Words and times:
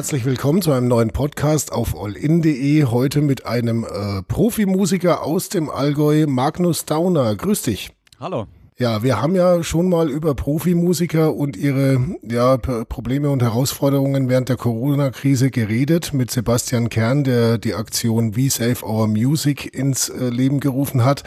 Herzlich 0.00 0.24
willkommen 0.24 0.62
zu 0.62 0.72
einem 0.72 0.88
neuen 0.88 1.10
Podcast 1.10 1.72
auf 1.72 1.94
allin.de. 1.94 2.84
Heute 2.84 3.20
mit 3.20 3.44
einem 3.44 3.84
äh, 3.84 4.22
Profimusiker 4.22 5.22
aus 5.22 5.50
dem 5.50 5.68
Allgäu, 5.68 6.24
Magnus 6.26 6.86
Dauner. 6.86 7.36
Grüß 7.36 7.60
dich. 7.60 7.90
Hallo. 8.18 8.46
Ja, 8.80 9.02
wir 9.02 9.20
haben 9.20 9.36
ja 9.36 9.62
schon 9.62 9.90
mal 9.90 10.08
über 10.08 10.34
Profimusiker 10.34 11.34
und 11.34 11.54
ihre 11.54 12.00
ja, 12.22 12.56
Probleme 12.56 13.28
und 13.28 13.42
Herausforderungen 13.42 14.30
während 14.30 14.48
der 14.48 14.56
Corona-Krise 14.56 15.50
geredet 15.50 16.14
mit 16.14 16.30
Sebastian 16.30 16.88
Kern, 16.88 17.22
der 17.22 17.58
die 17.58 17.74
Aktion 17.74 18.38
We 18.38 18.48
Save 18.48 18.82
Our 18.82 19.06
Music 19.06 19.74
ins 19.74 20.08
äh, 20.08 20.30
Leben 20.30 20.60
gerufen 20.60 21.04
hat. 21.04 21.24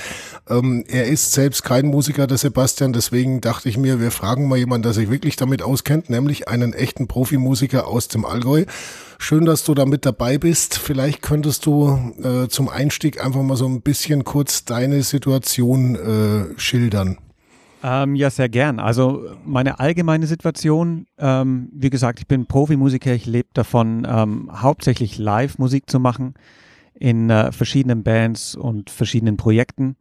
Ähm, 0.50 0.84
er 0.88 1.06
ist 1.06 1.34
selbst 1.34 1.64
kein 1.64 1.86
Musiker, 1.86 2.26
der 2.26 2.40
Sebastian, 2.40 2.92
deswegen 2.92 3.40
dachte 3.40 3.70
ich 3.70 3.78
mir, 3.78 4.02
wir 4.02 4.10
fragen 4.10 4.48
mal 4.48 4.58
jemanden, 4.58 4.86
der 4.86 4.94
sich 4.94 5.12
wirklich 5.12 5.36
damit 5.36 5.62
auskennt, 5.62 6.10
nämlich 6.10 6.48
einen 6.48 6.74
echten 6.74 7.08
Profimusiker 7.08 7.88
aus 7.88 8.08
dem 8.08 8.26
Allgäu. 8.26 8.66
Schön, 9.20 9.46
dass 9.46 9.64
du 9.64 9.76
da 9.76 9.86
mit 9.86 10.08
dabei 10.08 10.40
bist. 10.40 10.80
Vielleicht 10.80 11.22
könntest 11.22 11.68
du 11.68 12.14
äh, 12.24 12.48
zum 12.48 12.68
Einstieg 12.68 13.24
einfach 13.24 13.44
mal 13.44 13.58
so 13.58 13.68
ein 13.68 13.82
bisschen 13.82 14.24
kurz 14.24 14.66
deine 14.66 15.04
Situation 15.04 15.96
äh, 15.96 16.60
schildern. 16.60 17.20
Ähm, 17.86 18.16
ja, 18.16 18.30
sehr 18.30 18.48
gern. 18.48 18.80
Also 18.80 19.26
meine 19.44 19.80
allgemeine 19.80 20.26
Situation, 20.26 21.06
ähm, 21.18 21.70
wie 21.74 21.90
gesagt, 21.90 22.20
ich 22.20 22.28
bin 22.28 22.46
Profimusiker, 22.46 23.14
ich 23.14 23.26
lebe 23.26 23.50
davon, 23.54 24.08
ähm, 24.10 24.50
hauptsächlich 24.54 25.18
Live-Musik 25.18 25.90
zu 25.90 26.00
machen 26.00 26.34
in 26.94 27.30
äh, 27.30 27.52
verschiedenen 27.52 28.04
Bands 28.04 28.56
und 28.56 28.90
verschiedenen 28.90 29.36
Projekten. 29.36 29.98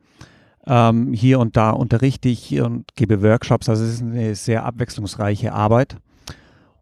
Ähm, 0.64 1.12
hier 1.12 1.40
und 1.40 1.56
da 1.56 1.70
unterrichte 1.70 2.28
ich 2.28 2.60
und 2.60 2.94
gebe 2.94 3.20
Workshops, 3.20 3.68
also 3.68 3.82
es 3.82 3.94
ist 3.94 4.02
eine 4.02 4.36
sehr 4.36 4.64
abwechslungsreiche 4.64 5.52
Arbeit. 5.52 5.96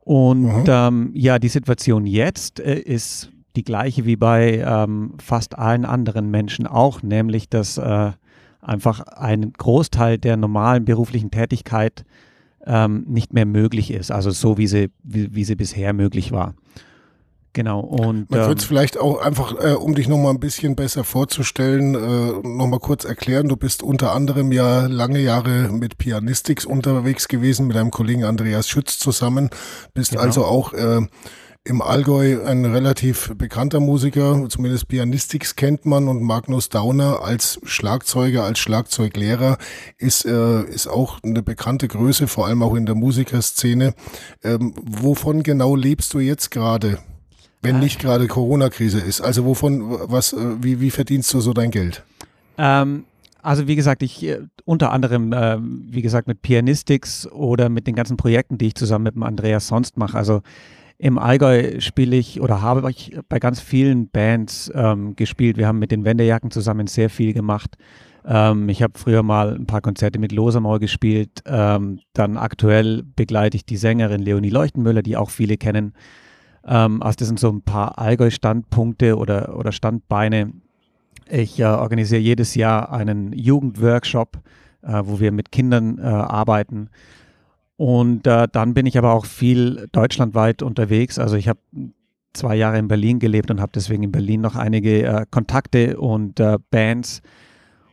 Und 0.01 0.43
mhm. 0.43 0.65
ähm, 0.67 1.11
ja, 1.15 1.39
die 1.39 1.49
Situation 1.49 2.05
jetzt 2.05 2.61
äh, 2.61 2.79
ist 2.79 3.31
die 3.57 3.65
gleiche 3.65 4.05
wie 4.05 4.17
bei 4.17 4.59
ähm, 4.59 5.15
fast 5.23 5.59
allen 5.59 5.87
anderen 5.87 6.31
Menschen 6.31 6.67
auch, 6.67 7.03
nämlich 7.03 7.49
dass 7.49 7.79
äh, 7.79 8.13
einfach 8.61 9.01
ein 9.01 9.53
Großteil 9.53 10.19
der 10.19 10.37
normalen 10.37 10.85
beruflichen 10.85 11.31
Tätigkeit 11.31 12.05
ähm, 12.67 13.05
nicht 13.09 13.33
mehr 13.33 13.47
möglich 13.47 13.91
ist, 13.91 14.11
also 14.11 14.31
so 14.31 14.59
wie 14.59 14.67
sie, 14.67 14.91
wie, 15.03 15.35
wie 15.35 15.45
sie 15.45 15.57
bisher 15.57 15.93
möglich 15.93 16.33
war. 16.33 16.55
Genau. 17.53 17.81
Und 17.81 18.31
man 18.31 18.41
ähm, 18.41 18.49
wird 18.49 18.61
es 18.61 18.65
vielleicht 18.65 18.97
auch 18.97 19.21
einfach, 19.21 19.55
äh, 19.61 19.73
um 19.73 19.95
dich 19.95 20.07
nochmal 20.07 20.33
ein 20.33 20.41
bisschen 20.41 20.77
besser 20.77 21.03
vorzustellen, 21.03 21.95
äh, 21.97 22.47
nochmal 22.47 22.79
kurz 22.79 23.05
erklären. 23.05 23.49
Du 23.49 23.57
bist 23.57 23.83
unter 23.83 24.13
anderem 24.13 24.53
ja 24.53 24.87
lange 24.87 25.19
Jahre 25.19 25.69
mit 25.73 25.99
Pianistix 25.99 26.65
unterwegs 26.65 27.27
gewesen, 27.27 27.67
mit 27.67 27.77
deinem 27.77 27.91
Kollegen 27.91 28.25
Andreas 28.25 28.69
Schütz 28.69 29.01
zusammen. 29.01 29.51
Bist 29.95 30.13
genau. 30.13 30.23
also 30.23 30.45
auch 30.45 30.73
äh, 30.75 31.01
im 31.71 31.83
Allgäu 31.83 32.45
ein 32.45 32.65
relativ 32.65 33.33
bekannter 33.39 33.79
Musiker, 33.79 34.45
zumindest 34.49 34.89
Pianistix 34.89 35.55
kennt 35.55 35.87
man 35.87 36.09
und 36.09 36.21
Magnus 36.21 36.69
Dauner 36.69 37.23
als 37.23 37.61
Schlagzeuger, 37.63 38.43
als 38.43 38.59
Schlagzeuglehrer 38.59 39.57
ist, 39.97 40.27
äh, 40.27 40.65
ist 40.65 40.89
auch 40.89 41.21
eine 41.23 41.45
bekannte 41.45 41.87
Größe, 41.87 42.27
vor 42.27 42.49
allem 42.49 42.65
auch 42.65 42.75
in 42.75 42.87
der 42.87 42.97
Musikerszene. 42.97 43.95
Ähm, 44.43 44.75
wovon 44.83 45.45
genau 45.45 45.77
lebst 45.77 46.13
du 46.13 46.19
jetzt 46.19 46.51
gerade, 46.51 46.99
wenn 47.63 47.77
äh. 47.77 47.79
nicht 47.79 48.01
gerade 48.01 48.27
Corona-Krise 48.27 48.99
ist? 48.99 49.21
Also 49.21 49.45
wovon, 49.45 50.11
was, 50.11 50.33
äh, 50.33 50.39
wie, 50.61 50.81
wie 50.81 50.91
verdienst 50.91 51.33
du 51.33 51.41
so 51.41 51.53
dein 51.53 51.71
Geld? 51.71 52.03
Ähm, 52.59 53.05
also 53.43 53.69
wie 53.69 53.77
gesagt, 53.77 54.03
ich 54.03 54.25
äh, 54.25 54.41
unter 54.65 54.91
anderem, 54.91 55.33
äh, 55.33 55.59
wie 55.61 56.03
gesagt, 56.03 56.27
mit 56.27 56.43
Pianistix 56.43 57.29
oder 57.29 57.69
mit 57.69 57.87
den 57.87 57.95
ganzen 57.95 58.17
Projekten, 58.17 58.59
die 58.59 58.67
ich 58.67 58.75
zusammen 58.75 59.05
mit 59.05 59.15
dem 59.15 59.23
Andreas 59.23 59.69
sonst 59.69 59.97
mache. 59.97 60.19
Also 60.19 60.43
im 61.01 61.19
Allgäu 61.19 61.81
spiele 61.81 62.17
ich 62.17 62.43
oder 62.43 62.61
habe 62.61 62.89
ich 62.91 63.17
bei 63.31 63.39
ganz 63.39 63.59
vielen 63.61 64.11
Bands 64.11 64.71
ähm, 64.75 65.17
gespielt. 65.17 65.57
Wir 65.57 65.67
haben 65.67 65.79
mit 65.79 65.93
den 65.93 66.05
Wendejacken 66.05 66.51
zusammen 66.51 66.87
sehr 66.89 67.09
viel 67.09 67.33
gemacht. 67.33 67.77
Ähm, 68.27 68.69
ich 68.69 68.83
habe 68.83 68.99
früher 68.99 69.23
mal 69.23 69.55
ein 69.55 69.65
paar 69.65 69.81
Konzerte 69.81 70.19
mit 70.19 70.31
Losamau 70.31 70.79
gespielt. 70.79 71.43
Ähm, 71.47 72.01
dann 72.13 72.37
aktuell 72.37 73.03
begleite 73.17 73.57
ich 73.57 73.65
die 73.65 73.79
Sängerin 73.79 74.21
Leonie 74.21 74.51
Leuchtenmüller, 74.51 75.01
die 75.01 75.17
auch 75.17 75.31
viele 75.31 75.57
kennen. 75.57 75.95
Ähm, 76.67 77.03
also 77.03 77.17
das 77.17 77.29
sind 77.29 77.41
so 77.41 77.49
ein 77.49 77.63
paar 77.63 77.99
Allgäu-Standpunkte 77.99 79.17
oder, 79.17 79.57
oder 79.57 79.73
Standbeine. 79.73 80.53
Ich 81.31 81.59
äh, 81.61 81.65
organisiere 81.65 82.21
jedes 82.21 82.55
Jahr 82.55 82.93
einen 82.93 83.33
Jugendworkshop, 83.33 84.39
äh, 84.83 85.01
wo 85.03 85.19
wir 85.19 85.33
mit 85.33 85.51
Kindern 85.51 85.97
äh, 85.97 86.03
arbeiten. 86.03 86.91
Und 87.81 88.27
äh, 88.27 88.47
dann 88.53 88.75
bin 88.75 88.85
ich 88.85 88.99
aber 88.99 89.15
auch 89.15 89.25
viel 89.25 89.89
deutschlandweit 89.93 90.61
unterwegs. 90.61 91.19
Also 91.19 91.37
ich 91.37 91.49
habe 91.49 91.61
zwei 92.35 92.55
Jahre 92.55 92.79
in 92.79 92.89
Berlin 92.89 93.21
gelebt 93.21 93.51
und 93.51 93.59
habe 93.59 93.73
deswegen 93.75 94.03
in 94.03 94.13
Berlin 94.13 94.43
noch 94.43 94.55
einige 94.55 95.03
äh, 95.03 95.25
Kontakte 95.31 95.99
und 95.99 96.39
äh, 96.41 96.59
Bands. 96.71 97.23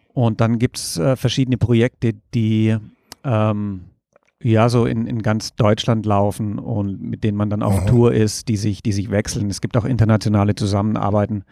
Und 0.10 0.42
dann 0.42 0.60
gibt 0.60 0.78
es 0.78 0.98
äh, 0.98 1.16
verschiedene 1.16 1.56
Projekte, 1.56 2.16
die 2.34 2.76
ähm, 3.24 3.86
ja 4.44 4.68
so 4.68 4.86
in, 4.86 5.08
in 5.08 5.22
ganz 5.22 5.56
Deutschland 5.56 6.06
laufen 6.06 6.60
und 6.60 7.02
mit 7.02 7.24
denen 7.24 7.38
man 7.38 7.50
dann 7.50 7.64
auf. 7.64 7.86
Tour 7.86 8.14
ist, 8.14 8.50
die 8.50 8.58
sich, 8.58 8.84
die 8.84 8.92
sich 8.92 9.10
wechseln. 9.10 9.50
Es 9.50 9.62
gibt 9.62 9.78
auch 9.78 9.86
internationale 9.86 10.54
Zusammenarbeiten, 10.54 11.46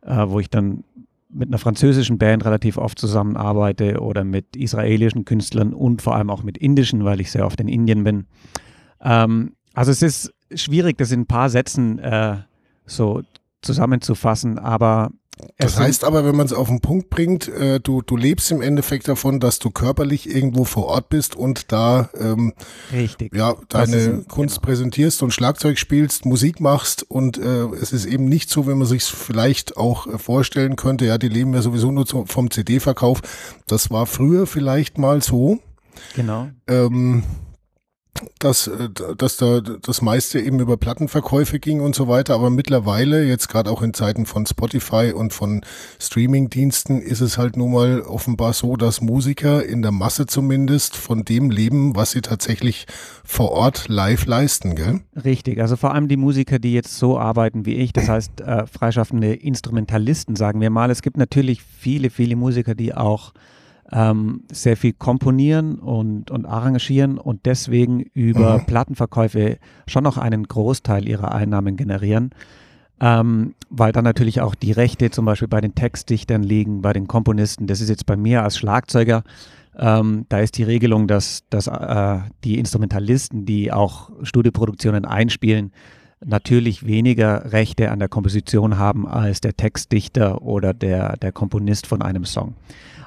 äh, 0.00 0.24
wo 0.26 0.40
ich 0.40 0.48
dann 0.48 0.82
mit 1.28 1.48
einer 1.48 1.58
französischen 1.58 2.18
Band 2.18 2.44
relativ 2.44 2.78
oft 2.78 2.98
zusammenarbeite 2.98 4.00
oder 4.00 4.24
mit 4.24 4.56
israelischen 4.56 5.24
Künstlern 5.24 5.74
und 5.74 6.02
vor 6.02 6.14
allem 6.14 6.30
auch 6.30 6.42
mit 6.42 6.58
indischen, 6.58 7.04
weil 7.04 7.20
ich 7.20 7.30
sehr 7.30 7.46
oft 7.46 7.60
in 7.60 7.68
Indien 7.68 8.04
bin. 8.04 8.26
Ähm, 9.00 9.54
also 9.74 9.90
es 9.90 10.02
ist 10.02 10.32
schwierig, 10.54 10.98
das 10.98 11.12
in 11.12 11.20
ein 11.20 11.26
paar 11.26 11.50
Sätzen 11.50 11.98
äh, 11.98 12.38
so 12.86 13.22
zusammenzufassen, 13.62 14.58
aber 14.58 15.10
das 15.58 15.78
heißt 15.78 16.04
aber, 16.04 16.24
wenn 16.24 16.34
man 16.34 16.46
es 16.46 16.54
auf 16.54 16.68
den 16.68 16.80
Punkt 16.80 17.10
bringt, 17.10 17.48
äh, 17.48 17.78
du, 17.78 18.00
du 18.00 18.16
lebst 18.16 18.50
im 18.50 18.62
Endeffekt 18.62 19.06
davon, 19.06 19.38
dass 19.38 19.58
du 19.58 19.70
körperlich 19.70 20.34
irgendwo 20.34 20.64
vor 20.64 20.86
Ort 20.86 21.10
bist 21.10 21.36
und 21.36 21.72
da 21.72 22.08
ähm, 22.18 22.54
Richtig. 22.90 23.34
ja 23.34 23.54
deine 23.68 23.96
ist, 23.96 24.28
Kunst 24.28 24.56
genau. 24.56 24.66
präsentierst 24.66 25.22
und 25.22 25.32
Schlagzeug 25.32 25.78
spielst, 25.78 26.24
Musik 26.24 26.60
machst 26.60 27.02
und 27.02 27.36
äh, 27.36 27.64
es 27.80 27.92
ist 27.92 28.06
eben 28.06 28.24
nicht 28.24 28.48
so, 28.48 28.66
wenn 28.66 28.78
man 28.78 28.86
sich 28.86 29.04
vielleicht 29.04 29.76
auch 29.76 30.06
äh, 30.06 30.18
vorstellen 30.18 30.76
könnte, 30.76 31.04
ja, 31.04 31.18
die 31.18 31.28
leben 31.28 31.52
ja 31.52 31.60
sowieso 31.60 31.92
nur 31.92 32.06
zu, 32.06 32.24
vom 32.26 32.50
CD-Verkauf. 32.50 33.20
Das 33.66 33.90
war 33.90 34.06
früher 34.06 34.46
vielleicht 34.46 34.96
mal 34.96 35.22
so. 35.22 35.58
Genau. 36.14 36.48
Ähm, 36.66 37.24
dass, 38.38 38.66
äh, 38.66 38.88
dass 39.16 39.36
da 39.36 39.60
das 39.60 40.02
meiste 40.02 40.40
eben 40.40 40.60
über 40.60 40.76
Plattenverkäufe 40.76 41.58
ging 41.58 41.80
und 41.80 41.94
so 41.94 42.08
weiter. 42.08 42.34
Aber 42.34 42.50
mittlerweile, 42.50 43.24
jetzt 43.24 43.48
gerade 43.48 43.70
auch 43.70 43.82
in 43.82 43.94
Zeiten 43.94 44.26
von 44.26 44.46
Spotify 44.46 45.12
und 45.14 45.32
von 45.32 45.62
Streamingdiensten, 46.00 47.00
ist 47.00 47.20
es 47.20 47.38
halt 47.38 47.56
nun 47.56 47.72
mal 47.72 48.02
offenbar 48.02 48.52
so, 48.52 48.76
dass 48.76 49.00
Musiker 49.00 49.64
in 49.64 49.82
der 49.82 49.92
Masse 49.92 50.26
zumindest 50.26 50.96
von 50.96 51.24
dem 51.24 51.50
leben, 51.50 51.96
was 51.96 52.12
sie 52.12 52.20
tatsächlich 52.20 52.86
vor 53.24 53.52
Ort 53.52 53.88
live 53.88 54.26
leisten, 54.26 54.74
gell? 54.76 55.00
Richtig, 55.24 55.60
also 55.60 55.76
vor 55.76 55.94
allem 55.94 56.08
die 56.08 56.16
Musiker, 56.16 56.58
die 56.58 56.72
jetzt 56.72 56.96
so 56.98 57.18
arbeiten 57.18 57.66
wie 57.66 57.74
ich, 57.74 57.92
das 57.92 58.08
heißt 58.08 58.40
äh, 58.40 58.66
freischaffende 58.66 59.34
Instrumentalisten, 59.34 60.36
sagen 60.36 60.60
wir 60.60 60.70
mal. 60.70 60.90
Es 60.90 61.02
gibt 61.02 61.16
natürlich 61.16 61.62
viele, 61.62 62.10
viele 62.10 62.36
Musiker, 62.36 62.74
die 62.74 62.94
auch 62.94 63.32
ähm, 63.92 64.42
sehr 64.50 64.76
viel 64.76 64.92
komponieren 64.92 65.78
und, 65.78 66.30
und 66.30 66.46
arrangieren 66.46 67.18
und 67.18 67.46
deswegen 67.46 68.00
über 68.00 68.58
mhm. 68.58 68.66
Plattenverkäufe 68.66 69.58
schon 69.86 70.04
noch 70.04 70.18
einen 70.18 70.44
Großteil 70.44 71.08
ihrer 71.08 71.32
Einnahmen 71.32 71.76
generieren. 71.76 72.30
Ähm, 72.98 73.54
weil 73.68 73.92
dann 73.92 74.04
natürlich 74.04 74.40
auch 74.40 74.54
die 74.54 74.72
Rechte 74.72 75.10
zum 75.10 75.26
Beispiel 75.26 75.48
bei 75.48 75.60
den 75.60 75.74
Textdichtern 75.74 76.42
liegen, 76.42 76.80
bei 76.80 76.94
den 76.94 77.06
Komponisten. 77.06 77.66
Das 77.66 77.82
ist 77.82 77.90
jetzt 77.90 78.06
bei 78.06 78.16
mir 78.16 78.42
als 78.42 78.56
Schlagzeuger. 78.56 79.22
Ähm, 79.78 80.24
da 80.30 80.38
ist 80.38 80.56
die 80.56 80.62
Regelung, 80.62 81.06
dass, 81.06 81.44
dass 81.50 81.66
äh, 81.66 82.18
die 82.44 82.58
Instrumentalisten, 82.58 83.44
die 83.44 83.70
auch 83.70 84.10
Studioproduktionen 84.22 85.04
einspielen, 85.04 85.72
natürlich 86.24 86.86
weniger 86.86 87.52
Rechte 87.52 87.90
an 87.90 87.98
der 87.98 88.08
Komposition 88.08 88.78
haben 88.78 89.06
als 89.06 89.40
der 89.40 89.56
Textdichter 89.56 90.42
oder 90.42 90.72
der, 90.74 91.16
der 91.16 91.32
Komponist 91.32 91.86
von 91.86 92.02
einem 92.02 92.24
Song. 92.24 92.54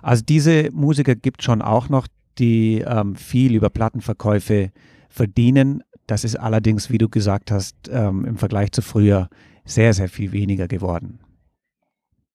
Also 0.02 0.24
diese 0.24 0.70
Musiker 0.72 1.16
gibt 1.16 1.44
schon 1.44 1.62
auch 1.62 1.90
noch, 1.90 2.08
die 2.38 2.84
ähm, 2.88 3.16
viel 3.16 3.56
über 3.56 3.70
Plattenverkäufe 3.70 4.72
verdienen. 5.10 5.84
Das 6.08 6.24
ist 6.24 6.36
allerdings, 6.36 6.90
wie 6.90 6.98
du 6.98 7.10
gesagt 7.10 7.52
hast, 7.52 7.76
ähm, 7.92 8.26
im 8.26 8.38
Vergleich 8.38 8.72
zu 8.72 8.82
früher 8.82 9.30
sehr, 9.66 9.94
sehr 9.94 10.10
viel 10.10 10.32
weniger 10.32 10.68
geworden. 10.68 11.20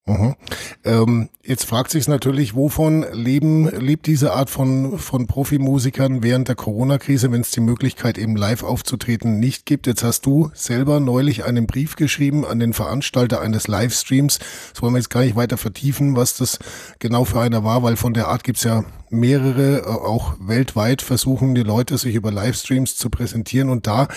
Mhm. 0.06 0.34
Ähm, 0.84 1.28
jetzt 1.42 1.64
fragt 1.64 1.90
sich 1.90 2.08
natürlich, 2.08 2.54
wovon 2.54 3.06
leben, 3.12 3.70
lebt 3.70 4.06
diese 4.06 4.34
Art 4.34 4.50
von, 4.50 4.98
von 4.98 5.26
Profimusikern 5.26 6.22
während 6.22 6.48
der 6.48 6.56
Corona-Krise, 6.56 7.32
wenn 7.32 7.40
es 7.40 7.52
die 7.52 7.60
Möglichkeit 7.60 8.18
eben 8.18 8.36
live 8.36 8.64
aufzutreten 8.64 9.40
nicht 9.40 9.64
gibt. 9.64 9.86
Jetzt 9.86 10.04
hast 10.04 10.26
du 10.26 10.50
selber 10.52 11.00
neulich 11.00 11.44
einen 11.44 11.66
Brief 11.66 11.96
geschrieben 11.96 12.44
an 12.44 12.58
den 12.58 12.74
Veranstalter 12.74 13.40
eines 13.40 13.66
Livestreams. 13.66 14.40
Das 14.74 14.82
wollen 14.82 14.92
wir 14.92 14.98
jetzt 14.98 15.08
gar 15.08 15.22
nicht 15.22 15.36
weiter 15.36 15.56
vertiefen, 15.56 16.16
was 16.16 16.36
das 16.36 16.58
genau 16.98 17.24
für 17.24 17.40
einer 17.40 17.64
war, 17.64 17.82
weil 17.82 17.96
von 17.96 18.12
der 18.12 18.28
Art 18.28 18.44
gibt's 18.44 18.64
ja 18.64 18.84
mehrere, 19.14 19.80
äh, 19.80 19.86
auch 19.86 20.34
weltweit 20.40 21.02
versuchen 21.02 21.54
die 21.54 21.62
Leute 21.62 21.96
sich 21.98 22.14
über 22.14 22.30
Livestreams 22.30 22.96
zu 22.96 23.10
präsentieren 23.10 23.70
und 23.70 23.86
da 23.86 24.08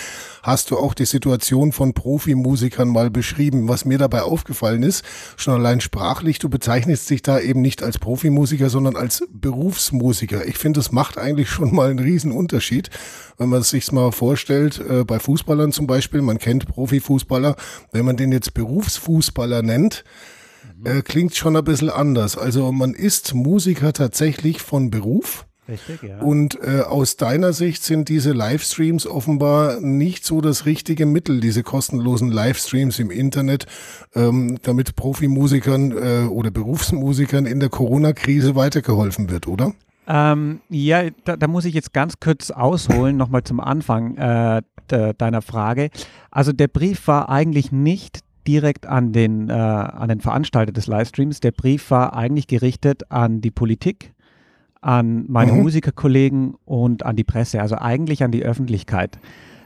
hast 0.43 0.71
du 0.71 0.77
auch 0.77 0.93
die 0.93 1.05
Situation 1.05 1.71
von 1.71 1.93
Profimusikern 1.93 2.87
mal 2.87 3.09
beschrieben. 3.09 3.67
Was 3.67 3.85
mir 3.85 3.97
dabei 3.97 4.23
aufgefallen 4.23 4.83
ist, 4.83 5.05
schon 5.35 5.53
allein 5.53 5.81
sprachlich, 5.81 6.39
du 6.39 6.49
bezeichnest 6.49 7.09
dich 7.09 7.21
da 7.21 7.39
eben 7.39 7.61
nicht 7.61 7.83
als 7.83 7.99
Profimusiker, 7.99 8.69
sondern 8.69 8.95
als 8.95 9.23
Berufsmusiker. 9.31 10.45
Ich 10.45 10.57
finde, 10.57 10.79
das 10.79 10.91
macht 10.91 11.17
eigentlich 11.17 11.49
schon 11.49 11.73
mal 11.73 11.89
einen 11.89 11.99
riesen 11.99 12.31
Unterschied, 12.31 12.89
wenn 13.37 13.49
man 13.49 13.61
es 13.61 13.69
sich 13.69 13.91
mal 13.91 14.11
vorstellt, 14.11 14.79
äh, 14.79 15.03
bei 15.03 15.19
Fußballern 15.19 15.71
zum 15.71 15.87
Beispiel, 15.87 16.21
man 16.21 16.39
kennt 16.39 16.67
Profifußballer, 16.67 17.55
wenn 17.91 18.05
man 18.05 18.17
den 18.17 18.31
jetzt 18.31 18.53
Berufsfußballer 18.53 19.61
nennt, 19.61 20.03
äh, 20.83 21.01
klingt 21.01 21.35
schon 21.35 21.55
ein 21.55 21.63
bisschen 21.63 21.89
anders. 21.89 22.37
Also 22.37 22.71
man 22.71 22.93
ist 22.93 23.33
Musiker 23.33 23.93
tatsächlich 23.93 24.61
von 24.61 24.89
Beruf. 24.89 25.45
Richtig, 25.67 26.01
ja. 26.03 26.19
Und 26.19 26.57
äh, 26.63 26.81
aus 26.81 27.17
deiner 27.17 27.51
Sicht 27.51 27.83
sind 27.83 28.07
diese 28.07 28.31
Livestreams 28.31 29.05
offenbar 29.05 29.81
nicht 29.81 30.25
so 30.25 30.39
das 30.39 30.65
richtige 30.65 31.05
Mittel, 31.05 31.41
diese 31.41 31.61
kostenlosen 31.61 32.31
Livestreams 32.31 32.99
im 32.99 33.11
Internet, 33.11 33.65
ähm, 34.15 34.59
damit 34.63 34.95
Profimusikern 34.95 35.91
äh, 35.91 36.27
oder 36.27 36.51
Berufsmusikern 36.51 37.45
in 37.45 37.59
der 37.59 37.69
Corona-Krise 37.69 38.55
weitergeholfen 38.55 39.29
wird, 39.29 39.47
oder? 39.47 39.73
Ähm, 40.07 40.61
ja, 40.69 41.09
da, 41.25 41.35
da, 41.35 41.47
muss 41.47 41.65
ich 41.65 41.73
jetzt 41.73 41.91
ganz 41.91 42.21
kurz 42.21 42.49
ausholen, 42.49 43.17
nochmal 43.17 43.43
zum 43.43 43.59
Anfang 43.59 44.15
äh, 44.15 44.61
de, 44.89 45.13
deiner 45.17 45.41
Frage. 45.41 45.89
Also 46.31 46.53
der 46.53 46.69
Brief 46.69 47.07
war 47.07 47.27
eigentlich 47.27 47.73
nicht 47.73 48.19
direkt 48.47 48.85
an 48.85 49.11
den, 49.11 49.49
äh, 49.49 49.53
an 49.53 50.09
den 50.09 50.21
Veranstalter 50.21 50.71
des 50.71 50.87
Livestreams. 50.87 51.39
Der 51.41 51.51
Brief 51.51 51.91
war 51.91 52.15
eigentlich 52.15 52.47
gerichtet 52.47 53.11
an 53.11 53.41
die 53.41 53.51
Politik, 53.51 54.13
an 54.81 55.25
meine 55.27 55.51
mhm. 55.51 55.63
Musikerkollegen 55.63 56.55
und 56.65 57.05
an 57.05 57.15
die 57.15 57.23
Presse, 57.23 57.61
also 57.61 57.75
eigentlich 57.77 58.23
an 58.23 58.31
die 58.31 58.43
Öffentlichkeit. 58.43 59.19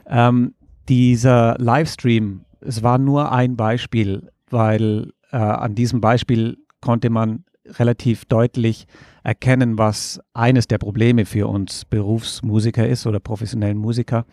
Ähm, 0.06 0.54
dieser 0.88 1.56
Livestream, 1.58 2.44
es 2.60 2.82
war 2.82 2.98
nur 2.98 3.32
ein 3.32 3.56
Beispiel, 3.56 4.30
weil 4.50 5.12
äh, 5.30 5.36
an 5.36 5.74
diesem 5.74 6.00
Beispiel 6.00 6.58
konnte 6.80 7.08
man 7.08 7.44
relativ 7.66 8.24
deutlich 8.24 8.86
erkennen, 9.22 9.78
was 9.78 10.20
eines 10.34 10.66
der 10.66 10.78
Probleme 10.78 11.24
für 11.24 11.48
uns 11.48 11.84
Berufsmusiker 11.84 12.86
ist 12.86 13.06
oder 13.06 13.20
professionellen 13.20 13.78
Musiker. 13.78 14.24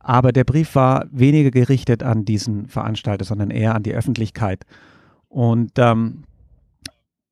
Aber 0.00 0.32
der 0.32 0.44
Brief 0.44 0.74
war 0.74 1.06
weniger 1.10 1.50
gerichtet 1.50 2.02
an 2.02 2.24
diesen 2.24 2.68
Veranstalter, 2.68 3.24
sondern 3.24 3.50
eher 3.50 3.74
an 3.74 3.82
die 3.82 3.94
Öffentlichkeit. 3.94 4.64
Und 5.28 5.72
ähm, 5.76 6.24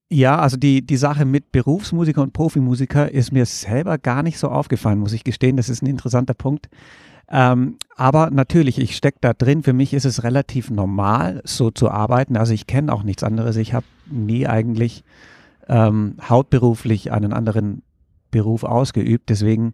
ja, 0.08 0.38
also 0.38 0.56
die, 0.56 0.86
die 0.86 0.96
Sache 0.96 1.24
mit 1.24 1.50
Berufsmusiker 1.52 2.22
und 2.22 2.32
Profimusiker 2.32 3.10
ist 3.10 3.32
mir 3.32 3.46
selber 3.46 3.98
gar 3.98 4.22
nicht 4.22 4.38
so 4.38 4.48
aufgefallen, 4.48 4.98
muss 4.98 5.12
ich 5.12 5.24
gestehen. 5.24 5.56
Das 5.56 5.68
ist 5.68 5.82
ein 5.82 5.86
interessanter 5.86 6.34
Punkt. 6.34 6.68
Ähm, 7.28 7.76
aber 7.96 8.30
natürlich, 8.30 8.78
ich 8.78 8.96
stecke 8.96 9.18
da 9.20 9.32
drin. 9.32 9.64
Für 9.64 9.72
mich 9.72 9.92
ist 9.94 10.04
es 10.04 10.22
relativ 10.22 10.70
normal, 10.70 11.42
so 11.44 11.70
zu 11.70 11.90
arbeiten. 11.90 12.36
Also 12.36 12.54
ich 12.54 12.68
kenne 12.68 12.92
auch 12.92 13.02
nichts 13.02 13.24
anderes. 13.24 13.56
Ich 13.56 13.74
habe 13.74 13.86
nie 14.08 14.46
eigentlich 14.46 15.02
ähm, 15.68 16.16
hauptberuflich 16.22 17.10
einen 17.10 17.32
anderen 17.32 17.82
Beruf 18.30 18.62
ausgeübt. 18.62 19.28
Deswegen 19.28 19.72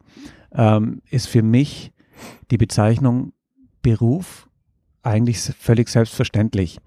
ähm, 0.55 1.03
ist 1.11 1.29
für 1.29 1.43
mich 1.43 1.93
die 2.51 2.59
Bezeichnung 2.59 3.33
Beruf 3.83 4.49
eigentlich 5.03 5.41
völlig 5.41 5.89
selbstverständlich. 5.89 6.79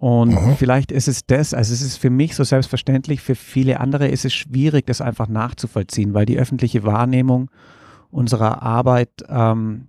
Und 0.00 0.30
mhm. 0.30 0.56
vielleicht 0.56 0.92
ist 0.92 1.08
es 1.08 1.26
das, 1.26 1.52
also 1.52 1.74
es 1.74 1.82
ist 1.82 1.98
für 1.98 2.08
mich 2.08 2.34
so 2.34 2.42
selbstverständlich, 2.42 3.20
für 3.20 3.34
viele 3.34 3.80
andere 3.80 4.08
ist 4.08 4.24
es 4.24 4.32
schwierig, 4.32 4.86
das 4.86 5.02
einfach 5.02 5.28
nachzuvollziehen, 5.28 6.14
weil 6.14 6.24
die 6.24 6.38
öffentliche 6.38 6.84
Wahrnehmung 6.84 7.50
unserer 8.10 8.62
Arbeit 8.62 9.10
ähm, 9.28 9.88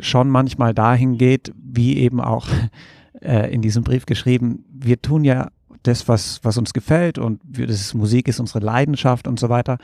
schon 0.00 0.30
manchmal 0.30 0.72
dahin 0.72 1.18
geht, 1.18 1.52
wie 1.54 1.98
eben 1.98 2.20
auch 2.20 2.48
äh, 3.20 3.52
in 3.52 3.60
diesem 3.60 3.84
Brief 3.84 4.06
geschrieben, 4.06 4.64
wir 4.72 5.02
tun 5.02 5.22
ja 5.22 5.50
das, 5.82 6.08
was, 6.08 6.40
was 6.42 6.56
uns 6.56 6.72
gefällt 6.72 7.18
und 7.18 7.40
wir, 7.44 7.66
das 7.66 7.80
ist, 7.80 7.94
Musik 7.94 8.28
ist 8.28 8.40
unsere 8.40 8.60
Leidenschaft 8.60 9.28
und 9.28 9.38
so 9.38 9.50
weiter. 9.50 9.76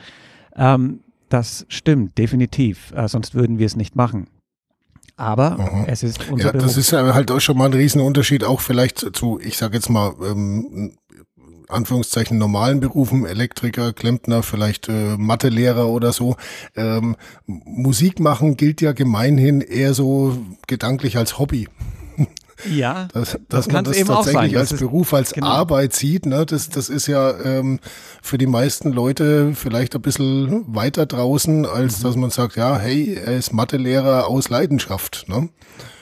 Ähm, 0.55 1.01
das 1.29 1.65
stimmt, 1.69 2.17
definitiv. 2.17 2.91
Äh, 2.95 3.07
sonst 3.07 3.35
würden 3.35 3.59
wir 3.59 3.65
es 3.65 3.75
nicht 3.75 3.95
machen. 3.95 4.27
Aber 5.15 5.57
mhm. 5.57 5.85
es 5.87 6.01
ist 6.01 6.29
unser 6.31 6.47
ja, 6.47 6.51
Beruf. 6.53 6.67
Das 6.67 6.77
ist 6.77 6.93
halt 6.93 7.29
auch 7.31 7.41
schon 7.41 7.57
mal 7.57 7.65
ein 7.65 7.73
Riesenunterschied, 7.73 8.43
auch 8.43 8.61
vielleicht 8.61 9.15
zu, 9.15 9.39
ich 9.41 9.57
sage 9.57 9.75
jetzt 9.75 9.89
mal, 9.89 10.13
ähm, 10.23 10.93
Anführungszeichen 11.67 12.37
normalen 12.37 12.79
Berufen, 12.79 13.25
Elektriker, 13.25 13.93
Klempner, 13.93 14.43
vielleicht 14.43 14.89
äh, 14.89 15.17
Mathelehrer 15.17 15.87
oder 15.87 16.13
so. 16.13 16.35
Ähm, 16.75 17.15
Musik 17.45 18.19
machen 18.19 18.57
gilt 18.57 18.81
ja 18.81 18.91
gemeinhin 18.91 19.61
eher 19.61 19.93
so 19.93 20.37
gedanklich 20.67 21.17
als 21.17 21.37
Hobby. 21.37 21.67
Ja, 22.69 23.07
dass, 23.13 23.31
dass 23.47 23.65
das 23.65 23.67
man 23.71 23.83
das 23.83 23.97
eben 23.97 24.07
tatsächlich 24.07 24.57
als 24.57 24.71
ist, 24.71 24.79
Beruf, 24.79 25.13
als 25.13 25.33
genau. 25.33 25.47
Arbeit 25.47 25.93
sieht, 25.93 26.25
ne? 26.25 26.45
das, 26.45 26.69
das 26.69 26.89
ist 26.89 27.07
ja 27.07 27.37
ähm, 27.39 27.79
für 28.21 28.37
die 28.37 28.47
meisten 28.47 28.91
Leute 28.91 29.53
vielleicht 29.55 29.95
ein 29.95 30.01
bisschen 30.01 30.65
weiter 30.73 31.05
draußen, 31.05 31.65
als 31.65 31.99
mhm. 31.99 32.03
dass 32.03 32.15
man 32.15 32.29
sagt, 32.29 32.55
ja, 32.55 32.77
hey, 32.77 33.15
er 33.15 33.37
ist 33.37 33.53
Mathelehrer 33.53 34.27
aus 34.27 34.49
Leidenschaft. 34.49 35.25
Ne? 35.27 35.49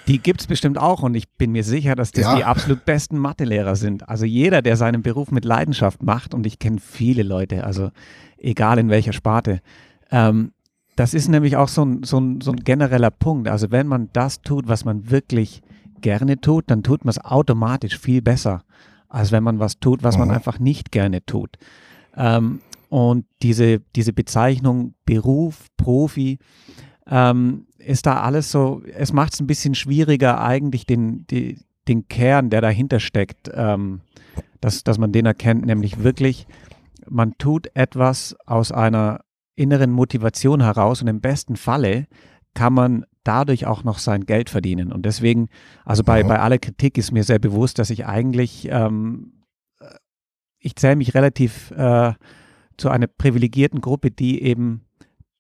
Die 0.07 0.19
gibt 0.19 0.41
es 0.41 0.47
bestimmt 0.47 0.77
auch 0.77 1.03
und 1.03 1.15
ich 1.15 1.29
bin 1.29 1.51
mir 1.51 1.63
sicher, 1.63 1.95
dass 1.95 2.11
das 2.11 2.23
ja. 2.23 2.35
die 2.35 2.43
absolut 2.43 2.85
besten 2.85 3.17
Mathelehrer 3.17 3.75
sind. 3.75 4.07
Also 4.07 4.25
jeder, 4.25 4.61
der 4.61 4.77
seinen 4.77 5.01
Beruf 5.01 5.31
mit 5.31 5.43
Leidenschaft 5.43 6.01
macht 6.01 6.33
und 6.33 6.45
ich 6.45 6.59
kenne 6.59 6.79
viele 6.79 7.23
Leute, 7.23 7.65
also 7.65 7.91
egal 8.37 8.79
in 8.79 8.89
welcher 8.89 9.13
Sparte, 9.13 9.61
ähm, 10.09 10.53
das 10.95 11.13
ist 11.13 11.27
nämlich 11.27 11.57
auch 11.57 11.67
so 11.67 11.85
ein, 11.85 12.03
so, 12.03 12.19
ein, 12.19 12.41
so 12.41 12.51
ein 12.51 12.63
genereller 12.63 13.11
Punkt. 13.11 13.47
Also 13.47 13.69
wenn 13.69 13.85
man 13.85 14.09
das 14.13 14.41
tut, 14.41 14.67
was 14.67 14.83
man 14.83 15.11
wirklich 15.11 15.61
gerne 16.01 16.39
tut, 16.39 16.65
dann 16.67 16.83
tut 16.83 17.05
man 17.05 17.11
es 17.11 17.23
automatisch 17.23 17.97
viel 17.97 18.21
besser, 18.21 18.63
als 19.09 19.31
wenn 19.31 19.43
man 19.43 19.59
was 19.59 19.79
tut, 19.79 20.03
was 20.03 20.15
mhm. 20.15 20.27
man 20.27 20.31
einfach 20.31 20.59
nicht 20.59 20.91
gerne 20.91 21.25
tut. 21.25 21.57
Ähm, 22.15 22.61
und 22.89 23.25
diese, 23.41 23.79
diese 23.95 24.13
Bezeichnung 24.13 24.93
Beruf, 25.05 25.67
Profi, 25.77 26.39
ähm, 27.09 27.67
ist 27.79 28.05
da 28.05 28.21
alles 28.21 28.51
so, 28.51 28.81
es 28.93 29.13
macht 29.13 29.33
es 29.33 29.39
ein 29.39 29.47
bisschen 29.47 29.75
schwieriger, 29.75 30.41
eigentlich 30.41 30.85
den, 30.85 31.25
die, 31.27 31.59
den 31.87 32.07
Kern, 32.07 32.49
der 32.49 32.61
dahinter 32.61 32.99
steckt, 32.99 33.49
ähm, 33.53 34.01
dass, 34.61 34.83
dass 34.83 34.97
man 34.97 35.11
den 35.11 35.25
erkennt, 35.25 35.65
nämlich 35.65 36.03
wirklich, 36.03 36.47
man 37.09 37.37
tut 37.37 37.69
etwas 37.75 38.35
aus 38.45 38.71
einer 38.71 39.21
inneren 39.55 39.91
Motivation 39.91 40.61
heraus 40.61 41.01
und 41.01 41.07
im 41.07 41.21
besten 41.21 41.55
Falle 41.55 42.07
kann 42.53 42.73
man 42.73 43.05
dadurch 43.27 43.65
auch 43.65 43.83
noch 43.83 43.99
sein 43.99 44.25
Geld 44.25 44.49
verdienen. 44.49 44.91
Und 44.91 45.05
deswegen, 45.05 45.49
also 45.85 46.03
bei, 46.03 46.23
bei 46.23 46.39
aller 46.39 46.57
Kritik 46.57 46.97
ist 46.97 47.11
mir 47.11 47.23
sehr 47.23 47.39
bewusst, 47.39 47.79
dass 47.79 47.89
ich 47.89 48.05
eigentlich, 48.05 48.67
ähm, 48.71 49.43
ich 50.59 50.75
zähle 50.75 50.95
mich 50.95 51.13
relativ 51.13 51.71
äh, 51.71 52.13
zu 52.77 52.89
einer 52.89 53.07
privilegierten 53.07 53.81
Gruppe, 53.81 54.11
die 54.11 54.41
eben 54.41 54.85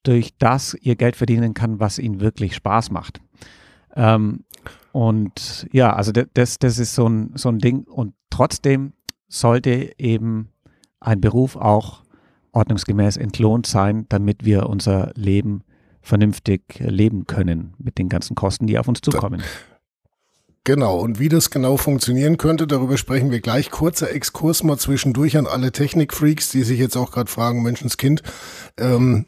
durch 0.03 0.37
das 0.37 0.73
ihr 0.73 0.95
Geld 0.95 1.15
verdienen 1.15 1.53
kann, 1.53 1.79
was 1.79 1.99
ihnen 1.99 2.19
wirklich 2.19 2.55
Spaß 2.55 2.91
macht. 2.91 3.21
Ähm, 3.95 4.43
und 4.91 5.67
ja, 5.71 5.93
also 5.93 6.11
das, 6.11 6.59
das 6.59 6.79
ist 6.79 6.95
so 6.95 7.07
ein, 7.07 7.31
so 7.35 7.49
ein 7.49 7.59
Ding. 7.59 7.83
Und 7.83 8.13
trotzdem 8.29 8.93
sollte 9.27 9.93
eben 9.97 10.49
ein 10.99 11.21
Beruf 11.21 11.55
auch 11.55 12.03
ordnungsgemäß 12.51 13.17
entlohnt 13.17 13.67
sein, 13.67 14.05
damit 14.09 14.43
wir 14.43 14.67
unser 14.67 15.11
Leben 15.15 15.63
vernünftig 16.01 16.61
leben 16.79 17.27
können 17.27 17.73
mit 17.77 17.97
den 17.97 18.09
ganzen 18.09 18.35
Kosten, 18.35 18.67
die 18.67 18.77
auf 18.77 18.87
uns 18.87 19.01
zukommen. 19.01 19.41
Genau, 20.63 20.99
und 20.99 21.17
wie 21.17 21.29
das 21.29 21.49
genau 21.49 21.77
funktionieren 21.77 22.37
könnte, 22.37 22.67
darüber 22.67 22.97
sprechen 22.97 23.31
wir 23.31 23.39
gleich. 23.39 23.71
Kurzer 23.71 24.11
Exkurs 24.11 24.63
mal 24.63 24.77
zwischendurch 24.77 25.37
an 25.37 25.47
alle 25.47 25.71
Technikfreaks, 25.71 26.49
die 26.49 26.63
sich 26.63 26.77
jetzt 26.77 26.97
auch 26.97 27.11
gerade 27.11 27.31
fragen, 27.31 27.63
Menschenskind, 27.63 28.21
ähm, 28.77 29.27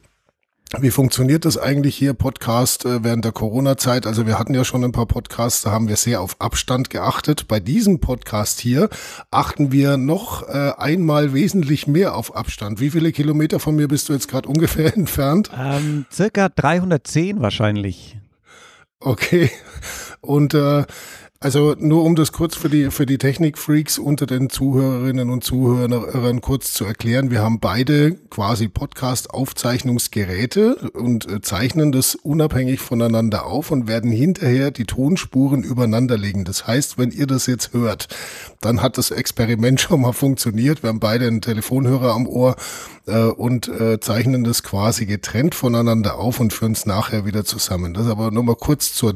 wie 0.77 0.91
funktioniert 0.91 1.45
das 1.45 1.57
eigentlich 1.57 1.95
hier, 1.95 2.13
Podcast 2.13 2.85
äh, 2.85 3.03
während 3.03 3.25
der 3.25 3.31
Corona-Zeit? 3.31 4.05
Also 4.05 4.27
wir 4.27 4.37
hatten 4.37 4.53
ja 4.53 4.63
schon 4.63 4.83
ein 4.83 4.91
paar 4.91 5.07
Podcasts, 5.07 5.63
da 5.63 5.71
haben 5.71 5.87
wir 5.87 5.95
sehr 5.95 6.21
auf 6.21 6.39
Abstand 6.39 6.91
geachtet. 6.91 7.47
Bei 7.47 7.59
diesem 7.59 7.99
Podcast 7.99 8.59
hier 8.59 8.89
achten 9.31 9.71
wir 9.71 9.97
noch 9.97 10.47
äh, 10.47 10.73
einmal 10.77 11.33
wesentlich 11.33 11.87
mehr 11.87 12.15
auf 12.15 12.35
Abstand. 12.35 12.79
Wie 12.79 12.91
viele 12.91 13.11
Kilometer 13.11 13.59
von 13.59 13.75
mir 13.75 13.87
bist 13.87 14.09
du 14.09 14.13
jetzt 14.13 14.27
gerade 14.27 14.47
ungefähr 14.49 14.95
entfernt? 14.95 15.49
Ähm, 15.57 16.05
circa 16.11 16.49
310 16.49 17.41
wahrscheinlich. 17.41 18.19
Okay. 18.99 19.49
Und 20.21 20.53
äh, 20.53 20.83
also 21.41 21.73
nur 21.79 22.03
um 22.03 22.17
das 22.17 22.33
kurz 22.33 22.55
für 22.55 22.67
die, 22.67 22.91
für 22.91 23.05
die 23.05 23.17
Technikfreaks 23.17 23.97
unter 23.97 24.25
den 24.25 24.49
Zuhörerinnen 24.49 25.29
und 25.29 25.41
Zuhörern 25.41 26.41
kurz 26.41 26.73
zu 26.73 26.83
erklären. 26.83 27.31
Wir 27.31 27.41
haben 27.41 27.61
beide 27.61 28.15
quasi 28.29 28.67
Podcast-Aufzeichnungsgeräte 28.67 30.75
und 30.91 31.31
äh, 31.31 31.39
zeichnen 31.39 31.93
das 31.93 32.15
unabhängig 32.15 32.81
voneinander 32.81 33.45
auf 33.45 33.71
und 33.71 33.87
werden 33.87 34.11
hinterher 34.11 34.71
die 34.71 34.83
Tonspuren 34.83 35.63
übereinander 35.63 36.17
legen. 36.17 36.43
Das 36.43 36.67
heißt, 36.67 36.97
wenn 36.97 37.11
ihr 37.11 37.25
das 37.25 37.45
jetzt 37.45 37.71
hört, 37.71 38.09
dann 38.59 38.81
hat 38.81 38.97
das 38.97 39.09
Experiment 39.09 39.79
schon 39.81 40.01
mal 40.01 40.11
funktioniert. 40.11 40.83
Wir 40.83 40.89
haben 40.89 40.99
beide 40.99 41.25
einen 41.25 41.41
Telefonhörer 41.41 42.15
am 42.15 42.27
Ohr 42.27 42.57
äh, 43.09 43.31
und 43.31 43.67
äh, 43.67 43.99
zeichnen 43.99 44.43
das 44.43 44.63
quasi 44.63 45.05
getrennt 45.05 45.55
voneinander 45.55 46.17
auf 46.17 46.39
und 46.39 46.53
führen 46.53 46.73
es 46.73 46.85
nachher 46.85 47.25
wieder 47.25 47.43
zusammen. 47.43 47.93
Das 47.93 48.07
aber 48.07 48.31
nur 48.31 48.43
mal 48.43 48.55
kurz 48.55 48.93
zur 48.93 49.15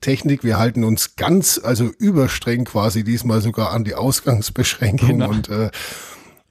Technik. 0.00 0.44
Wir 0.44 0.58
halten 0.58 0.84
uns 0.84 1.16
ganz, 1.16 1.60
also 1.62 1.84
überstreng 1.98 2.64
quasi 2.64 3.04
diesmal 3.04 3.40
sogar 3.40 3.72
an 3.72 3.84
die 3.84 3.94
Ausgangsbeschränkung 3.94 5.08
genau. 5.08 5.30
und 5.30 5.48
äh, 5.48 5.70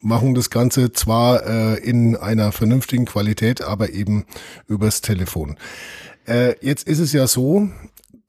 machen 0.01 0.33
das 0.33 0.49
Ganze 0.49 0.91
zwar 0.91 1.45
äh, 1.45 1.75
in 1.77 2.15
einer 2.15 2.51
vernünftigen 2.51 3.05
Qualität, 3.05 3.61
aber 3.61 3.91
eben 3.91 4.25
übers 4.67 5.01
Telefon. 5.01 5.57
Äh, 6.27 6.55
jetzt 6.61 6.87
ist 6.87 6.99
es 6.99 7.13
ja 7.13 7.27
so, 7.27 7.69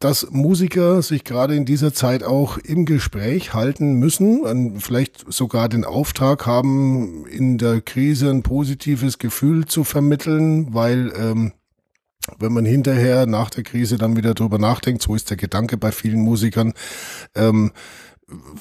dass 0.03 0.33
Musiker 0.33 1.01
sich 1.01 1.23
gerade 1.23 1.55
in 1.55 1.65
dieser 1.65 1.95
Zeit 1.95 2.25
auch 2.25 2.59
im 2.59 2.87
Gespräch 2.87 3.55
halten 3.55 3.95
müssen, 3.95 4.81
vielleicht 4.81 5.33
sogar 5.33 5.69
den 5.69 5.85
Auftrag 5.85 6.45
haben, 6.45 7.25
in 7.27 7.57
der 7.57 7.81
Krise 7.81 8.29
ein 8.31 8.43
positives 8.43 9.19
Gefühl 9.19 9.67
zu 9.67 9.85
vermitteln, 9.85 10.75
weil 10.75 11.13
ähm, 11.17 11.53
wenn 12.39 12.53
man 12.53 12.65
hinterher 12.65 13.27
nach 13.27 13.51
der 13.51 13.63
Krise 13.63 13.97
dann 13.97 14.17
wieder 14.17 14.35
drüber 14.35 14.59
nachdenkt, 14.59 15.03
so 15.03 15.15
ist 15.15 15.31
der 15.31 15.37
Gedanke 15.37 15.77
bei 15.77 15.93
vielen 15.93 16.21
Musikern, 16.21 16.73
ähm, 17.37 17.71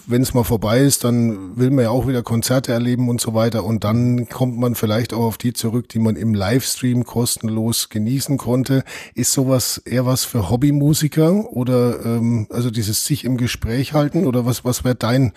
wenn 0.08 0.22
es 0.22 0.34
mal 0.34 0.44
vorbei 0.44 0.80
ist, 0.80 1.04
dann 1.04 1.58
will 1.58 1.72
man 1.72 1.86
ja 1.86 1.90
auch 1.90 2.08
wieder 2.08 2.24
Konzerte 2.24 2.72
erleben 2.72 3.10
und 3.10 3.22
so 3.22 3.34
weiter. 3.34 3.64
Und 3.64 3.84
dann 3.84 4.28
kommt 4.28 4.58
man 4.58 4.76
vielleicht 4.76 5.14
auch 5.14 5.24
auf 5.24 5.38
die 5.38 5.54
zurück, 5.54 5.88
die 5.90 6.00
man 6.00 6.16
im 6.16 6.34
Livestream 6.34 7.06
kostenlos 7.06 7.90
genießen 7.90 8.38
konnte. 8.38 8.84
Ist 9.14 9.34
sowas 9.34 9.78
eher 9.78 10.06
was 10.06 10.26
für 10.26 10.50
Hobbymusiker 10.50 11.52
oder 11.52 12.06
ähm, 12.06 12.48
also 12.50 12.70
dieses 12.72 13.06
sich 13.06 13.24
im 13.24 13.38
Gespräch 13.38 13.94
halten 13.94 14.26
oder 14.26 14.46
was 14.46 14.66
was 14.66 14.84
wäre 14.84 14.96
dein 14.96 15.34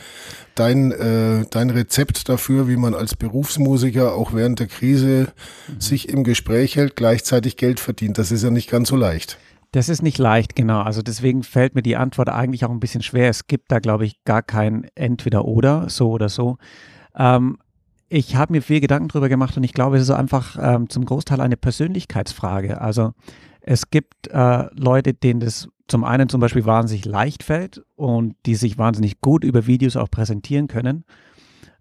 dein 0.55 0.93
äh, 0.93 1.45
dein 1.51 1.71
Rezept 1.71 2.29
dafür, 2.29 2.69
wie 2.69 2.77
man 2.77 2.95
als 2.95 3.15
Berufsmusiker 3.15 4.15
auch 4.15 4.33
während 4.33 4.59
der 4.59 4.67
Krise 4.67 5.33
mhm. 5.69 5.81
sich 5.81 6.09
im 6.09 6.25
Gespräch 6.25 6.77
hält, 6.77 6.97
gleichzeitig 6.97 7.57
Geld 7.57 7.81
verdient? 7.81 8.19
Das 8.19 8.33
ist 8.33 8.43
ja 8.43 8.51
nicht 8.51 8.71
ganz 8.71 8.89
so 8.89 8.97
leicht. 8.97 9.39
Das 9.75 9.89
ist 9.89 10.03
nicht 10.03 10.19
leicht, 10.19 10.55
genau. 10.55 10.83
Also 10.83 11.03
deswegen 11.03 11.43
fällt 11.43 11.75
mir 11.75 11.83
die 11.83 11.97
Antwort 11.97 12.29
eigentlich 12.29 12.65
auch 12.65 12.71
ein 12.71 12.79
bisschen 12.79 13.03
schwer. 13.03 13.29
Es 13.29 13.49
gibt 13.49 13.73
da, 13.73 13.81
glaube 13.81 14.05
ich, 14.05 14.23
gar 14.23 14.41
kein 14.41 14.87
Entweder-Oder, 14.95 15.91
so 15.91 16.11
oder 16.11 16.29
so. 16.29 16.59
Ähm, 17.17 17.59
ich 18.09 18.37
habe 18.37 18.53
mir 18.53 18.63
viel 18.63 18.81
Gedanken 18.81 19.09
darüber 19.09 19.29
gemacht 19.29 19.57
und 19.57 19.65
ich 19.65 19.73
glaube, 19.73 19.97
es 19.97 20.05
ist 20.05 20.11
einfach 20.11 20.57
ähm, 20.61 20.89
zum 20.89 21.05
Großteil 21.05 21.41
eine 21.41 21.57
Persönlichkeitsfrage. 21.57 22.81
Also 22.81 23.15
es 23.63 23.91
gibt 23.91 24.29
äh, 24.29 24.67
Leute, 24.77 25.13
denen 25.13 25.41
das 25.41 25.69
zum 25.89 26.05
einen 26.05 26.29
zum 26.29 26.41
Beispiel 26.41 26.65
wahnsinnig 26.65 27.05
leicht 27.05 27.43
fällt 27.43 27.83
und 27.97 28.37
die 28.47 28.55
sich 28.55 28.79
wahnsinnig 28.79 29.21
gut 29.23 29.43
über 29.43 29.67
Videos 29.67 29.97
auch 29.97 30.09
präsentieren 30.09 30.69
können. 30.69 31.05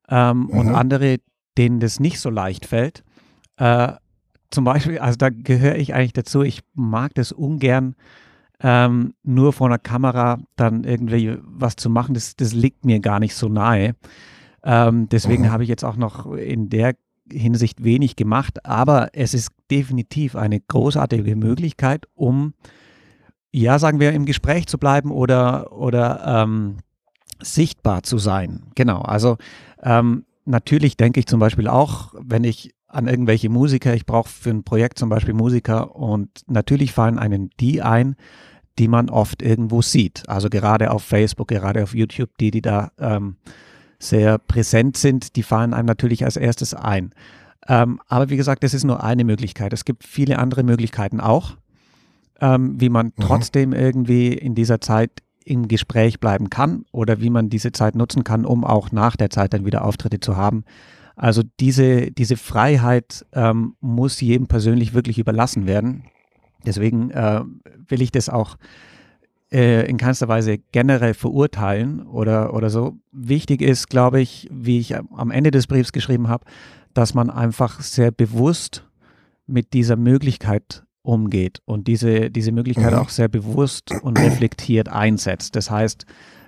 Ähm, 0.09 0.39
mhm. 0.39 0.49
Und 0.49 0.69
andere, 0.73 1.17
denen 1.59 1.79
das 1.79 1.99
nicht 1.99 2.19
so 2.19 2.31
leicht 2.31 2.65
fällt. 2.65 3.03
Äh, 3.57 3.93
zum 4.53 4.63
Beispiel, 4.63 4.99
also 4.99 5.17
da 5.17 5.29
gehöre 5.29 5.75
ich 5.75 5.93
eigentlich 5.93 6.13
dazu, 6.13 6.43
ich 6.43 6.61
mag 6.73 7.13
das 7.15 7.31
ungern, 7.31 7.95
ähm, 8.61 9.13
nur 9.23 9.51
vor 9.51 9.67
einer 9.67 9.79
Kamera 9.79 10.39
dann 10.55 10.83
irgendwie 10.83 11.37
was 11.41 11.75
zu 11.75 11.89
machen, 11.89 12.13
das, 12.13 12.35
das 12.35 12.53
liegt 12.53 12.85
mir 12.85 12.99
gar 12.99 13.19
nicht 13.19 13.35
so 13.35 13.49
nahe. 13.49 13.95
Ähm, 14.63 15.09
deswegen 15.09 15.43
mhm. 15.43 15.51
habe 15.51 15.63
ich 15.63 15.69
jetzt 15.69 15.83
auch 15.83 15.97
noch 15.97 16.31
in 16.31 16.69
der 16.69 16.95
Hinsicht 17.31 17.83
wenig 17.83 18.15
gemacht, 18.15 18.65
aber 18.65 19.09
es 19.13 19.33
ist 19.33 19.49
definitiv 19.71 20.35
eine 20.35 20.59
großartige 20.59 21.35
Möglichkeit, 21.35 22.05
um, 22.13 22.53
ja, 23.51 23.79
sagen 23.79 23.99
wir, 23.99 24.13
im 24.13 24.25
Gespräch 24.25 24.67
zu 24.67 24.77
bleiben 24.77 25.11
oder, 25.11 25.71
oder 25.73 26.43
ähm, 26.43 26.77
sichtbar 27.41 28.03
zu 28.03 28.17
sein. 28.17 28.63
Genau, 28.75 29.01
also 29.01 29.37
ähm, 29.81 30.25
natürlich 30.45 30.95
denke 30.95 31.19
ich 31.19 31.25
zum 31.25 31.39
Beispiel 31.39 31.67
auch, 31.67 32.13
wenn 32.19 32.43
ich 32.43 32.73
an 32.93 33.07
irgendwelche 33.07 33.49
Musiker. 33.49 33.93
Ich 33.93 34.05
brauche 34.05 34.29
für 34.29 34.51
ein 34.51 34.63
Projekt 34.63 34.99
zum 34.99 35.09
Beispiel 35.09 35.33
Musiker 35.33 35.95
und 35.95 36.29
natürlich 36.47 36.93
fallen 36.93 37.17
einen 37.17 37.49
die 37.59 37.81
ein, 37.81 38.15
die 38.79 38.87
man 38.87 39.09
oft 39.09 39.41
irgendwo 39.41 39.81
sieht. 39.81 40.27
Also 40.27 40.49
gerade 40.49 40.91
auf 40.91 41.03
Facebook, 41.03 41.47
gerade 41.47 41.83
auf 41.83 41.93
YouTube, 41.93 42.29
die, 42.39 42.51
die 42.51 42.61
da 42.61 42.91
ähm, 42.99 43.37
sehr 43.99 44.37
präsent 44.37 44.97
sind, 44.97 45.35
die 45.35 45.43
fallen 45.43 45.73
einem 45.73 45.87
natürlich 45.87 46.25
als 46.25 46.37
erstes 46.37 46.73
ein. 46.73 47.13
Ähm, 47.67 47.99
aber 48.07 48.29
wie 48.29 48.37
gesagt, 48.37 48.63
das 48.63 48.73
ist 48.73 48.83
nur 48.83 49.03
eine 49.03 49.23
Möglichkeit. 49.23 49.73
Es 49.73 49.85
gibt 49.85 50.03
viele 50.03 50.37
andere 50.37 50.63
Möglichkeiten 50.63 51.19
auch, 51.19 51.57
ähm, 52.41 52.79
wie 52.79 52.89
man 52.89 53.07
mhm. 53.07 53.21
trotzdem 53.21 53.73
irgendwie 53.73 54.33
in 54.33 54.55
dieser 54.55 54.81
Zeit 54.81 55.11
im 55.45 55.67
Gespräch 55.67 56.19
bleiben 56.19 56.49
kann 56.49 56.85
oder 56.91 57.21
wie 57.21 57.29
man 57.29 57.49
diese 57.49 57.71
Zeit 57.71 57.95
nutzen 57.95 58.23
kann, 58.23 58.45
um 58.45 58.63
auch 58.63 58.91
nach 58.91 59.15
der 59.15 59.29
Zeit 59.29 59.53
dann 59.53 59.65
wieder 59.65 59.83
Auftritte 59.83 60.19
zu 60.19 60.37
haben. 60.37 60.63
Also 61.15 61.43
diese, 61.59 62.11
diese 62.11 62.37
Freiheit 62.37 63.25
ähm, 63.33 63.75
muss 63.79 64.19
jedem 64.21 64.47
persönlich 64.47 64.93
wirklich 64.93 65.19
überlassen 65.19 65.67
werden. 65.67 66.05
Deswegen 66.65 67.11
äh, 67.11 67.41
will 67.87 68.01
ich 68.01 68.11
das 68.11 68.29
auch 68.29 68.57
äh, 69.51 69.87
in 69.87 69.97
keinster 69.97 70.27
Weise 70.27 70.57
generell 70.71 71.13
verurteilen 71.13 72.01
oder, 72.07 72.53
oder 72.53 72.69
so. 72.69 72.97
Wichtig 73.11 73.61
ist, 73.61 73.89
glaube 73.89 74.21
ich, 74.21 74.49
wie 74.51 74.79
ich 74.79 74.95
am 74.95 75.29
Ende 75.29 75.51
des 75.51 75.67
Briefs 75.67 75.91
geschrieben 75.91 76.27
habe, 76.27 76.45
dass 76.93 77.13
man 77.13 77.29
einfach 77.29 77.81
sehr 77.81 78.11
bewusst 78.11 78.87
mit 79.45 79.73
dieser 79.73 79.95
Möglichkeit 79.95 80.83
umgeht 81.03 81.61
und 81.65 81.87
diese, 81.87 82.31
diese 82.31 82.51
Möglichkeit 82.51 82.93
mhm. 82.93 82.99
auch 82.99 83.09
sehr 83.09 83.27
bewusst 83.27 83.91
und 84.01 84.17
reflektiert 84.17 84.89
einsetzt. 84.89 85.55
Das 85.55 85.69
heißt, 85.69 86.05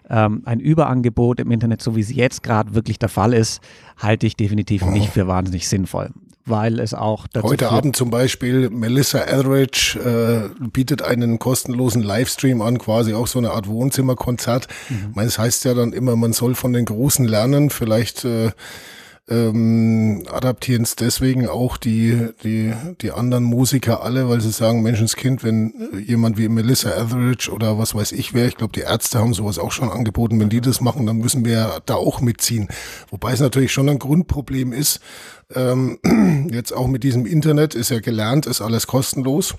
ähm, 0.09 0.41
ein 0.45 0.59
Überangebot 0.59 1.39
im 1.39 1.51
Internet, 1.51 1.81
so 1.81 1.95
wie 1.95 2.01
es 2.01 2.13
jetzt 2.13 2.43
gerade 2.43 2.75
wirklich 2.75 2.99
der 2.99 3.09
Fall 3.09 3.33
ist, 3.33 3.61
halte 3.97 4.27
ich 4.27 4.35
definitiv 4.35 4.83
oh. 4.83 4.91
nicht 4.91 5.09
für 5.09 5.27
wahnsinnig 5.27 5.67
sinnvoll 5.67 6.11
weil 6.45 6.79
es 6.79 6.93
auch 6.93 7.27
dazu 7.27 7.47
Heute 7.47 7.69
Abend 7.71 7.95
zum 7.95 8.11
Beispiel, 8.11 8.69
Melissa 8.69 9.19
Etheridge 9.19 9.99
äh, 9.99 10.67
bietet 10.67 11.01
einen 11.01 11.39
kostenlosen 11.39 12.03
Livestream 12.03 12.61
an, 12.61 12.77
quasi 12.77 13.13
auch 13.13 13.27
so 13.27 13.39
eine 13.39 13.51
Art 13.51 13.67
Wohnzimmerkonzert. 13.67 14.67
Mhm. 14.89 15.07
Ich 15.09 15.15
meine, 15.15 15.27
es 15.27 15.39
heißt 15.39 15.65
ja 15.65 15.73
dann 15.73 15.91
immer, 15.91 16.15
man 16.15 16.33
soll 16.33 16.53
von 16.55 16.73
den 16.73 16.85
Großen 16.85 17.25
lernen. 17.25 17.71
Vielleicht 17.71 18.25
äh, 18.25 18.51
ähm, 19.27 20.23
adaptieren 20.31 20.83
es 20.83 20.95
deswegen 20.95 21.47
auch 21.47 21.77
die, 21.77 22.29
die, 22.43 22.73
die 23.01 23.11
anderen 23.11 23.43
Musiker 23.43 24.03
alle, 24.03 24.29
weil 24.29 24.39
sie 24.39 24.51
sagen, 24.51 24.83
Menschenskind, 24.83 25.43
wenn 25.43 25.73
jemand 26.05 26.37
wie 26.37 26.47
Melissa 26.47 26.91
Etheridge 26.91 27.51
oder 27.51 27.79
was 27.79 27.95
weiß 27.95 28.11
ich 28.11 28.33
wer, 28.35 28.45
ich 28.45 28.55
glaube, 28.55 28.73
die 28.73 28.81
Ärzte 28.81 29.19
haben 29.19 29.33
sowas 29.33 29.57
auch 29.57 29.71
schon 29.71 29.89
angeboten, 29.89 30.39
wenn 30.39 30.49
die 30.49 30.61
das 30.61 30.79
machen, 30.79 31.07
dann 31.07 31.17
müssen 31.17 31.43
wir 31.43 31.81
da 31.87 31.95
auch 31.95 32.21
mitziehen. 32.21 32.67
Wobei 33.09 33.33
es 33.33 33.39
natürlich 33.39 33.73
schon 33.73 33.89
ein 33.89 33.99
Grundproblem 33.99 34.73
ist, 34.73 34.99
ähm, 35.53 35.97
jetzt 36.51 36.71
auch 36.71 36.87
mit 36.87 37.03
diesem 37.03 37.25
Internet 37.25 37.73
ist 37.73 37.89
ja 37.89 37.99
gelernt, 37.99 38.45
ist 38.45 38.61
alles 38.61 38.85
kostenlos 38.85 39.55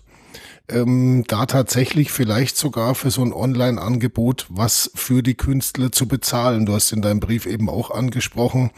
ähm, 0.68 1.24
da 1.28 1.46
tatsächlich 1.46 2.10
vielleicht 2.10 2.56
sogar 2.56 2.94
für 2.94 3.10
so 3.10 3.22
ein 3.22 3.32
Online-Angebot 3.32 4.46
was 4.48 4.90
für 4.94 5.22
die 5.22 5.34
Künstler 5.34 5.92
zu 5.92 6.08
bezahlen. 6.08 6.66
Du 6.66 6.74
hast 6.74 6.92
in 6.92 7.02
deinem 7.02 7.20
Brief 7.20 7.46
eben 7.46 7.68
auch 7.68 7.90
angesprochen, 7.90 8.70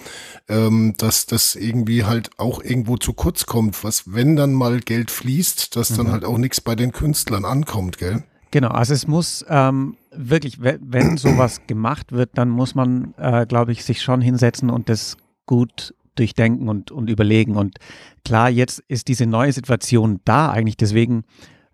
ähm, 0.48 0.94
dass 0.98 1.26
das 1.26 1.54
irgendwie 1.54 2.04
halt 2.04 2.30
auch 2.38 2.62
irgendwo 2.62 2.96
zu 2.96 3.12
kurz 3.12 3.46
kommt, 3.46 3.84
was 3.84 4.12
wenn 4.12 4.36
dann 4.36 4.52
mal 4.52 4.80
Geld 4.80 5.10
fließt, 5.10 5.76
dass 5.76 5.90
mhm. 5.90 5.96
dann 5.96 6.12
halt 6.12 6.24
auch 6.24 6.38
nichts 6.38 6.60
bei 6.60 6.74
den 6.74 6.92
Künstlern 6.92 7.44
ankommt, 7.44 7.98
gell? 7.98 8.24
Genau, 8.50 8.68
also 8.68 8.94
es 8.94 9.06
muss 9.06 9.44
ähm, 9.48 9.96
wirklich, 10.10 10.62
wenn 10.62 11.18
sowas 11.18 11.60
gemacht 11.66 12.12
wird, 12.12 12.30
dann 12.34 12.48
muss 12.48 12.74
man, 12.74 13.12
äh, 13.18 13.44
glaube 13.46 13.72
ich, 13.72 13.84
sich 13.84 14.00
schon 14.00 14.22
hinsetzen 14.22 14.70
und 14.70 14.88
das 14.88 15.16
gut 15.44 15.94
durchdenken 16.14 16.68
und, 16.68 16.90
und 16.90 17.10
überlegen. 17.10 17.56
Und 17.56 17.78
klar, 18.24 18.48
jetzt 18.48 18.82
ist 18.88 19.08
diese 19.08 19.26
neue 19.26 19.52
Situation 19.52 20.20
da 20.24 20.50
eigentlich, 20.50 20.76
deswegen 20.76 21.24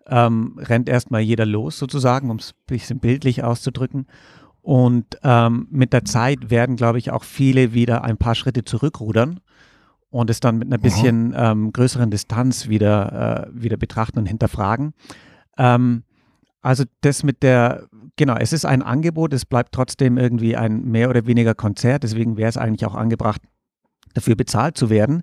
ähm, 0.07 0.57
rennt 0.57 0.89
erstmal 0.89 1.21
jeder 1.21 1.45
los 1.45 1.77
sozusagen, 1.77 2.29
um 2.29 2.37
es 2.37 2.51
ein 2.51 2.63
bisschen 2.67 2.99
bildlich 2.99 3.43
auszudrücken. 3.43 4.07
Und 4.61 5.19
ähm, 5.23 5.67
mit 5.69 5.93
der 5.93 6.05
Zeit 6.05 6.49
werden, 6.49 6.75
glaube 6.75 6.97
ich, 6.97 7.11
auch 7.11 7.23
viele 7.23 7.73
wieder 7.73 8.03
ein 8.03 8.17
paar 8.17 8.33
Schritte 8.33 8.65
zurückrudern 8.65 9.39
und 10.09 10.29
es 10.29 10.39
dann 10.39 10.57
mit 10.57 10.67
einer 10.67 10.79
bisschen 10.79 11.33
ähm, 11.37 11.71
größeren 11.71 12.09
Distanz 12.09 12.67
wieder, 12.67 13.47
äh, 13.53 13.61
wieder 13.61 13.77
betrachten 13.77 14.17
und 14.17 14.25
hinterfragen. 14.25 14.93
Ähm, 15.57 16.03
also 16.61 16.83
das 17.01 17.23
mit 17.23 17.43
der, 17.43 17.87
genau, 18.15 18.37
es 18.37 18.53
ist 18.53 18.65
ein 18.65 18.81
Angebot, 18.81 19.33
es 19.33 19.45
bleibt 19.45 19.71
trotzdem 19.71 20.17
irgendwie 20.17 20.55
ein 20.55 20.83
mehr 20.85 21.11
oder 21.11 21.27
weniger 21.27 21.53
Konzert, 21.53 22.01
deswegen 22.01 22.37
wäre 22.37 22.49
es 22.49 22.57
eigentlich 22.57 22.87
auch 22.87 22.95
angebracht, 22.95 23.41
dafür 24.15 24.35
bezahlt 24.35 24.77
zu 24.77 24.89
werden 24.89 25.21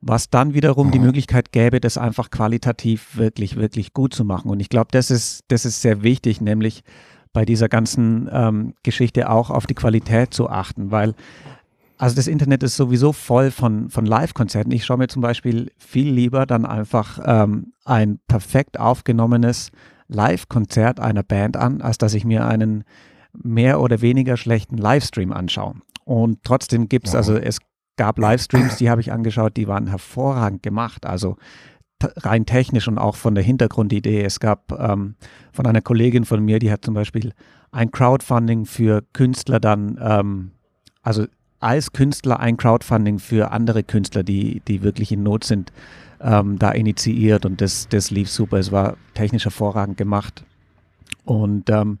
was 0.00 0.30
dann 0.30 0.54
wiederum 0.54 0.90
die 0.90 1.00
Möglichkeit 1.00 1.52
gäbe, 1.52 1.80
das 1.80 1.98
einfach 1.98 2.30
qualitativ 2.30 3.16
wirklich, 3.16 3.56
wirklich 3.56 3.92
gut 3.92 4.14
zu 4.14 4.24
machen. 4.24 4.50
Und 4.50 4.60
ich 4.60 4.68
glaube, 4.68 4.88
das 4.92 5.10
ist, 5.10 5.44
das 5.48 5.64
ist 5.64 5.82
sehr 5.82 6.02
wichtig, 6.02 6.40
nämlich 6.40 6.84
bei 7.32 7.44
dieser 7.44 7.68
ganzen 7.68 8.28
ähm, 8.32 8.74
Geschichte 8.82 9.28
auch 9.30 9.50
auf 9.50 9.66
die 9.66 9.74
Qualität 9.74 10.32
zu 10.32 10.48
achten, 10.48 10.90
weil 10.90 11.14
also 11.98 12.14
das 12.14 12.28
Internet 12.28 12.62
ist 12.62 12.76
sowieso 12.76 13.12
voll 13.12 13.50
von, 13.50 13.90
von 13.90 14.06
Live-Konzerten. 14.06 14.70
Ich 14.70 14.84
schaue 14.84 14.98
mir 14.98 15.08
zum 15.08 15.20
Beispiel 15.20 15.72
viel 15.78 16.08
lieber 16.08 16.46
dann 16.46 16.64
einfach 16.64 17.18
ähm, 17.24 17.72
ein 17.84 18.20
perfekt 18.28 18.78
aufgenommenes 18.78 19.72
Live-Konzert 20.06 21.00
einer 21.00 21.24
Band 21.24 21.56
an, 21.56 21.80
als 21.82 21.98
dass 21.98 22.14
ich 22.14 22.24
mir 22.24 22.46
einen 22.46 22.84
mehr 23.32 23.80
oder 23.80 24.00
weniger 24.00 24.36
schlechten 24.36 24.78
Livestream 24.78 25.32
anschaue. 25.32 25.74
Und 26.04 26.44
trotzdem 26.44 26.88
gibt 26.88 27.08
es, 27.08 27.14
also 27.16 27.36
es 27.36 27.58
gab 27.98 28.18
Livestreams, 28.18 28.76
die 28.76 28.88
habe 28.88 29.02
ich 29.02 29.12
angeschaut, 29.12 29.58
die 29.58 29.68
waren 29.68 29.88
hervorragend 29.88 30.62
gemacht. 30.62 31.04
Also 31.04 31.36
rein 32.02 32.46
technisch 32.46 32.88
und 32.88 32.96
auch 32.96 33.16
von 33.16 33.34
der 33.34 33.44
Hintergrundidee. 33.44 34.22
Es 34.22 34.40
gab 34.40 34.72
ähm, 34.72 35.16
von 35.52 35.66
einer 35.66 35.82
Kollegin 35.82 36.24
von 36.24 36.42
mir, 36.42 36.58
die 36.58 36.72
hat 36.72 36.84
zum 36.84 36.94
Beispiel 36.94 37.32
ein 37.72 37.90
Crowdfunding 37.90 38.64
für 38.64 39.02
Künstler 39.12 39.60
dann, 39.60 39.98
ähm, 40.00 40.52
also 41.02 41.26
als 41.60 41.92
Künstler 41.92 42.40
ein 42.40 42.56
Crowdfunding 42.56 43.18
für 43.18 43.50
andere 43.50 43.82
Künstler, 43.82 44.22
die, 44.22 44.62
die 44.68 44.82
wirklich 44.82 45.10
in 45.10 45.24
Not 45.24 45.44
sind, 45.44 45.72
ähm, 46.20 46.58
da 46.58 46.70
initiiert 46.70 47.44
und 47.44 47.60
das, 47.60 47.88
das 47.88 48.10
lief 48.10 48.30
super. 48.30 48.58
Es 48.58 48.70
war 48.72 48.96
technisch 49.14 49.44
hervorragend 49.44 49.96
gemacht. 49.96 50.44
Und 51.24 51.68
ähm, 51.68 51.98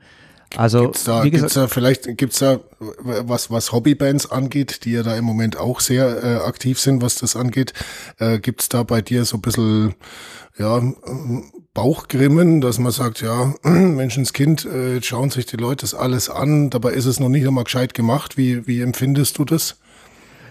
also, 0.56 0.82
gibt's 0.82 1.04
da, 1.04 1.24
wie 1.24 1.30
gesagt, 1.30 1.52
gibt's 1.52 1.54
da 1.54 1.68
vielleicht 1.68 2.16
gibt's 2.16 2.38
da 2.38 2.60
was 2.78 3.50
was 3.50 3.72
Hobbybands 3.72 4.30
angeht, 4.30 4.84
die 4.84 4.92
ja 4.92 5.02
da 5.02 5.14
im 5.16 5.24
Moment 5.24 5.58
auch 5.58 5.80
sehr 5.80 6.22
äh, 6.22 6.36
aktiv 6.46 6.78
sind, 6.80 7.02
was 7.02 7.16
das 7.16 7.36
angeht, 7.36 7.74
äh, 8.18 8.38
gibt's 8.38 8.68
da 8.68 8.82
bei 8.82 9.02
dir 9.02 9.24
so 9.24 9.36
ein 9.36 9.42
bisschen 9.42 9.94
ja 10.58 10.82
Bauchgrimmen, 11.74 12.60
dass 12.60 12.78
man 12.78 12.92
sagt, 12.92 13.20
ja 13.20 13.54
Menschenskind, 13.62 14.64
äh, 14.64 14.94
jetzt 14.94 15.06
schauen 15.06 15.30
sich 15.30 15.46
die 15.46 15.56
Leute 15.56 15.82
das 15.82 15.94
alles 15.94 16.30
an, 16.30 16.70
dabei 16.70 16.92
ist 16.92 17.06
es 17.06 17.20
noch 17.20 17.28
nicht 17.28 17.46
einmal 17.46 17.64
gescheit 17.64 17.92
gemacht. 17.94 18.36
Wie 18.36 18.66
wie 18.66 18.80
empfindest 18.80 19.38
du 19.38 19.44
das? 19.44 19.76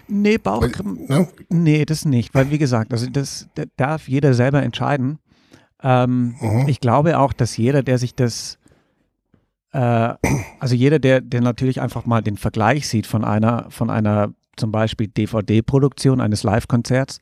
Nee, 0.08 0.38
Bauchgrimmen. 0.38 1.06
Ne? 1.08 1.27
Nee, 1.50 1.86
das 1.86 2.06
nicht, 2.06 2.34
weil 2.34 2.50
wie 2.50 2.58
gesagt, 2.58 2.94
also 2.94 3.10
das, 3.10 3.48
das 3.56 3.68
darf 3.75 4.08
jeder 4.08 4.34
selber 4.34 4.63
entscheiden. 4.63 5.20
Ähm, 5.84 6.36
mhm. 6.39 6.68
Ich 6.68 6.80
glaube 6.80 7.20
auch, 7.20 7.34
dass 7.34 7.58
jeder, 7.58 7.84
der 7.84 7.98
sich 7.98 8.16
das 8.16 8.58
äh, 9.71 10.13
also 10.59 10.75
jeder, 10.75 11.00
der, 11.00 11.21
der 11.21 11.41
natürlich 11.41 11.81
einfach 11.81 12.05
mal 12.05 12.21
den 12.21 12.38
Vergleich 12.38 12.88
sieht 12.88 13.07
von 13.07 13.24
einer, 13.24 13.69
von 13.69 13.89
einer 13.89 14.33
zum 14.55 14.71
Beispiel 14.71 15.07
DVD-Produktion 15.07 16.19
eines 16.19 16.43
Live-Konzerts 16.43 17.19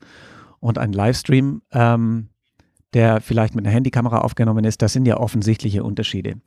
und 0.60 0.78
einem 0.78 0.92
Livestream, 0.92 1.62
ähm, 1.72 2.30
der 2.94 3.20
vielleicht 3.20 3.54
mit 3.54 3.66
einer 3.66 3.74
Handykamera 3.74 4.18
aufgenommen 4.18 4.64
ist, 4.64 4.80
das 4.80 4.92
sind 4.92 5.06
ja 5.06 5.18
offensichtliche 5.18 5.84
Unterschiede. 5.84 6.40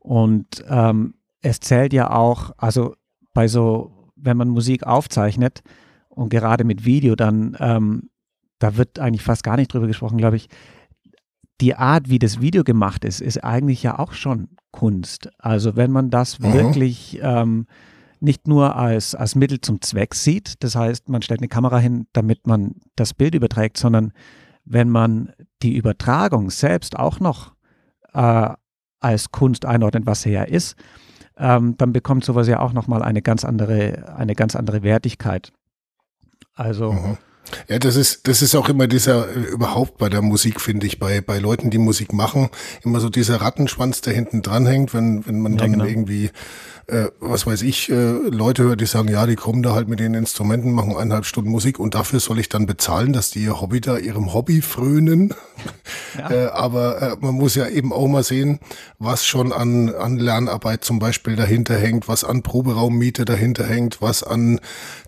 Und 0.00 0.64
ähm, 0.68 1.14
es 1.40 1.60
zählt 1.60 1.92
ja 1.92 2.10
auch, 2.10 2.52
also 2.58 2.94
bei 3.32 3.48
so, 3.48 4.12
wenn 4.16 4.36
man 4.36 4.48
Musik 4.48 4.86
aufzeichnet 4.86 5.62
und 6.08 6.28
gerade 6.28 6.64
mit 6.64 6.84
Video, 6.84 7.16
dann, 7.16 7.56
ähm, 7.58 8.10
da 8.58 8.76
wird 8.76 8.98
eigentlich 8.98 9.22
fast 9.22 9.44
gar 9.44 9.56
nicht 9.56 9.72
drüber 9.72 9.86
gesprochen, 9.86 10.18
glaube 10.18 10.36
ich, 10.36 10.48
die 11.60 11.74
Art, 11.74 12.08
wie 12.08 12.18
das 12.18 12.40
Video 12.40 12.64
gemacht 12.64 13.04
ist, 13.04 13.20
ist 13.20 13.42
eigentlich 13.44 13.82
ja 13.82 13.98
auch 13.98 14.12
schon 14.12 14.48
Kunst. 14.72 15.30
Also 15.38 15.76
wenn 15.76 15.92
man 15.92 16.10
das 16.10 16.38
mhm. 16.38 16.52
wirklich 16.52 17.18
ähm, 17.22 17.66
nicht 18.20 18.48
nur 18.48 18.76
als, 18.76 19.14
als 19.14 19.34
Mittel 19.34 19.60
zum 19.60 19.80
Zweck 19.80 20.14
sieht, 20.14 20.62
das 20.64 20.74
heißt, 20.74 21.08
man 21.08 21.22
stellt 21.22 21.40
eine 21.40 21.48
Kamera 21.48 21.78
hin, 21.78 22.06
damit 22.12 22.46
man 22.46 22.76
das 22.96 23.14
Bild 23.14 23.34
überträgt, 23.34 23.76
sondern 23.76 24.12
wenn 24.64 24.88
man 24.88 25.32
die 25.62 25.76
Übertragung 25.76 26.50
selbst 26.50 26.98
auch 26.98 27.20
noch 27.20 27.54
äh, 28.14 28.50
als 29.00 29.30
Kunst 29.30 29.66
einordnet, 29.66 30.06
was 30.06 30.22
sie 30.22 30.30
ja 30.30 30.42
ist, 30.42 30.76
ähm, 31.36 31.76
dann 31.76 31.92
bekommt 31.92 32.24
sowas 32.24 32.48
ja 32.48 32.60
auch 32.60 32.72
nochmal 32.72 33.02
eine 33.02 33.22
ganz 33.22 33.44
andere, 33.44 34.14
eine 34.16 34.34
ganz 34.34 34.56
andere 34.56 34.82
Wertigkeit. 34.82 35.52
Also 36.54 36.92
mhm. 36.92 37.18
Ja, 37.68 37.78
das 37.78 37.96
ist, 37.96 38.26
das 38.26 38.42
ist 38.42 38.54
auch 38.54 38.68
immer 38.68 38.86
dieser, 38.86 39.32
überhaupt 39.32 39.98
bei 39.98 40.08
der 40.08 40.22
Musik, 40.22 40.60
finde 40.60 40.86
ich, 40.86 40.98
bei, 40.98 41.20
bei 41.20 41.38
Leuten, 41.38 41.70
die 41.70 41.78
Musik 41.78 42.12
machen, 42.12 42.50
immer 42.82 43.00
so 43.00 43.08
dieser 43.08 43.40
Rattenschwanz, 43.40 44.00
der 44.00 44.14
hinten 44.14 44.42
dran 44.42 44.66
hängt, 44.66 44.94
wenn, 44.94 45.26
wenn 45.26 45.40
man 45.40 45.52
ja, 45.52 45.58
dann 45.58 45.72
genau. 45.72 45.84
irgendwie 45.84 46.30
äh, 46.86 47.06
was 47.20 47.46
weiß 47.46 47.62
ich, 47.62 47.90
äh, 47.90 47.94
Leute 47.94 48.64
höre, 48.64 48.76
die 48.76 48.86
sagen, 48.86 49.08
ja, 49.08 49.26
die 49.26 49.36
kommen 49.36 49.62
da 49.62 49.74
halt 49.74 49.88
mit 49.88 50.00
den 50.00 50.14
Instrumenten, 50.14 50.72
machen 50.72 50.96
eineinhalb 50.96 51.24
Stunden 51.24 51.50
Musik 51.50 51.78
und 51.78 51.94
dafür 51.94 52.20
soll 52.20 52.38
ich 52.38 52.48
dann 52.48 52.66
bezahlen, 52.66 53.12
dass 53.12 53.30
die 53.30 53.42
ihr 53.44 53.60
Hobby 53.60 53.80
da 53.80 53.96
ihrem 53.96 54.32
Hobby 54.32 54.60
frönen. 54.60 55.34
Ja. 56.18 56.30
äh, 56.30 56.46
aber 56.46 57.02
äh, 57.02 57.16
man 57.20 57.34
muss 57.34 57.56
ja 57.56 57.66
eben 57.66 57.92
auch 57.92 58.06
mal 58.06 58.22
sehen, 58.22 58.60
was 59.00 59.26
schon 59.26 59.52
an, 59.52 59.92
an 59.92 60.16
Lernarbeit 60.16 60.84
zum 60.84 61.00
Beispiel 61.00 61.34
dahinter 61.34 61.76
hängt, 61.76 62.06
was 62.06 62.22
an 62.22 62.42
Proberaummiete 62.42 63.24
dahinter 63.24 63.66
hängt, 63.66 64.00
was 64.00 64.22
an 64.22 64.60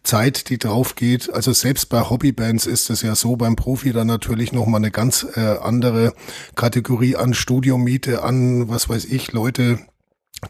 Zeit, 0.02 0.48
die 0.48 0.58
drauf 0.58 0.96
geht. 0.96 1.32
Also 1.32 1.52
selbst 1.52 1.88
bei 1.90 2.00
Hobbybands 2.26 2.66
ist 2.66 2.90
es 2.90 3.02
ja 3.02 3.14
so, 3.14 3.36
beim 3.36 3.54
Profi 3.54 3.92
dann 3.92 4.08
natürlich 4.08 4.52
nochmal 4.52 4.80
eine 4.80 4.90
ganz 4.90 5.24
äh, 5.36 5.58
andere 5.62 6.12
Kategorie 6.56 7.14
an 7.14 7.34
Studiomiete, 7.34 8.24
an, 8.24 8.68
was 8.68 8.88
weiß 8.88 9.04
ich, 9.04 9.30
Leute, 9.30 9.78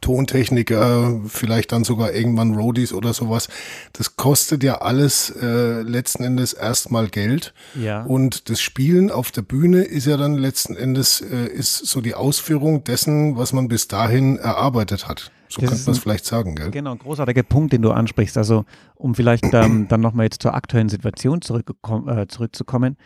Tontechniker, 0.01 1.21
vielleicht 1.27 1.71
dann 1.73 1.85
sogar 1.85 2.13
irgendwann 2.13 2.55
Roadies 2.55 2.93
oder 2.93 3.13
sowas. 3.13 3.49
Das 3.93 4.17
kostet 4.17 4.65
ja 4.65 4.79
alles 4.79 5.31
äh, 5.31 5.83
letzten 5.83 6.25
Endes 6.25 6.53
erstmal 6.53 7.09
Geld. 7.09 7.55
Ja. 7.75 8.03
Und 8.03 8.51
das 8.51 8.61
Spielen 8.61 9.11
auf 9.11 9.31
der 9.31 9.43
Bühne 9.43 9.83
ist 9.83 10.07
ja 10.07 10.17
dann 10.17 10.35
letzten 10.35 10.77
Endes 10.77 11.21
äh, 11.21 11.47
ist 11.47 11.87
so 11.87 12.01
die 12.01 12.15
Ausführung 12.15 12.83
dessen, 12.83 13.37
was 13.37 13.53
man 13.53 13.69
bis 13.69 13.87
dahin 13.87 14.37
erarbeitet 14.39 15.07
hat. 15.07 15.31
So 15.49 15.61
das 15.61 15.71
könnte 15.71 15.85
man 15.87 15.93
es 15.93 15.99
vielleicht 16.01 16.27
sagen, 16.27 16.57
gell? 16.57 16.71
Genau, 16.73 16.93
ein 16.93 16.99
großartiger 16.99 17.45
Punkt, 17.45 17.73
den 17.73 17.83
du 17.83 17.93
ansprichst. 17.93 18.37
Also 18.37 18.65
um 18.97 19.15
vielleicht 19.15 19.45
ähm, 19.55 19.87
dann 19.89 20.01
nochmal 20.01 20.27
jetzt 20.27 20.43
zur 20.43 20.55
aktuellen 20.55 20.89
Situation 20.89 21.41
äh, 21.41 22.27
zurückzukommen. 22.27 22.97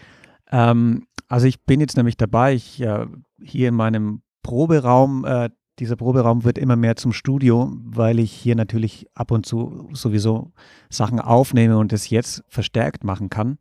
Ähm, 0.51 1.07
also 1.29 1.47
ich 1.47 1.63
bin 1.65 1.81
jetzt 1.81 1.97
nämlich 1.97 2.17
dabei, 2.17 2.55
ich 2.55 2.81
äh, 2.81 3.07
hier 3.43 3.69
in 3.69 3.75
meinem 3.75 4.23
Proberaum 4.43 5.25
äh, 5.27 5.51
dieser 5.81 5.97
Proberaum 5.97 6.45
wird 6.45 6.59
immer 6.59 6.77
mehr 6.77 6.97
zum 6.97 7.13
Studio, 7.13 7.73
weil 7.85 8.19
ich 8.19 8.31
hier 8.31 8.55
natürlich 8.55 9.09
ab 9.15 9.31
und 9.31 9.47
zu 9.47 9.89
sowieso 9.93 10.53
Sachen 10.91 11.19
aufnehme 11.19 11.79
und 11.79 11.93
es 11.93 12.11
jetzt 12.11 12.45
verstärkt 12.49 13.03
machen 13.03 13.31
kann. 13.31 13.59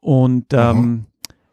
Und 0.00 0.46
ähm, 0.52 1.04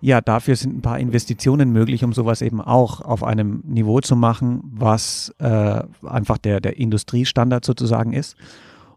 ja, 0.02 0.22
dafür 0.22 0.56
sind 0.56 0.78
ein 0.78 0.82
paar 0.82 1.00
Investitionen 1.00 1.72
möglich, 1.72 2.04
um 2.04 2.14
sowas 2.14 2.42
eben 2.42 2.62
auch 2.62 3.02
auf 3.02 3.24
einem 3.24 3.62
Niveau 3.66 4.00
zu 4.00 4.16
machen, 4.16 4.62
was 4.64 5.36
äh, 5.40 5.84
einfach 6.04 6.38
der, 6.38 6.62
der 6.62 6.78
Industriestandard 6.78 7.66
sozusagen 7.66 8.14
ist. 8.14 8.38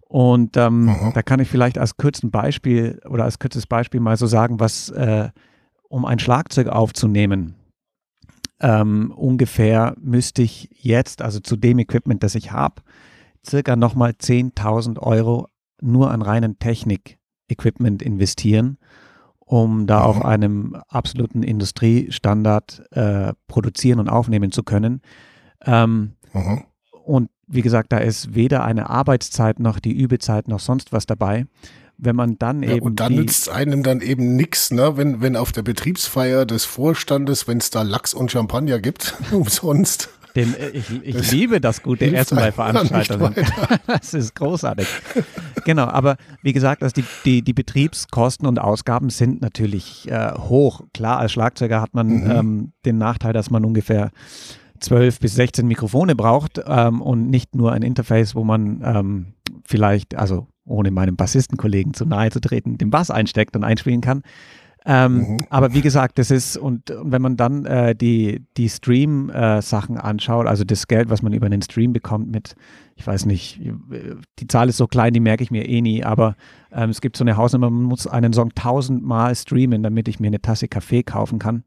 Und 0.07 0.57
ähm, 0.57 0.95
da 1.15 1.23
kann 1.23 1.41
ich 1.41 1.49
vielleicht 1.49 1.79
als 1.79 1.97
kürzen 1.97 2.31
Beispiel 2.31 3.01
oder 3.09 3.25
als 3.25 3.38
kürzes 3.38 3.67
Beispiel 3.67 3.99
mal 3.99 4.17
so 4.17 4.27
sagen, 4.27 4.61
was 4.61 4.91
äh, 4.91 5.31
um 5.88 6.05
ein 6.05 6.19
Schlagzeug 6.19 6.69
aufzunehmen, 6.69 7.55
ähm, 8.62 9.12
ungefähr 9.14 9.94
müsste 10.01 10.42
ich 10.42 10.70
jetzt, 10.72 11.20
also 11.20 11.40
zu 11.40 11.57
dem 11.57 11.81
Equipment, 11.81 12.22
das 12.22 12.37
ich 12.37 12.53
habe, 12.53 12.83
circa 13.44 13.77
nochmal 13.77 14.12
10.000 14.12 15.01
Euro 15.01 15.48
nur 15.81 16.12
an 16.12 16.22
reinen 16.22 16.61
Technik-Equipment 16.61 18.03
investieren, 18.03 18.79
um 19.40 19.87
da 19.87 19.98
mhm. 19.98 20.05
auf 20.05 20.25
einem 20.25 20.77
absoluten 20.88 21.42
Industriestandard 21.42 22.85
äh, 22.92 23.33
produzieren 23.48 23.98
und 23.98 24.09
aufnehmen 24.09 24.53
zu 24.53 24.62
können. 24.62 25.03
Ähm, 25.66 26.12
mhm. 26.33 26.62
Und 27.05 27.31
wie 27.48 27.62
gesagt, 27.62 27.92
da 27.92 27.98
ist 27.98 28.35
weder 28.35 28.64
eine 28.64 28.88
Arbeitszeit 28.88 29.59
noch 29.59 29.81
die 29.81 29.92
Übezeit 29.92 30.46
noch 30.46 30.61
sonst 30.61 30.92
was 30.92 31.05
dabei 31.05 31.46
wenn 32.03 32.17
man 32.17 32.38
dann 32.38 32.62
ja, 32.62 32.73
eben. 32.73 32.85
Und 32.85 33.01
dann 33.01 33.15
nützt 33.15 33.49
einem 33.49 33.83
dann 33.83 34.01
eben 34.01 34.35
nichts, 34.35 34.73
ne? 34.73 34.97
wenn, 34.97 35.23
wenn 35.23 35.37
auf 35.37 35.53
der 35.53 35.62
Betriebsfeier 35.62 36.45
des 36.45 36.65
Vorstandes, 36.65 37.47
wenn 37.47 37.59
es 37.59 37.71
da 37.71 37.83
Lachs 37.83 38.12
und 38.12 38.31
Champagner 38.31 38.81
gibt, 38.81 39.15
umsonst. 39.31 40.11
Den, 40.35 40.55
äh, 40.55 40.71
ich, 40.71 40.91
ich 41.03 41.31
liebe 41.31 41.61
das 41.61 41.83
gute 41.83 42.12
Essen 42.12 42.37
bei 42.37 42.53
Veranstaltungen. 42.53 43.35
Das 43.87 44.15
ist 44.15 44.35
großartig. 44.35 44.87
Genau, 45.65 45.85
aber 45.85 46.17
wie 46.43 46.53
gesagt, 46.53 46.83
also 46.83 46.95
die, 46.95 47.05
die, 47.25 47.43
die 47.43 47.53
Betriebskosten 47.53 48.49
und 48.49 48.59
Ausgaben 48.59 49.11
sind 49.11 49.43
natürlich 49.43 50.11
äh, 50.11 50.33
hoch. 50.33 50.81
Klar, 50.95 51.19
als 51.19 51.33
Schlagzeuger 51.33 51.81
hat 51.81 51.95
man 51.95 52.09
mhm. 52.09 52.31
ähm, 52.31 52.73
den 52.85 52.99
Nachteil, 52.99 53.33
dass 53.33 53.51
man 53.51 53.65
ungefähr 53.65 54.11
12 54.81 55.21
bis 55.21 55.35
16 55.35 55.67
Mikrofone 55.67 56.17
braucht 56.17 56.61
ähm, 56.67 57.01
und 57.01 57.29
nicht 57.31 57.55
nur 57.55 57.73
ein 57.73 57.83
Interface, 57.83 58.35
wo 58.35 58.43
man 58.43 58.83
ähm, 58.85 59.27
vielleicht, 59.65 60.17
also 60.17 60.49
ohne 60.64 60.90
meinem 60.90 61.16
Bassistenkollegen 61.16 61.94
zu 61.94 62.05
nahe 62.07 62.31
zu 62.31 62.40
treten, 62.40 62.79
den 62.79 62.90
Bass 62.90 63.11
einsteckt 63.11 63.57
und 63.57 63.64
einspielen 63.64 64.01
kann. 64.01 64.22
Ähm, 64.85 65.14
mhm. 65.14 65.46
Aber 65.48 65.75
wie 65.75 65.81
gesagt, 65.81 66.18
das 66.18 66.31
ist, 66.31 66.57
und, 66.57 66.90
und 66.90 67.12
wenn 67.12 67.22
man 67.22 67.37
dann 67.37 67.64
äh, 67.66 67.94
die, 67.94 68.44
die 68.57 68.68
Stream-Sachen 68.68 69.96
äh, 69.96 70.01
anschaut, 70.01 70.46
also 70.46 70.64
das 70.64 70.88
Geld, 70.88 71.09
was 71.09 71.22
man 71.22 71.33
über 71.33 71.46
einen 71.46 71.62
Stream 71.62 71.92
bekommt 71.92 72.31
mit, 72.31 72.57
ich 72.96 73.07
weiß 73.07 73.27
nicht, 73.27 73.61
die 74.40 74.46
Zahl 74.48 74.68
ist 74.68 74.79
so 74.79 74.88
klein, 74.88 75.12
die 75.12 75.20
merke 75.20 75.44
ich 75.44 75.53
mir 75.53 75.68
eh 75.68 75.81
nie, 75.81 76.03
aber 76.03 76.37
ähm, 76.72 76.90
es 76.90 77.01
gibt 77.01 77.16
so 77.16 77.22
eine 77.22 77.37
Hausnummer, 77.37 77.70
man 77.70 77.85
muss 77.85 78.09
einen 78.09 78.33
Song 78.33 78.51
tausendmal 78.55 79.35
streamen, 79.37 79.85
damit 79.85 80.09
ich 80.09 80.18
mir 80.18 80.29
eine 80.29 80.42
Tasse 80.42 80.66
Kaffee 80.66 81.05
kaufen 81.05 81.38
kann. 81.38 81.62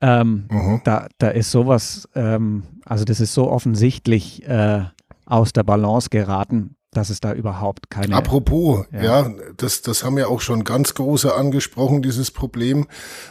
Ähm, 0.00 0.46
mhm. 0.50 0.80
da, 0.84 1.08
da 1.18 1.28
ist 1.28 1.50
sowas, 1.50 2.08
ähm, 2.14 2.62
also 2.86 3.04
das 3.04 3.20
ist 3.20 3.34
so 3.34 3.50
offensichtlich 3.50 4.46
äh, 4.48 4.84
aus 5.26 5.52
der 5.52 5.64
Balance 5.64 6.08
geraten, 6.10 6.76
dass 6.92 7.08
es 7.08 7.20
da 7.20 7.32
überhaupt 7.32 7.88
keine. 7.88 8.16
Apropos, 8.16 8.84
ja, 8.92 9.02
ja 9.02 9.34
das, 9.56 9.82
das 9.82 10.02
haben 10.02 10.18
ja 10.18 10.26
auch 10.26 10.40
schon 10.40 10.64
ganz 10.64 10.94
große 10.94 11.32
angesprochen, 11.34 12.02
dieses 12.02 12.32
Problem, 12.32 12.88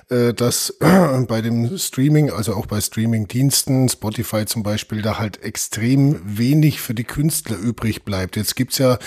äh, 0.09 0.33
dass 0.33 0.75
bei 1.27 1.41
dem 1.41 1.77
Streaming, 1.77 2.31
also 2.31 2.53
auch 2.53 2.67
bei 2.67 2.79
Streaming-Diensten, 2.79 3.89
Spotify 3.89 4.45
zum 4.45 4.63
Beispiel, 4.63 5.01
da 5.01 5.19
halt 5.19 5.43
extrem 5.43 6.21
wenig 6.23 6.79
für 6.79 6.93
die 6.93 7.03
Künstler 7.03 7.57
übrig 7.57 8.05
bleibt. 8.05 8.37
Jetzt 8.37 8.55
gibt's 8.55 8.77
ja 8.77 8.97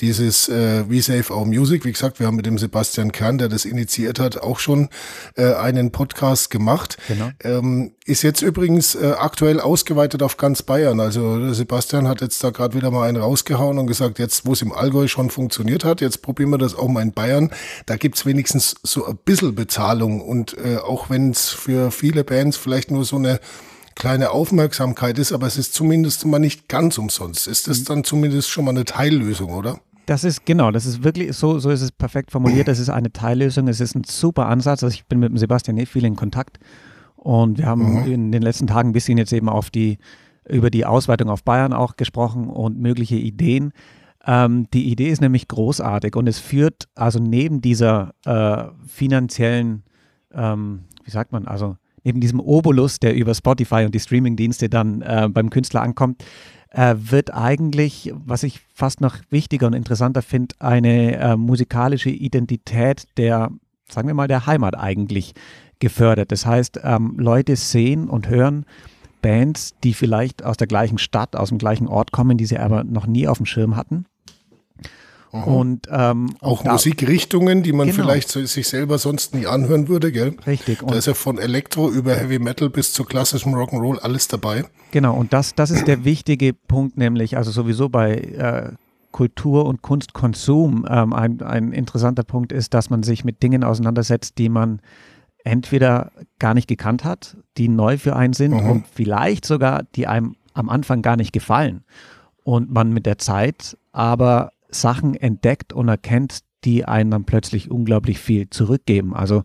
dieses 0.00 0.48
äh, 0.48 0.88
We 0.88 1.02
Save 1.02 1.32
Our 1.32 1.46
Music, 1.46 1.84
wie 1.84 1.92
gesagt, 1.92 2.18
wir 2.18 2.26
haben 2.26 2.36
mit 2.36 2.46
dem 2.46 2.58
Sebastian 2.58 3.12
Kern, 3.12 3.38
der 3.38 3.48
das 3.48 3.64
initiiert 3.64 4.18
hat, 4.18 4.38
auch 4.38 4.58
schon 4.58 4.88
äh, 5.36 5.54
einen 5.54 5.92
Podcast 5.92 6.50
gemacht. 6.50 6.98
Genau. 7.06 7.30
Ähm, 7.44 7.92
ist 8.06 8.22
jetzt 8.22 8.42
übrigens 8.42 8.96
äh, 8.96 9.14
aktuell 9.16 9.60
ausgeweitet 9.60 10.22
auf 10.24 10.36
ganz 10.36 10.62
Bayern. 10.62 10.98
Also 10.98 11.52
Sebastian 11.54 12.08
hat 12.08 12.20
jetzt 12.20 12.42
da 12.42 12.50
gerade 12.50 12.74
wieder 12.74 12.90
mal 12.90 13.08
einen 13.08 13.22
rausgehauen 13.22 13.78
und 13.78 13.86
gesagt, 13.86 13.99
jetzt, 14.00 14.46
wo 14.46 14.52
es 14.52 14.62
im 14.62 14.72
Allgäu 14.72 15.08
schon 15.08 15.30
funktioniert 15.30 15.84
hat, 15.84 16.00
jetzt 16.00 16.22
probieren 16.22 16.50
wir 16.50 16.58
das 16.58 16.74
auch 16.74 16.88
mal 16.88 17.02
in 17.02 17.12
Bayern. 17.12 17.50
Da 17.86 17.96
gibt's 17.96 18.26
wenigstens 18.26 18.76
so 18.82 19.06
ein 19.06 19.18
bisschen 19.24 19.54
Bezahlung. 19.54 20.20
Und 20.20 20.56
äh, 20.58 20.76
auch 20.76 21.10
wenn 21.10 21.30
es 21.30 21.50
für 21.50 21.90
viele 21.90 22.24
Bands 22.24 22.56
vielleicht 22.56 22.90
nur 22.90 23.04
so 23.04 23.16
eine 23.16 23.40
kleine 23.94 24.30
Aufmerksamkeit 24.30 25.18
ist, 25.18 25.32
aber 25.32 25.46
es 25.46 25.58
ist 25.58 25.74
zumindest 25.74 26.24
mal 26.24 26.38
nicht 26.38 26.68
ganz 26.68 26.96
umsonst. 26.98 27.46
Ist 27.46 27.68
das 27.68 27.84
dann 27.84 28.04
zumindest 28.04 28.48
schon 28.48 28.64
mal 28.64 28.70
eine 28.70 28.84
Teillösung, 28.84 29.52
oder? 29.52 29.80
Das 30.06 30.24
ist 30.24 30.44
genau, 30.44 30.70
das 30.70 30.86
ist 30.86 31.04
wirklich 31.04 31.36
so, 31.36 31.58
so 31.58 31.70
ist 31.70 31.82
es 31.82 31.92
perfekt 31.92 32.32
formuliert. 32.32 32.66
Das 32.66 32.78
ist 32.78 32.88
eine 32.88 33.12
Teillösung, 33.12 33.68
es 33.68 33.80
ist 33.80 33.94
ein 33.94 34.04
super 34.04 34.46
Ansatz. 34.46 34.82
Also 34.82 34.94
ich 34.94 35.04
bin 35.04 35.20
mit 35.20 35.30
dem 35.30 35.38
Sebastian 35.38 35.76
eh 35.76 35.86
viel 35.86 36.04
in 36.04 36.16
Kontakt 36.16 36.58
und 37.14 37.58
wir 37.58 37.66
haben 37.66 38.00
mhm. 38.00 38.12
in 38.12 38.32
den 38.32 38.42
letzten 38.42 38.66
Tagen 38.66 38.88
ein 38.88 38.92
bisschen 38.92 39.18
jetzt 39.18 39.32
eben 39.32 39.48
auf 39.48 39.70
die, 39.70 39.98
über 40.50 40.70
die 40.70 40.84
Ausweitung 40.84 41.28
auf 41.28 41.44
Bayern 41.44 41.72
auch 41.72 41.96
gesprochen 41.96 42.48
und 42.48 42.78
mögliche 42.78 43.16
Ideen. 43.16 43.72
Ähm, 44.26 44.68
die 44.72 44.90
Idee 44.90 45.08
ist 45.08 45.20
nämlich 45.20 45.48
großartig 45.48 46.14
und 46.16 46.26
es 46.26 46.38
führt 46.38 46.88
also 46.94 47.18
neben 47.18 47.60
dieser 47.60 48.12
äh, 48.24 48.64
finanziellen, 48.86 49.84
ähm, 50.32 50.80
wie 51.04 51.10
sagt 51.10 51.32
man, 51.32 51.46
also 51.46 51.76
neben 52.04 52.20
diesem 52.20 52.40
Obolus, 52.40 52.98
der 52.98 53.14
über 53.14 53.34
Spotify 53.34 53.84
und 53.84 53.94
die 53.94 54.00
Streamingdienste 54.00 54.68
dann 54.68 55.02
äh, 55.02 55.28
beim 55.30 55.50
Künstler 55.50 55.82
ankommt, 55.82 56.24
äh, 56.70 56.94
wird 56.96 57.34
eigentlich, 57.34 58.12
was 58.14 58.42
ich 58.42 58.60
fast 58.74 59.00
noch 59.00 59.16
wichtiger 59.30 59.66
und 59.66 59.72
interessanter 59.72 60.22
finde, 60.22 60.54
eine 60.58 61.16
äh, 61.16 61.36
musikalische 61.36 62.10
Identität 62.10 63.04
der, 63.16 63.50
sagen 63.88 64.08
wir 64.08 64.14
mal, 64.14 64.28
der 64.28 64.46
Heimat 64.46 64.76
eigentlich 64.76 65.34
gefördert. 65.78 66.30
Das 66.30 66.46
heißt, 66.46 66.80
ähm, 66.84 67.14
Leute 67.18 67.56
sehen 67.56 68.08
und 68.08 68.28
hören 68.28 68.66
Bands, 69.20 69.74
die 69.82 69.94
vielleicht 69.94 70.44
aus 70.44 70.56
der 70.56 70.66
gleichen 70.66 70.98
Stadt, 70.98 71.36
aus 71.36 71.50
dem 71.50 71.58
gleichen 71.58 71.86
Ort 71.86 72.12
kommen, 72.12 72.36
die 72.36 72.46
sie 72.46 72.58
aber 72.58 72.84
noch 72.84 73.06
nie 73.06 73.28
auf 73.28 73.38
dem 73.38 73.46
Schirm 73.46 73.76
hatten. 73.76 74.06
Mhm. 75.32 75.42
Und 75.44 75.88
ähm, 75.90 76.34
auch 76.40 76.62
da, 76.62 76.72
Musikrichtungen, 76.72 77.62
die 77.62 77.72
man 77.72 77.88
genau. 77.88 78.02
vielleicht 78.02 78.30
sich 78.30 78.66
selber 78.66 78.98
sonst 78.98 79.34
nie 79.34 79.46
anhören 79.46 79.88
würde, 79.88 80.10
gell? 80.10 80.36
Richtig. 80.46 80.80
da 80.84 80.94
ist 80.96 81.06
ja 81.06 81.14
von 81.14 81.38
Elektro 81.38 81.88
über 81.88 82.14
Heavy 82.14 82.38
Metal 82.38 82.68
bis 82.68 82.92
zu 82.92 83.04
klassischem 83.04 83.54
Rock'n'Roll 83.54 83.98
alles 83.98 84.26
dabei. 84.26 84.64
Genau. 84.90 85.14
Und 85.14 85.32
das, 85.32 85.54
das 85.54 85.70
ist 85.70 85.86
der 85.86 86.04
wichtige 86.04 86.52
Punkt, 86.52 86.98
nämlich 86.98 87.36
also 87.36 87.52
sowieso 87.52 87.88
bei 87.88 88.14
äh, 88.14 88.72
Kultur 89.12 89.66
und 89.66 89.82
Kunstkonsum 89.82 90.86
ähm, 90.88 91.12
ein, 91.12 91.42
ein 91.42 91.72
interessanter 91.72 92.22
Punkt 92.24 92.52
ist, 92.52 92.74
dass 92.74 92.90
man 92.90 93.02
sich 93.02 93.24
mit 93.24 93.42
Dingen 93.42 93.64
auseinandersetzt, 93.64 94.38
die 94.38 94.48
man 94.48 94.80
entweder 95.44 96.12
gar 96.38 96.54
nicht 96.54 96.68
gekannt 96.68 97.04
hat, 97.04 97.36
die 97.56 97.68
neu 97.68 97.98
für 97.98 98.16
einen 98.16 98.32
sind 98.32 98.52
mhm. 98.52 98.70
und 98.70 98.86
vielleicht 98.86 99.44
sogar, 99.44 99.84
die 99.94 100.06
einem 100.06 100.36
am 100.52 100.68
Anfang 100.68 101.02
gar 101.02 101.16
nicht 101.16 101.32
gefallen. 101.32 101.84
Und 102.42 102.70
man 102.70 102.92
mit 102.92 103.06
der 103.06 103.18
Zeit 103.18 103.76
aber 103.92 104.52
Sachen 104.68 105.14
entdeckt 105.14 105.72
und 105.72 105.88
erkennt, 105.88 106.40
die 106.64 106.84
einen 106.84 107.10
dann 107.10 107.24
plötzlich 107.24 107.70
unglaublich 107.70 108.18
viel 108.18 108.50
zurückgeben. 108.50 109.14
Also 109.14 109.44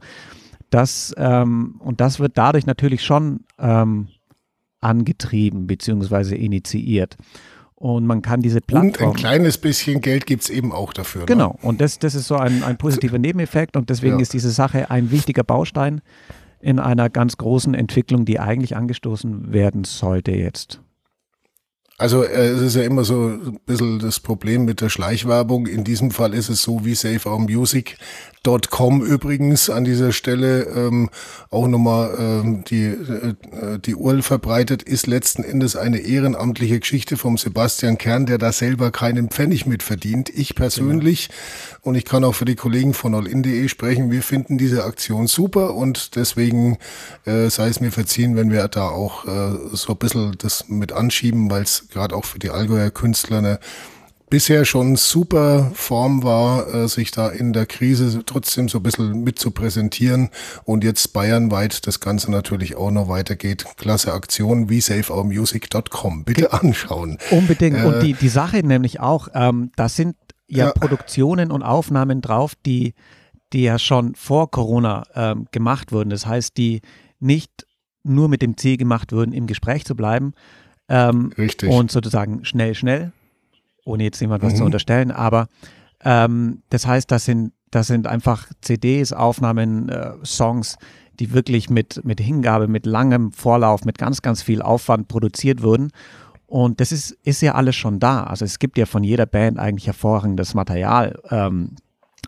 das, 0.70 1.14
ähm, 1.18 1.76
und 1.80 2.02
das 2.02 2.20
wird 2.20 2.38
dadurch 2.38 2.66
natürlich 2.66 3.04
schon 3.04 3.42
ähm, 3.60 4.10
angetrieben 4.82 5.68
bzw. 5.68 6.36
initiiert. 6.36 7.18
Und 7.78 8.08
man 8.08 8.22
kann 8.22 8.42
diese 8.42 8.62
Plattform. 8.62 9.10
Und 9.10 9.16
ein 9.16 9.20
kleines 9.20 9.58
bisschen 9.58 10.00
Geld 10.00 10.26
gibt 10.26 10.44
es 10.44 10.50
eben 10.50 10.72
auch 10.72 10.94
dafür. 10.94 11.22
Ne? 11.22 11.26
Genau, 11.28 11.58
und 11.62 11.82
das, 11.82 12.00
das 12.00 12.16
ist 12.16 12.28
so 12.28 12.36
ein, 12.38 12.64
ein 12.64 12.78
positiver 12.78 13.18
Nebeneffekt 13.18 13.76
und 13.76 13.90
deswegen 13.90 14.16
ja. 14.16 14.22
ist 14.22 14.34
diese 14.34 14.50
Sache 14.50 14.90
ein 14.90 15.12
wichtiger 15.12 15.44
Baustein 15.44 16.02
in 16.62 16.80
einer 16.80 17.10
ganz 17.10 17.38
großen 17.38 17.74
Entwicklung, 17.74 18.24
die 18.26 18.40
eigentlich 18.40 18.76
angestoßen 18.78 19.52
werden 19.52 19.84
sollte 19.84 20.32
jetzt. 20.32 20.82
Also 21.98 22.24
äh, 22.24 22.48
es 22.50 22.62
ist 22.62 22.76
ja 22.76 22.84
immer 22.84 23.06
so 23.06 23.28
ein 23.28 23.60
bisschen 23.66 24.00
das 24.00 24.20
Problem 24.20 24.66
mit 24.66 24.82
der 24.82 24.90
Schleichwerbung. 24.90 25.66
In 25.66 25.86
diesem 25.86 26.12
Fall 26.12 26.34
ist 26.34 26.50
es 26.50 26.62
so 26.62 26.84
wie 26.84 26.94
Save 26.94 27.30
Our 27.30 27.40
Music. 27.40 27.98
Com 28.70 29.02
übrigens 29.02 29.72
an 29.72 29.86
dieser 29.86 30.12
Stelle 30.12 30.66
ähm, 30.66 31.10
auch 31.50 31.68
nochmal 31.68 32.16
ähm, 32.20 32.64
die, 32.66 32.84
äh, 32.84 33.80
die 33.80 33.96
URL 33.96 34.22
verbreitet, 34.22 34.84
ist 34.84 35.08
letzten 35.08 35.44
Endes 35.44 35.76
eine 35.76 35.98
ehrenamtliche 35.98 36.80
Geschichte 36.80 37.18
vom 37.18 37.40
Sebastian 37.40 37.98
Kern, 37.98 38.28
der 38.28 38.38
da 38.38 38.52
selber 38.52 38.92
keinen 38.92 39.30
Pfennig 39.30 39.66
mit 39.66 39.82
verdient. 39.82 40.30
Ich 40.30 40.54
persönlich 40.54 41.30
genau. 41.30 41.80
und 41.90 41.96
ich 41.96 42.06
kann 42.06 42.24
auch 42.24 42.36
für 42.36 42.46
die 42.46 42.56
Kollegen 42.56 42.94
von 42.94 43.16
allin.de 43.16 43.68
sprechen, 43.68 44.12
wir 44.12 44.22
finden 44.22 44.60
diese 44.60 44.84
Aktion 44.84 45.26
super 45.26 45.74
und 45.74 46.16
deswegen 46.16 46.78
äh, 47.26 47.50
sei 47.50 47.70
es 47.70 47.80
mir 47.80 47.92
verziehen, 47.92 48.36
wenn 48.36 48.52
wir 48.52 48.68
da 48.68 48.90
auch 48.90 49.26
äh, 49.26 49.58
so 49.74 49.94
ein 49.94 49.98
bisschen 49.98 50.36
das 50.38 50.66
mit 50.68 50.92
anschieben, 50.92 51.50
weil 51.50 51.64
es 51.64 51.85
gerade 51.90 52.16
auch 52.16 52.26
für 52.26 52.40
die 52.40 52.50
Allgäuer 52.50 52.92
Künstler 52.92 53.40
eine 53.40 53.60
bisher 54.30 54.66
schon 54.66 54.96
super 54.96 55.72
Form 55.74 56.24
war, 56.24 56.74
äh, 56.74 56.88
sich 56.88 57.12
da 57.12 57.30
in 57.30 57.54
der 57.54 57.66
Krise 57.66 58.24
trotzdem 58.26 58.68
so 58.70 58.80
ein 58.80 58.84
bisschen 58.84 59.24
mit 59.24 59.40
zu 59.40 59.52
präsentieren 59.52 60.30
und 60.64 60.84
jetzt 60.84 61.14
bayernweit 61.14 61.86
das 61.88 62.00
Ganze 62.00 62.32
natürlich 62.32 62.76
auch 62.76 62.92
noch 62.92 63.08
weitergeht. 63.08 63.66
Klasse 63.78 64.14
Aktion 64.14 64.70
wie 64.70 64.82
saveourmusic.com. 64.82 66.24
Bitte 66.26 66.54
anschauen. 66.54 67.18
Unbedingt. 67.32 67.78
Äh, 67.78 67.86
und 67.86 68.02
die, 68.02 68.14
die 68.14 68.30
Sache 68.30 68.58
nämlich 68.66 69.00
auch, 69.00 69.28
ähm, 69.34 69.72
das 69.76 69.96
sind 69.96 70.16
ja, 70.48 70.68
ja, 70.68 70.72
Produktionen 70.72 71.52
und 71.52 71.64
Aufnahmen 71.64 72.22
drauf, 72.22 72.54
die, 72.66 72.94
die 73.54 73.64
ja 73.64 73.80
schon 73.80 74.16
vor 74.16 74.52
Corona 74.52 75.04
ähm, 75.16 75.48
gemacht 75.52 75.92
wurden. 75.92 76.10
Das 76.10 76.26
heißt, 76.26 76.58
die 76.58 76.82
nicht 77.20 77.66
nur 78.04 78.30
mit 78.30 78.42
dem 78.42 78.58
Ziel 78.58 78.78
gemacht 78.78 79.12
wurden, 79.12 79.34
im 79.34 79.48
Gespräch 79.48 79.86
zu 79.86 79.96
bleiben. 79.96 80.34
Ähm, 80.88 81.32
Richtig. 81.38 81.70
Und 81.70 81.92
sozusagen 81.92 82.46
schnell, 82.46 82.76
schnell 82.76 83.12
ohne 83.86 84.04
jetzt 84.04 84.20
jemand 84.20 84.44
was 84.44 84.54
mhm. 84.54 84.58
zu 84.58 84.64
unterstellen, 84.66 85.12
aber 85.12 85.48
ähm, 86.04 86.62
das 86.70 86.86
heißt, 86.86 87.10
das 87.12 87.26
sind, 87.26 87.54
das 87.72 87.88
sind 87.88 88.08
einfach 88.08 88.48
CDs, 88.62 89.14
Aufnahmen, 89.14 89.90
äh, 89.90 90.14
Songs, 90.24 90.78
die 91.20 91.34
wirklich 91.34 91.70
mit, 91.70 92.04
mit 92.04 92.20
Hingabe, 92.20 92.68
mit 92.68 92.86
langem 92.86 93.32
Vorlauf, 93.32 93.86
mit 93.86 93.98
ganz, 93.98 94.22
ganz 94.22 94.42
viel 94.42 94.62
Aufwand 94.62 95.08
produziert 95.08 95.64
wurden. 95.64 95.92
Und 96.48 96.80
das 96.80 96.92
ist, 96.92 97.12
ist 97.24 97.42
ja 97.42 97.56
alles 97.56 97.76
schon 97.76 98.00
da. 98.00 98.24
Also 98.24 98.46
es 98.46 98.60
gibt 98.60 98.78
ja 98.78 98.86
von 98.86 99.04
jeder 99.04 99.26
Band 99.26 99.58
eigentlich 99.58 99.88
hervorragendes 99.88 100.54
Material, 100.54 101.20
ähm, 101.30 101.76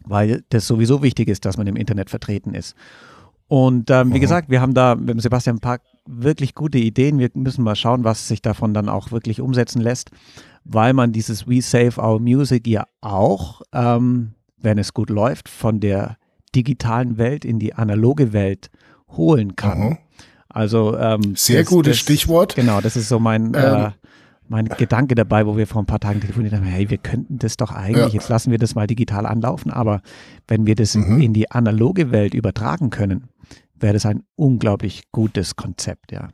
weil 0.06 0.44
das 0.50 0.68
sowieso 0.68 1.04
wichtig 1.04 1.28
ist, 1.28 1.46
dass 1.46 1.58
man 1.58 1.68
im 1.68 1.76
Internet 1.76 2.10
vertreten 2.10 2.54
ist. 2.54 2.76
Und 3.48 3.90
ähm, 3.92 4.12
wie 4.12 4.18
mhm. 4.18 4.22
gesagt, 4.22 4.50
wir 4.50 4.62
haben 4.62 4.74
da 4.74 4.96
mit 4.96 5.22
Sebastian 5.22 5.60
Park 5.60 5.82
wirklich 6.08 6.56
gute 6.56 6.78
Ideen. 6.78 7.20
Wir 7.20 7.30
müssen 7.34 7.64
mal 7.64 7.76
schauen, 7.76 8.04
was 8.04 8.28
sich 8.28 8.42
davon 8.42 8.74
dann 8.74 8.90
auch 8.90 9.12
wirklich 9.12 9.42
umsetzen 9.42 9.82
lässt 9.82 10.12
weil 10.70 10.94
man 10.94 11.12
dieses 11.12 11.48
We 11.48 11.62
Save 11.62 12.02
Our 12.02 12.20
Music 12.20 12.68
ja 12.68 12.86
auch, 13.02 13.62
ähm, 13.74 14.34
wenn 14.58 14.78
es 14.78 14.94
gut 14.94 15.10
läuft, 15.10 15.50
von 15.50 15.80
der 15.80 16.18
digitalen 16.56 17.18
Welt 17.18 17.46
in 17.46 17.60
die 17.60 17.74
analoge 17.74 18.34
Welt 18.34 18.70
holen 19.10 19.56
kann. 19.56 19.80
Mhm. 19.80 19.98
Also 20.50 20.98
ähm, 20.98 21.36
sehr 21.36 21.62
das, 21.62 21.70
gutes 21.70 21.92
das, 21.92 22.00
Stichwort. 22.00 22.56
Genau, 22.56 22.82
das 22.82 22.96
ist 22.96 23.10
so 23.10 23.20
mein 23.20 23.54
äh, 23.54 23.60
ähm. 23.60 23.86
äh, 23.86 23.92
mein 24.50 24.70
Gedanke 24.70 25.14
dabei, 25.14 25.46
wo 25.46 25.58
wir 25.58 25.68
vor 25.68 25.82
ein 25.82 25.88
paar 25.88 26.00
Tagen 26.00 26.22
telefoniert 26.22 26.54
haben, 26.54 26.64
hey, 26.64 26.90
wir 26.90 26.98
könnten 26.98 27.38
das 27.38 27.58
doch 27.58 27.74
eigentlich, 27.74 28.14
ja. 28.14 28.14
jetzt 28.14 28.30
lassen 28.30 28.50
wir 28.50 28.58
das 28.58 28.76
mal 28.76 28.88
digital 28.88 29.26
anlaufen, 29.26 29.72
aber 29.72 30.02
wenn 30.48 30.66
wir 30.66 30.76
das 30.76 30.96
mhm. 30.96 31.20
in 31.20 31.34
die 31.34 31.52
analoge 31.52 32.12
Welt 32.12 32.34
übertragen 32.34 32.90
können, 32.90 33.28
wäre 33.80 33.94
das 33.94 34.06
ein 34.06 34.24
unglaublich 34.36 35.12
gutes 35.12 35.56
Konzept, 35.56 36.12
ja. 36.12 36.30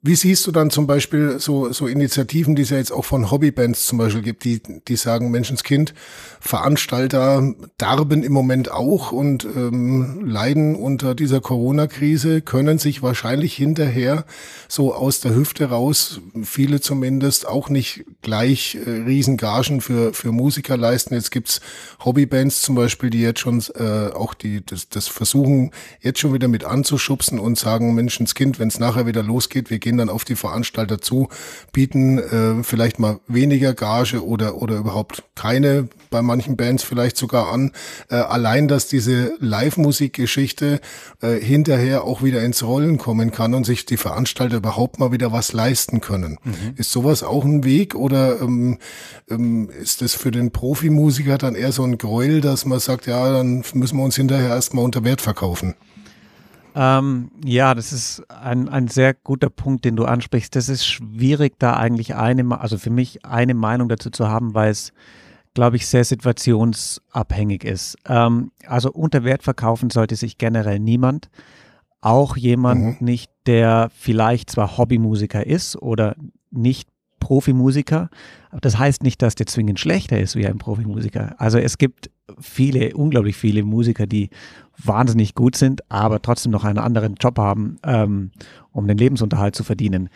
Wie 0.00 0.14
siehst 0.14 0.46
du 0.46 0.52
dann 0.52 0.70
zum 0.70 0.86
Beispiel 0.86 1.40
so, 1.40 1.72
so 1.72 1.88
Initiativen, 1.88 2.54
die 2.54 2.62
es 2.62 2.70
ja 2.70 2.76
jetzt 2.76 2.92
auch 2.92 3.04
von 3.04 3.32
Hobbybands 3.32 3.84
zum 3.84 3.98
Beispiel 3.98 4.22
gibt, 4.22 4.44
die, 4.44 4.62
die 4.86 4.94
sagen, 4.94 5.32
Menschenskind, 5.32 5.92
Veranstalter 6.38 7.52
darben 7.78 8.22
im 8.22 8.32
Moment 8.32 8.70
auch 8.70 9.10
und 9.10 9.44
ähm, 9.44 10.24
leiden 10.24 10.76
unter 10.76 11.16
dieser 11.16 11.40
Corona-Krise, 11.40 12.42
können 12.42 12.78
sich 12.78 13.02
wahrscheinlich 13.02 13.56
hinterher 13.56 14.24
so 14.68 14.94
aus 14.94 15.18
der 15.18 15.34
Hüfte 15.34 15.70
raus, 15.70 16.20
viele 16.44 16.80
zumindest, 16.80 17.48
auch 17.48 17.68
nicht 17.68 18.04
gleich 18.22 18.76
äh, 18.76 18.88
Riesengagen 18.88 19.80
für, 19.80 20.14
für 20.14 20.30
Musiker 20.30 20.76
leisten. 20.76 21.14
Jetzt 21.14 21.32
gibt's 21.32 21.60
Hobbybands 22.04 22.62
zum 22.62 22.76
Beispiel, 22.76 23.10
die 23.10 23.20
jetzt 23.20 23.40
schon 23.40 23.64
äh, 23.74 24.12
auch 24.14 24.34
die 24.34 24.64
das, 24.64 24.88
das 24.88 25.08
versuchen, 25.08 25.72
jetzt 26.00 26.20
schon 26.20 26.34
wieder 26.34 26.46
mit 26.46 26.62
anzuschubsen 26.62 27.40
und 27.40 27.58
sagen, 27.58 27.96
Menschenskind, 27.96 28.60
wenn 28.60 28.68
es 28.68 28.78
nachher 28.78 29.06
wieder 29.06 29.24
losgeht, 29.24 29.70
wir 29.70 29.87
gehen 29.88 29.96
dann 29.96 30.10
auf 30.10 30.26
die 30.26 30.36
Veranstalter 30.36 31.00
zu, 31.00 31.30
bieten 31.72 32.18
äh, 32.18 32.62
vielleicht 32.62 32.98
mal 32.98 33.20
weniger 33.26 33.72
Gage 33.72 34.22
oder, 34.22 34.60
oder 34.60 34.76
überhaupt 34.76 35.22
keine, 35.34 35.88
bei 36.10 36.20
manchen 36.20 36.58
Bands 36.58 36.82
vielleicht 36.82 37.16
sogar 37.16 37.50
an. 37.50 37.72
Äh, 38.10 38.16
allein, 38.16 38.68
dass 38.68 38.86
diese 38.86 39.32
Live-Musikgeschichte 39.40 40.82
äh, 41.22 41.36
hinterher 41.36 42.04
auch 42.04 42.22
wieder 42.22 42.42
ins 42.42 42.62
Rollen 42.62 42.98
kommen 42.98 43.30
kann 43.30 43.54
und 43.54 43.64
sich 43.64 43.86
die 43.86 43.96
Veranstalter 43.96 44.58
überhaupt 44.58 44.98
mal 44.98 45.10
wieder 45.10 45.32
was 45.32 45.54
leisten 45.54 46.02
können. 46.02 46.36
Mhm. 46.44 46.74
Ist 46.76 46.92
sowas 46.92 47.22
auch 47.22 47.46
ein 47.46 47.64
Weg 47.64 47.94
oder 47.94 48.42
ähm, 48.42 48.76
ähm, 49.30 49.70
ist 49.70 50.02
das 50.02 50.12
für 50.12 50.30
den 50.30 50.50
Profimusiker 50.50 51.38
dann 51.38 51.54
eher 51.54 51.72
so 51.72 51.82
ein 51.82 51.96
Gräuel, 51.96 52.42
dass 52.42 52.66
man 52.66 52.78
sagt, 52.78 53.06
ja, 53.06 53.32
dann 53.32 53.64
müssen 53.72 53.96
wir 53.96 54.04
uns 54.04 54.16
hinterher 54.16 54.50
erstmal 54.50 54.84
unter 54.84 55.02
Wert 55.02 55.22
verkaufen? 55.22 55.76
Ähm, 56.74 57.30
ja, 57.44 57.74
das 57.74 57.92
ist 57.92 58.22
ein, 58.30 58.68
ein 58.68 58.88
sehr 58.88 59.14
guter 59.14 59.50
Punkt, 59.50 59.84
den 59.84 59.96
du 59.96 60.04
ansprichst. 60.04 60.54
Das 60.54 60.68
ist 60.68 60.86
schwierig, 60.86 61.54
da 61.58 61.76
eigentlich 61.76 62.14
eine, 62.14 62.60
also 62.60 62.78
für 62.78 62.90
mich 62.90 63.24
eine 63.24 63.54
Meinung 63.54 63.88
dazu 63.88 64.10
zu 64.10 64.28
haben, 64.28 64.54
weil 64.54 64.70
es, 64.70 64.92
glaube 65.54 65.76
ich, 65.76 65.86
sehr 65.86 66.04
situationsabhängig 66.04 67.64
ist. 67.64 67.96
Ähm, 68.06 68.52
also 68.66 68.92
unter 68.92 69.24
Wert 69.24 69.42
verkaufen 69.42 69.90
sollte 69.90 70.16
sich 70.16 70.38
generell 70.38 70.78
niemand. 70.78 71.30
Auch 72.00 72.36
jemand 72.36 73.00
mhm. 73.00 73.06
nicht, 73.06 73.30
der 73.46 73.90
vielleicht 73.94 74.50
zwar 74.50 74.78
Hobbymusiker 74.78 75.46
ist 75.46 75.76
oder 75.76 76.14
nicht 76.50 76.88
Profimusiker. 77.20 78.10
Das 78.60 78.78
heißt 78.78 79.02
nicht, 79.02 79.22
dass 79.22 79.34
der 79.34 79.46
zwingend 79.46 79.80
schlechter 79.80 80.18
ist 80.18 80.36
wie 80.36 80.46
ein 80.46 80.58
Profimusiker. 80.58 81.34
Also 81.38 81.58
es 81.58 81.78
gibt 81.78 82.10
viele, 82.40 82.94
unglaublich 82.94 83.36
viele 83.36 83.62
Musiker, 83.62 84.06
die 84.06 84.30
wahnsinnig 84.76 85.34
gut 85.34 85.56
sind, 85.56 85.90
aber 85.90 86.22
trotzdem 86.22 86.52
noch 86.52 86.64
einen 86.64 86.78
anderen 86.78 87.14
Job 87.14 87.38
haben, 87.38 87.78
ähm, 87.84 88.30
um 88.72 88.86
den 88.86 88.98
Lebensunterhalt 88.98 89.54
zu 89.54 89.64
verdienen. 89.64 90.08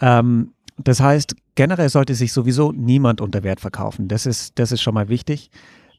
Ähm, 0.00 0.52
das 0.76 1.00
heißt, 1.00 1.36
generell 1.54 1.88
sollte 1.88 2.14
sich 2.14 2.32
sowieso 2.32 2.72
niemand 2.72 3.20
unter 3.20 3.42
Wert 3.42 3.60
verkaufen. 3.60 4.08
Das 4.08 4.26
ist, 4.26 4.58
das 4.58 4.72
ist 4.72 4.82
schon 4.82 4.94
mal 4.94 5.08
wichtig. 5.08 5.50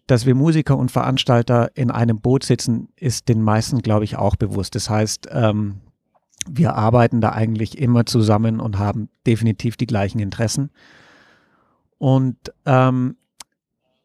Dass 0.08 0.28
wir 0.28 0.36
Musiker 0.36 0.78
und 0.78 0.92
Veranstalter 0.92 1.72
in 1.74 1.90
einem 1.90 2.20
Boot 2.20 2.44
sitzen, 2.44 2.90
ist 2.96 3.28
den 3.28 3.42
meisten, 3.42 3.80
glaube 3.80 4.04
ich, 4.04 4.18
auch 4.18 4.36
bewusst. 4.36 4.76
Das 4.76 4.90
heißt, 4.90 5.30
ähm, 5.32 5.82
wir 6.50 6.76
arbeiten 6.76 7.22
da 7.22 7.32
eigentlich 7.32 7.78
immer 7.78 8.06
zusammen 8.06 8.60
und 8.60 8.78
haben 8.78 9.10
definitiv 9.26 9.78
die 9.78 9.88
gleichen 9.88 10.20
Interessen. 10.20 10.70
Und 11.98 12.38
ähm, 12.66 13.16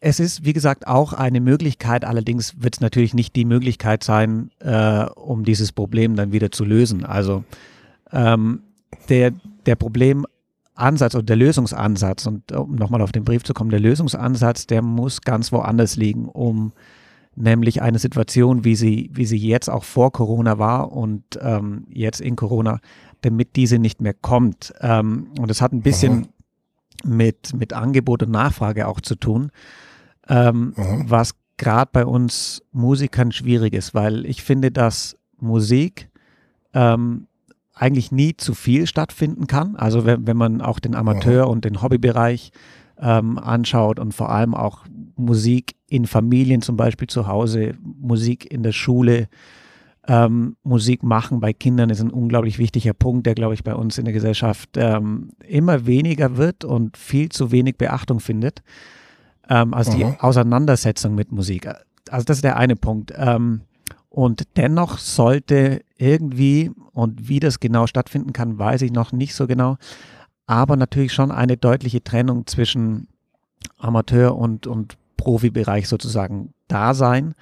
es 0.01 0.19
ist, 0.19 0.45
wie 0.45 0.55
gesagt, 0.55 0.87
auch 0.87 1.13
eine 1.13 1.41
Möglichkeit, 1.41 2.05
allerdings 2.05 2.63
wird 2.63 2.77
es 2.77 2.81
natürlich 2.81 3.13
nicht 3.13 3.37
die 3.37 3.45
Möglichkeit 3.45 4.03
sein, 4.03 4.51
äh, 4.61 5.05
um 5.05 5.45
dieses 5.45 5.73
Problem 5.73 6.17
dann 6.17 6.33
wieder 6.33 6.51
zu 6.51 6.65
lösen. 6.65 7.05
Also 7.05 7.45
ähm, 8.11 8.63
der, 9.11 9.33
der 9.67 9.77
Problemansatz 9.77 11.15
oder 11.15 11.25
der 11.25 11.37
Lösungsansatz, 11.37 12.27
und 12.27 12.51
um 12.53 12.77
nochmal 12.77 13.03
auf 13.03 13.13
den 13.13 13.25
Brief 13.25 13.45
zu 13.45 13.53
kommen, 13.53 13.71
der 13.71 13.81
Lösungsansatz, 13.81 14.67
der 14.67 14.81
muss 14.81 15.21
ganz 15.21 15.53
woanders 15.53 15.97
liegen, 15.97 16.27
um 16.27 16.73
nämlich 17.37 17.83
eine 17.83 17.99
Situation, 17.99 18.65
wie 18.65 18.77
sie, 18.77 19.11
wie 19.13 19.27
sie 19.27 19.39
jetzt 19.39 19.69
auch 19.69 19.85
vor 19.85 20.13
Corona 20.13 20.59
war 20.59 20.93
und 20.93 21.25
ähm, 21.41 21.87
jetzt 21.89 22.21
in 22.21 22.37
Corona, 22.37 22.81
damit 23.23 23.57
diese 23.57 23.79
nicht 23.79 24.01
mehr 24.01 24.15
kommt. 24.15 24.73
Ähm, 24.81 25.29
und 25.39 25.51
es 25.51 25.63
hat 25.63 25.73
ein 25.73 25.83
bisschen 25.83 26.29
mit, 27.05 27.55
mit 27.55 27.73
Angebot 27.73 28.23
und 28.23 28.31
Nachfrage 28.31 28.89
auch 28.89 29.01
zu 29.01 29.15
tun, 29.15 29.51
ähm, 30.29 30.75
was 30.77 31.35
gerade 31.57 31.91
bei 31.93 32.07
uns 32.07 32.63
Musikern 32.73 33.33
schwierig 33.33 33.75
ist, 33.75 33.95
weil 33.95 34.25
ich 34.27 34.43
finde, 34.43 34.71
dass 34.71 35.17
Musik 35.39 36.09
ähm, 36.75 37.27
eigentlich 37.75 38.13
nie 38.13 38.37
zu 38.37 38.55
viel 38.55 38.87
stattfinden 38.87 39.47
kann. 39.47 39.77
Also 39.77 40.05
wenn, 40.05 40.27
wenn 40.27 40.37
man 40.37 40.61
auch 40.61 40.79
den 40.79 40.95
Amateur- 40.95 41.49
und 41.49 41.65
den 41.65 41.83
Hobbybereich 41.83 42.53
ähm, 42.99 43.39
anschaut 43.39 43.99
und 43.99 44.13
vor 44.13 44.31
allem 44.31 44.55
auch 44.55 44.85
Musik 45.25 45.75
in 45.89 46.07
Familien 46.07 46.63
zum 46.63 46.77
Beispiel 46.77 47.09
zu 47.09 47.27
Hause, 47.27 47.75
Musik 47.83 48.51
in 48.51 48.63
der 48.63 48.73
Schule, 48.73 49.29
ähm, 50.09 50.57
Musik 50.63 51.03
machen 51.03 51.41
bei 51.41 51.53
Kindern 51.53 51.91
ist 51.91 52.01
ein 52.01 52.11
unglaublich 52.11 52.59
wichtiger 52.59 52.95
Punkt, 52.95 53.27
der, 53.27 53.35
glaube 53.35 53.55
ich, 53.55 53.63
bei 53.63 53.75
uns 53.75 53.99
in 53.99 54.07
der 54.07 54.15
Gesellschaft 54.15 54.71
ähm, 54.77 55.31
immer 55.47 55.87
weniger 55.87 56.37
wird 56.37 56.65
und 56.65 56.97
viel 56.97 57.29
zu 57.29 57.53
wenig 57.53 57.77
Beachtung 57.77 58.19
findet. 58.19 58.63
Ähm, 59.49 59.75
also 59.75 59.93
mhm. 59.93 59.97
die 59.97 60.05
Auseinandersetzung 60.21 61.15
mit 61.15 61.33
Musik. 61.33 61.69
Also 62.09 62.25
das 62.25 62.39
ist 62.39 62.45
der 62.45 62.57
eine 62.57 62.77
Punkt. 62.77 63.13
Ähm, 63.17 63.61
und 64.09 64.43
dennoch 64.57 64.99
sollte 64.99 65.83
irgendwie, 65.97 66.73
und 66.93 67.29
wie 67.29 67.39
das 67.39 67.61
genau 67.61 67.87
stattfinden 67.87 68.33
kann, 68.33 68.59
weiß 68.59 68.83
ich 68.83 68.93
noch 68.93 69.13
nicht 69.13 69.35
so 69.35 69.47
genau, 69.47 69.77
aber 70.47 70.77
natürlich 70.77 71.13
schon 71.13 71.31
eine 71.31 71.57
deutliche 71.57 72.03
Trennung 72.03 72.47
zwischen 72.47 73.07
Amateur- 73.79 74.37
und, 74.37 74.67
und 74.67 74.97
Profibereich 75.21 75.89
sozusagen 75.89 76.53
da 76.69 76.95
sein, 76.95 77.35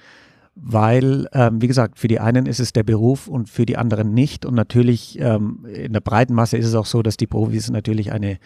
weil, 0.55 1.27
ähm, 1.33 1.61
wie 1.61 1.67
gesagt, 1.67 1.99
für 1.99 2.07
die 2.07 2.19
einen 2.19 2.45
ist 2.45 2.59
es 2.59 2.73
der 2.73 2.83
Beruf 2.83 3.27
und 3.27 3.49
für 3.49 3.65
die 3.65 3.77
anderen 3.77 4.13
nicht. 4.13 4.45
Und 4.45 4.55
natürlich 4.55 5.17
ähm, 5.19 5.65
in 5.73 5.93
der 5.93 6.01
breiten 6.01 6.33
Masse 6.33 6.57
ist 6.57 6.65
es 6.65 6.75
auch 6.75 6.85
so, 6.85 7.01
dass 7.01 7.17
die 7.17 7.27
Profis 7.27 7.69
natürlich 7.69 8.11
eine 8.11 8.39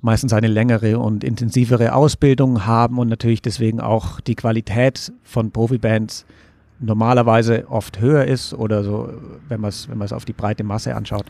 meistens 0.00 0.32
eine 0.32 0.46
längere 0.46 0.98
und 0.98 1.24
intensivere 1.24 1.92
Ausbildung 1.92 2.66
haben 2.66 2.98
und 2.98 3.08
natürlich 3.08 3.42
deswegen 3.42 3.80
auch 3.80 4.20
die 4.20 4.36
Qualität 4.36 5.12
von 5.24 5.50
Profibands 5.50 6.24
normalerweise 6.80 7.68
oft 7.68 8.00
höher 8.00 8.24
ist 8.24 8.54
oder 8.54 8.84
so, 8.84 9.12
wenn 9.48 9.60
man 9.60 9.70
es 9.70 9.88
wenn 9.88 10.00
auf 10.00 10.24
die 10.24 10.32
breite 10.32 10.62
Masse 10.62 10.94
anschaut. 10.94 11.26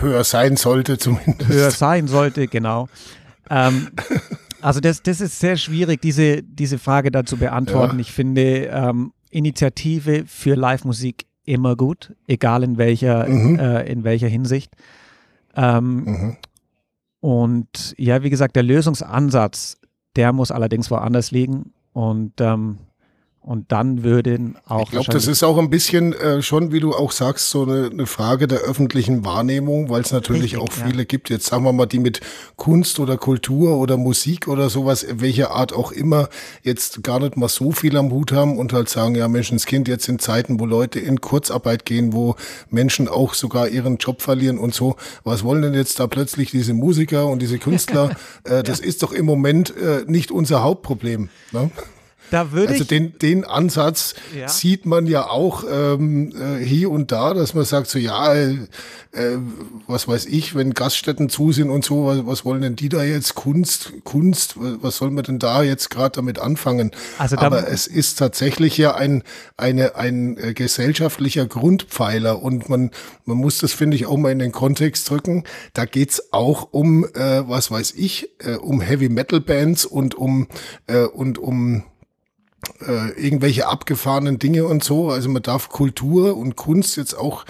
Höher 0.00 0.24
sein 0.24 0.56
sollte 0.56 0.98
zumindest. 0.98 1.48
Höher 1.48 1.70
sein 1.70 2.08
sollte, 2.08 2.48
genau. 2.48 2.88
Ähm, 3.48 3.88
also 4.62 4.80
das, 4.80 5.02
das 5.02 5.20
ist 5.20 5.38
sehr 5.38 5.56
schwierig, 5.56 6.00
diese, 6.00 6.42
diese 6.42 6.78
Frage 6.78 7.10
da 7.10 7.24
zu 7.24 7.36
beantworten. 7.36 7.96
Ja. 7.96 8.00
Ich 8.00 8.12
finde 8.12 8.66
ähm, 8.66 9.12
Initiative 9.30 10.24
für 10.26 10.54
Live-Musik 10.54 11.26
immer 11.44 11.76
gut, 11.76 12.14
egal 12.26 12.62
in 12.62 12.78
welcher, 12.78 13.28
mhm. 13.28 13.58
äh, 13.58 13.82
in 13.90 14.04
welcher 14.04 14.28
Hinsicht. 14.28 14.74
Ähm, 15.56 16.04
mhm. 16.04 16.36
Und 17.20 17.94
ja, 17.98 18.22
wie 18.22 18.30
gesagt, 18.30 18.56
der 18.56 18.62
Lösungsansatz, 18.62 19.78
der 20.16 20.32
muss 20.32 20.50
allerdings 20.50 20.90
woanders 20.90 21.30
liegen. 21.30 21.72
Und 21.92 22.40
ähm, 22.40 22.78
und 23.50 23.72
dann 23.72 24.04
würden 24.04 24.54
auch. 24.68 24.84
Ich 24.84 24.90
glaube, 24.92 25.10
das 25.10 25.26
ist 25.26 25.42
auch 25.42 25.58
ein 25.58 25.70
bisschen 25.70 26.12
äh, 26.12 26.40
schon, 26.40 26.70
wie 26.70 26.78
du 26.78 26.92
auch 26.92 27.10
sagst, 27.10 27.50
so 27.50 27.64
eine, 27.64 27.90
eine 27.90 28.06
Frage 28.06 28.46
der 28.46 28.60
öffentlichen 28.60 29.24
Wahrnehmung, 29.24 29.90
weil 29.90 30.02
es 30.02 30.12
natürlich 30.12 30.54
Richtig, 30.54 30.60
auch 30.60 30.70
viele 30.70 30.98
ja. 30.98 31.04
gibt. 31.04 31.30
Jetzt 31.30 31.46
sagen 31.46 31.64
wir 31.64 31.72
mal, 31.72 31.86
die 31.86 31.98
mit 31.98 32.20
Kunst 32.54 33.00
oder 33.00 33.16
Kultur 33.16 33.76
oder 33.78 33.96
Musik 33.96 34.46
oder 34.46 34.70
sowas, 34.70 35.04
welcher 35.10 35.50
Art 35.50 35.72
auch 35.72 35.90
immer, 35.90 36.28
jetzt 36.62 37.02
gar 37.02 37.18
nicht 37.18 37.36
mal 37.36 37.48
so 37.48 37.72
viel 37.72 37.96
am 37.96 38.12
Hut 38.12 38.30
haben 38.30 38.56
und 38.56 38.72
halt 38.72 38.88
sagen, 38.88 39.16
ja, 39.16 39.26
Menschenskind, 39.26 39.88
jetzt 39.88 40.08
in 40.08 40.20
Zeiten, 40.20 40.60
wo 40.60 40.64
Leute 40.64 41.00
in 41.00 41.20
Kurzarbeit 41.20 41.84
gehen, 41.84 42.12
wo 42.12 42.36
Menschen 42.68 43.08
auch 43.08 43.34
sogar 43.34 43.66
ihren 43.66 43.96
Job 43.96 44.22
verlieren 44.22 44.58
und 44.58 44.74
so. 44.74 44.94
Was 45.24 45.42
wollen 45.42 45.62
denn 45.62 45.74
jetzt 45.74 45.98
da 45.98 46.06
plötzlich 46.06 46.52
diese 46.52 46.72
Musiker 46.72 47.26
und 47.26 47.42
diese 47.42 47.58
Künstler? 47.58 48.14
äh, 48.44 48.62
das 48.62 48.78
ja. 48.78 48.86
ist 48.86 49.02
doch 49.02 49.10
im 49.10 49.26
Moment 49.26 49.76
äh, 49.76 50.04
nicht 50.06 50.30
unser 50.30 50.62
Hauptproblem. 50.62 51.30
Ne? 51.50 51.72
Da 52.30 52.52
würde 52.52 52.72
also 52.72 52.84
den, 52.84 53.18
den 53.18 53.44
Ansatz 53.44 54.14
ja. 54.36 54.48
sieht 54.48 54.86
man 54.86 55.06
ja 55.06 55.28
auch 55.28 55.64
ähm, 55.70 56.32
äh, 56.32 56.64
hier 56.64 56.90
und 56.90 57.12
da, 57.12 57.34
dass 57.34 57.54
man 57.54 57.64
sagt 57.64 57.88
so, 57.88 57.98
ja, 57.98 58.34
äh, 58.34 58.58
was 59.86 60.06
weiß 60.06 60.26
ich, 60.26 60.54
wenn 60.54 60.72
Gaststätten 60.74 61.28
zu 61.28 61.52
sind 61.52 61.70
und 61.70 61.84
so, 61.84 62.06
was, 62.06 62.26
was 62.26 62.44
wollen 62.44 62.62
denn 62.62 62.76
die 62.76 62.88
da 62.88 63.02
jetzt? 63.02 63.34
Kunst, 63.34 63.92
Kunst, 64.04 64.54
was 64.56 64.96
soll 64.96 65.10
man 65.10 65.24
denn 65.24 65.38
da 65.38 65.62
jetzt 65.62 65.90
gerade 65.90 66.16
damit 66.16 66.38
anfangen? 66.38 66.92
Also 67.18 67.36
Aber 67.38 67.68
es 67.68 67.86
ist 67.86 68.18
tatsächlich 68.18 68.78
ja 68.78 68.94
ein, 68.94 69.24
eine, 69.56 69.96
ein 69.96 70.36
äh, 70.38 70.54
gesellschaftlicher 70.54 71.46
Grundpfeiler 71.46 72.40
und 72.42 72.68
man, 72.68 72.90
man 73.24 73.36
muss 73.36 73.58
das, 73.58 73.72
finde 73.72 73.96
ich, 73.96 74.06
auch 74.06 74.16
mal 74.16 74.30
in 74.32 74.38
den 74.38 74.52
Kontext 74.52 75.10
drücken. 75.10 75.44
Da 75.74 75.84
geht's 75.84 76.32
auch 76.32 76.68
um, 76.70 77.04
äh, 77.14 77.48
was 77.48 77.70
weiß 77.70 77.94
ich, 77.96 78.30
äh, 78.38 78.54
um 78.54 78.80
Heavy 78.80 79.08
Metal 79.08 79.40
Bands 79.40 79.84
und 79.84 80.14
um, 80.14 80.46
äh, 80.86 81.02
und 81.02 81.38
um 81.38 81.84
äh, 82.86 83.10
irgendwelche 83.20 83.66
abgefahrenen 83.68 84.38
Dinge 84.38 84.64
und 84.66 84.84
so. 84.84 85.10
Also 85.10 85.28
man 85.28 85.42
darf 85.42 85.68
Kultur 85.68 86.36
und 86.36 86.56
Kunst 86.56 86.96
jetzt 86.96 87.14
auch 87.14 87.44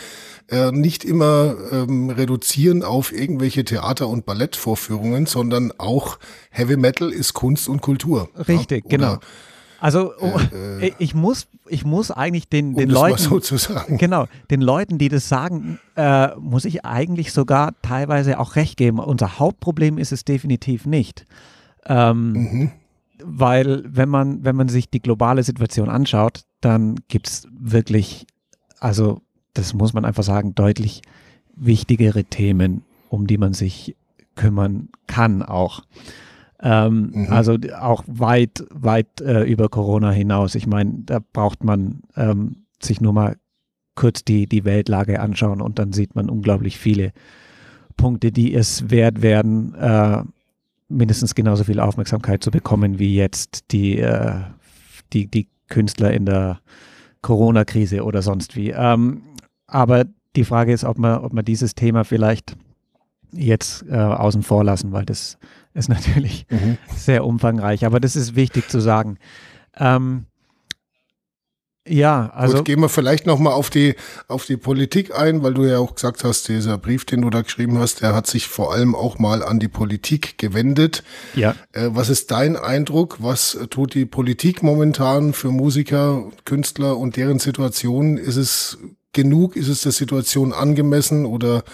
äh, 0.50 0.72
nicht 0.72 1.04
immer 1.04 1.54
ähm, 1.70 2.10
reduzieren 2.10 2.82
auf 2.82 3.12
irgendwelche 3.12 3.64
Theater- 3.64 4.08
und 4.08 4.26
Ballettvorführungen, 4.26 5.26
sondern 5.26 5.72
auch 5.78 6.18
Heavy 6.50 6.76
Metal 6.76 7.10
ist 7.10 7.34
Kunst 7.34 7.68
und 7.68 7.80
Kultur. 7.80 8.28
Richtig, 8.48 8.84
ja? 8.84 8.90
genau. 8.90 9.18
Also 9.78 10.12
oh, 10.20 10.38
äh, 10.52 10.92
ich 10.98 11.14
muss, 11.14 11.46
ich 11.66 11.84
muss 11.84 12.10
eigentlich 12.10 12.48
den, 12.48 12.74
den 12.74 12.88
um 12.88 12.94
Leuten, 12.94 13.40
so 13.40 13.58
genau, 13.96 14.26
den 14.50 14.60
Leuten, 14.60 14.98
die 14.98 15.08
das 15.08 15.28
sagen, 15.28 15.78
äh, 15.96 16.34
muss 16.36 16.64
ich 16.64 16.84
eigentlich 16.84 17.32
sogar 17.32 17.74
teilweise 17.82 18.38
auch 18.38 18.56
recht 18.56 18.76
geben. 18.76 18.98
Unser 18.98 19.38
Hauptproblem 19.38 19.98
ist 19.98 20.12
es 20.12 20.24
definitiv 20.24 20.84
nicht. 20.84 21.24
Ähm, 21.86 22.32
mhm 22.32 22.72
weil 23.24 23.82
wenn 23.86 24.08
man, 24.08 24.44
wenn 24.44 24.56
man 24.56 24.68
sich 24.68 24.90
die 24.90 25.00
globale 25.00 25.42
Situation 25.42 25.88
anschaut, 25.88 26.42
dann 26.60 26.96
gibt 27.08 27.28
es 27.28 27.48
wirklich, 27.58 28.26
also 28.78 29.20
das 29.54 29.74
muss 29.74 29.92
man 29.92 30.04
einfach 30.04 30.22
sagen, 30.22 30.54
deutlich 30.54 31.02
wichtigere 31.54 32.24
Themen 32.24 32.84
um 33.10 33.26
die 33.26 33.38
man 33.38 33.52
sich 33.52 33.96
kümmern 34.36 34.88
kann 35.06 35.42
auch. 35.42 35.82
Ähm, 36.62 37.10
mhm. 37.12 37.26
Also 37.30 37.56
auch 37.78 38.04
weit, 38.06 38.64
weit 38.70 39.20
äh, 39.20 39.42
über 39.42 39.68
Corona 39.68 40.10
hinaus. 40.10 40.54
Ich 40.54 40.66
meine, 40.66 41.02
da 41.04 41.18
braucht 41.32 41.64
man 41.64 42.02
ähm, 42.16 42.64
sich 42.80 43.00
nur 43.00 43.12
mal 43.12 43.36
kurz 43.96 44.24
die, 44.24 44.46
die 44.46 44.64
Weltlage 44.64 45.20
anschauen 45.20 45.60
und 45.60 45.78
dann 45.78 45.92
sieht 45.92 46.14
man 46.14 46.30
unglaublich 46.30 46.78
viele 46.78 47.12
Punkte, 47.96 48.32
die 48.32 48.54
es 48.54 48.90
wert 48.90 49.20
werden, 49.20 49.74
äh, 49.74 50.22
mindestens 50.90 51.34
genauso 51.34 51.64
viel 51.64 51.80
Aufmerksamkeit 51.80 52.42
zu 52.42 52.50
bekommen 52.50 52.98
wie 52.98 53.14
jetzt 53.14 53.70
die, 53.70 53.98
äh, 53.98 54.40
die, 55.12 55.26
die 55.26 55.48
Künstler 55.68 56.12
in 56.12 56.26
der 56.26 56.60
Corona-Krise 57.22 58.04
oder 58.04 58.22
sonst 58.22 58.56
wie. 58.56 58.70
Ähm, 58.70 59.22
aber 59.66 60.04
die 60.36 60.44
Frage 60.44 60.72
ist, 60.72 60.84
ob 60.84 60.98
man, 60.98 61.18
ob 61.18 61.32
man 61.32 61.44
dieses 61.44 61.74
Thema 61.74 62.04
vielleicht 62.04 62.56
jetzt 63.32 63.84
äh, 63.88 63.96
außen 63.96 64.42
vor 64.42 64.64
lassen, 64.64 64.92
weil 64.92 65.04
das 65.04 65.38
ist 65.74 65.88
natürlich 65.88 66.46
mhm. 66.50 66.78
sehr 66.94 67.24
umfangreich. 67.24 67.86
Aber 67.86 68.00
das 68.00 68.16
ist 68.16 68.34
wichtig 68.36 68.68
zu 68.68 68.80
sagen. 68.80 69.18
Ähm, 69.76 70.26
ja, 71.90 72.30
also. 72.34 72.58
Gut, 72.58 72.66
gehen 72.66 72.80
wir 72.80 72.88
vielleicht 72.88 73.26
nochmal 73.26 73.52
auf 73.52 73.68
die, 73.68 73.96
auf 74.28 74.46
die 74.46 74.56
Politik 74.56 75.18
ein, 75.18 75.42
weil 75.42 75.54
du 75.54 75.64
ja 75.64 75.78
auch 75.78 75.96
gesagt 75.96 76.22
hast, 76.22 76.48
dieser 76.48 76.78
Brief, 76.78 77.04
den 77.04 77.22
du 77.22 77.30
da 77.30 77.42
geschrieben 77.42 77.78
hast, 77.78 78.00
der 78.00 78.14
hat 78.14 78.28
sich 78.28 78.46
vor 78.46 78.72
allem 78.72 78.94
auch 78.94 79.18
mal 79.18 79.42
an 79.42 79.58
die 79.58 79.68
Politik 79.68 80.38
gewendet. 80.38 81.02
Ja. 81.34 81.56
Äh, 81.72 81.88
was 81.90 82.08
ist 82.08 82.30
dein 82.30 82.56
Eindruck? 82.56 83.16
Was 83.18 83.58
tut 83.70 83.94
die 83.94 84.06
Politik 84.06 84.62
momentan 84.62 85.32
für 85.32 85.50
Musiker, 85.50 86.30
Künstler 86.44 86.96
und 86.96 87.16
deren 87.16 87.40
Situation? 87.40 88.18
Ist 88.18 88.36
es 88.36 88.78
genug? 89.12 89.56
Ist 89.56 89.68
es 89.68 89.82
der 89.82 89.92
Situation 89.92 90.52
angemessen 90.52 91.26
oder 91.26 91.64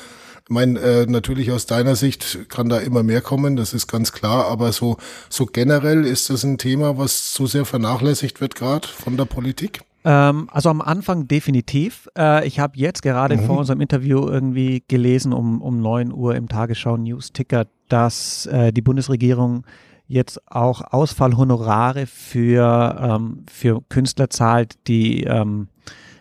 ich 0.48 0.50
meine, 0.50 0.78
äh, 0.78 1.06
natürlich 1.06 1.50
aus 1.50 1.66
deiner 1.66 1.96
Sicht 1.96 2.48
kann 2.48 2.68
da 2.68 2.78
immer 2.78 3.02
mehr 3.02 3.20
kommen, 3.20 3.56
das 3.56 3.74
ist 3.74 3.88
ganz 3.88 4.12
klar, 4.12 4.46
aber 4.46 4.70
so, 4.70 4.96
so 5.28 5.44
generell 5.44 6.04
ist 6.04 6.30
das 6.30 6.44
ein 6.44 6.56
Thema, 6.56 6.98
was 6.98 7.32
zu 7.32 7.48
sehr 7.48 7.64
vernachlässigt 7.64 8.40
wird, 8.40 8.54
gerade 8.54 8.86
von 8.86 9.16
der 9.16 9.24
Politik? 9.24 9.80
Ähm, 10.06 10.48
also 10.52 10.70
am 10.70 10.80
Anfang 10.80 11.26
definitiv. 11.26 12.08
Äh, 12.16 12.46
ich 12.46 12.60
habe 12.60 12.78
jetzt 12.78 13.02
gerade 13.02 13.36
mhm. 13.36 13.40
vor 13.40 13.58
unserem 13.58 13.80
Interview 13.80 14.28
irgendwie 14.28 14.84
gelesen, 14.86 15.32
um, 15.32 15.60
um 15.60 15.80
9 15.80 16.12
Uhr 16.12 16.36
im 16.36 16.48
Tagesschau 16.48 16.96
News 16.96 17.32
Ticker, 17.32 17.66
dass 17.88 18.46
äh, 18.46 18.72
die 18.72 18.82
Bundesregierung 18.82 19.66
jetzt 20.06 20.40
auch 20.48 20.82
Ausfallhonorare 20.92 22.06
für, 22.06 22.96
ähm, 23.00 23.46
für 23.50 23.82
Künstler 23.88 24.30
zahlt, 24.30 24.86
die 24.86 25.24
ähm, 25.24 25.66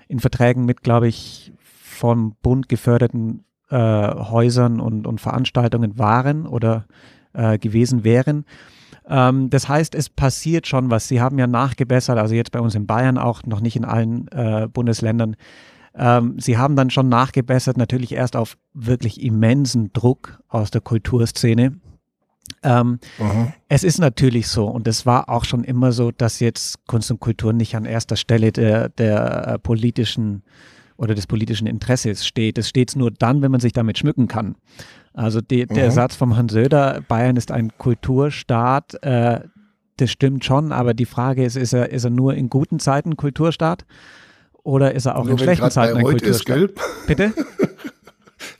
in 0.08 0.20
Verträgen 0.20 0.66
mit, 0.66 0.82
glaube 0.82 1.08
ich, 1.08 1.54
vom 1.60 2.36
Bund 2.42 2.68
geförderten 2.68 3.46
äh, 3.70 3.78
Häusern 3.78 4.80
und, 4.80 5.06
und 5.06 5.22
Veranstaltungen 5.22 6.00
waren 6.00 6.48
oder 6.48 6.88
äh, 7.34 7.60
gewesen 7.60 8.04
wären. 8.04 8.46
Ähm, 9.08 9.50
das 9.50 9.70
heißt, 9.70 9.96
es 9.96 10.10
passiert 10.10 10.68
schon 10.68 10.90
was. 10.90 11.08
Sie 11.08 11.22
haben 11.22 11.38
ja 11.38 11.48
nachgebessert, 11.48 12.18
also 12.18 12.34
jetzt 12.34 12.52
bei 12.52 12.60
uns 12.60 12.76
in 12.76 12.88
Bayern 12.88 13.18
auch, 13.18 13.44
noch 13.44 13.62
nicht 13.62 13.76
in 13.76 13.86
allen 13.86 14.28
äh, 14.30 14.68
Bundesländern. 14.72 15.36
Ähm, 15.96 16.40
sie 16.40 16.58
haben 16.58 16.76
dann 16.76 16.90
schon 16.90 17.08
nachgebessert, 17.10 17.78
natürlich 17.78 18.14
erst 18.14 18.36
auf 18.36 18.58
wirklich 18.74 19.22
immensen 19.22 19.94
Druck 19.94 20.40
aus 20.50 20.72
der 20.72 20.82
Kulturszene. 20.82 21.80
Ähm, 22.64 23.00
es 23.70 23.84
ist 23.84 24.00
natürlich 24.00 24.48
so, 24.48 24.68
und 24.68 24.88
es 24.88 25.06
war 25.06 25.30
auch 25.30 25.46
schon 25.46 25.64
immer 25.64 25.92
so, 25.92 26.12
dass 26.12 26.40
jetzt 26.40 26.86
Kunst 26.86 27.10
und 27.12 27.20
Kultur 27.20 27.54
nicht 27.54 27.76
an 27.76 27.86
erster 27.86 28.16
Stelle 28.18 28.52
der, 28.52 28.90
der 28.90 29.48
äh, 29.48 29.60
politischen 29.60 30.44
oder 30.98 31.16
des 31.16 31.28
politischen 31.28 31.68
Interesses 31.68 32.26
steht. 32.26 32.58
Es 32.58 32.70
steht 32.70 32.96
nur 32.96 33.12
dann, 33.12 33.42
wenn 33.42 33.52
man 33.52 33.60
sich 33.60 33.74
damit 33.74 33.98
schmücken 33.98 34.28
kann. 34.28 34.56
Also 35.16 35.40
die, 35.40 35.66
der 35.66 35.88
mhm. 35.88 35.92
Satz 35.92 36.16
vom 36.16 36.36
Hans 36.36 36.52
Söder, 36.52 37.02
Bayern 37.08 37.38
ist 37.38 37.52
ein 37.52 37.72
Kulturstaat, 37.78 39.02
äh, 39.02 39.40
das 39.98 40.12
stimmt 40.12 40.44
schon, 40.44 40.74
aber 40.74 40.94
die 40.94 41.06
Frage 41.06 41.46
ist, 41.46 41.56
ist 41.56 41.72
er, 41.72 41.90
ist 41.90 42.04
er 42.04 42.10
nur 42.10 42.34
in 42.34 42.50
guten 42.50 42.80
Zeiten 42.80 43.16
Kulturstaat 43.16 43.86
oder 44.62 44.94
ist 44.94 45.06
er 45.06 45.18
auch 45.18 45.24
nur 45.24 45.34
in 45.34 45.40
schlechten 45.40 45.72
Zeiten 45.72 45.98
ein 45.98 46.04
Kulturstaat? 46.04 46.58
Ist, 46.58 46.76
Bitte? 47.08 47.34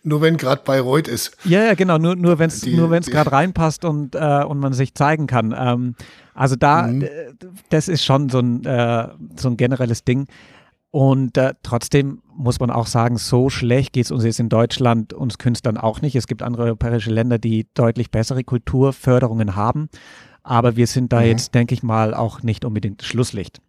nur 0.04 0.22
wenn 0.22 0.38
gerade 0.38 0.62
Bayreuth 0.64 1.10
ist. 1.10 1.36
Ja, 1.44 1.64
ja, 1.64 1.74
genau, 1.74 1.98
nur, 1.98 2.16
nur 2.16 2.40
wenn 2.40 2.50
es 2.50 2.62
gerade 2.62 3.32
reinpasst 3.32 3.84
und, 3.84 4.16
äh, 4.16 4.44
und 4.48 4.60
man 4.60 4.72
sich 4.72 4.94
zeigen 4.94 5.28
kann. 5.28 5.54
Ähm, 5.58 5.96
also 6.34 6.56
da, 6.56 6.84
mhm. 6.84 7.06
das 7.70 7.90
ist 7.90 8.06
schon 8.06 8.30
so 8.30 8.40
ein, 8.40 8.64
äh, 8.66 9.10
so 9.36 9.50
ein 9.50 9.58
generelles 9.58 10.06
Ding. 10.06 10.28
Und 10.96 11.36
äh, 11.36 11.56
trotzdem 11.62 12.22
muss 12.34 12.62
man 12.62 12.72
auch 12.72 12.88
sagen, 12.88 13.18
so 13.18 13.50
schlecht 13.50 13.92
geht 13.92 14.06
es 14.06 14.12
uns 14.12 14.24
jetzt 14.24 14.40
in 14.40 14.48
Deutschland, 14.48 15.12
uns 15.12 15.38
Künstlern 15.38 15.76
auch 15.76 16.00
nicht. 16.00 16.16
Es 16.16 16.26
gibt 16.26 16.42
andere 16.42 16.64
europäische 16.64 17.12
Länder, 17.12 17.38
die 17.38 17.68
deutlich 17.74 18.12
bessere 18.12 18.46
Kulturförderungen 18.46 19.58
haben. 19.58 19.90
Aber 20.42 20.78
wir 20.78 20.88
sind 20.88 21.12
da 21.12 21.20
mhm. 21.20 21.26
jetzt, 21.26 21.54
denke 21.54 21.74
ich 21.74 21.84
mal, 21.84 22.14
auch 22.14 22.44
nicht 22.44 22.64
unbedingt 22.64 23.04
Schlusslicht. 23.04 23.60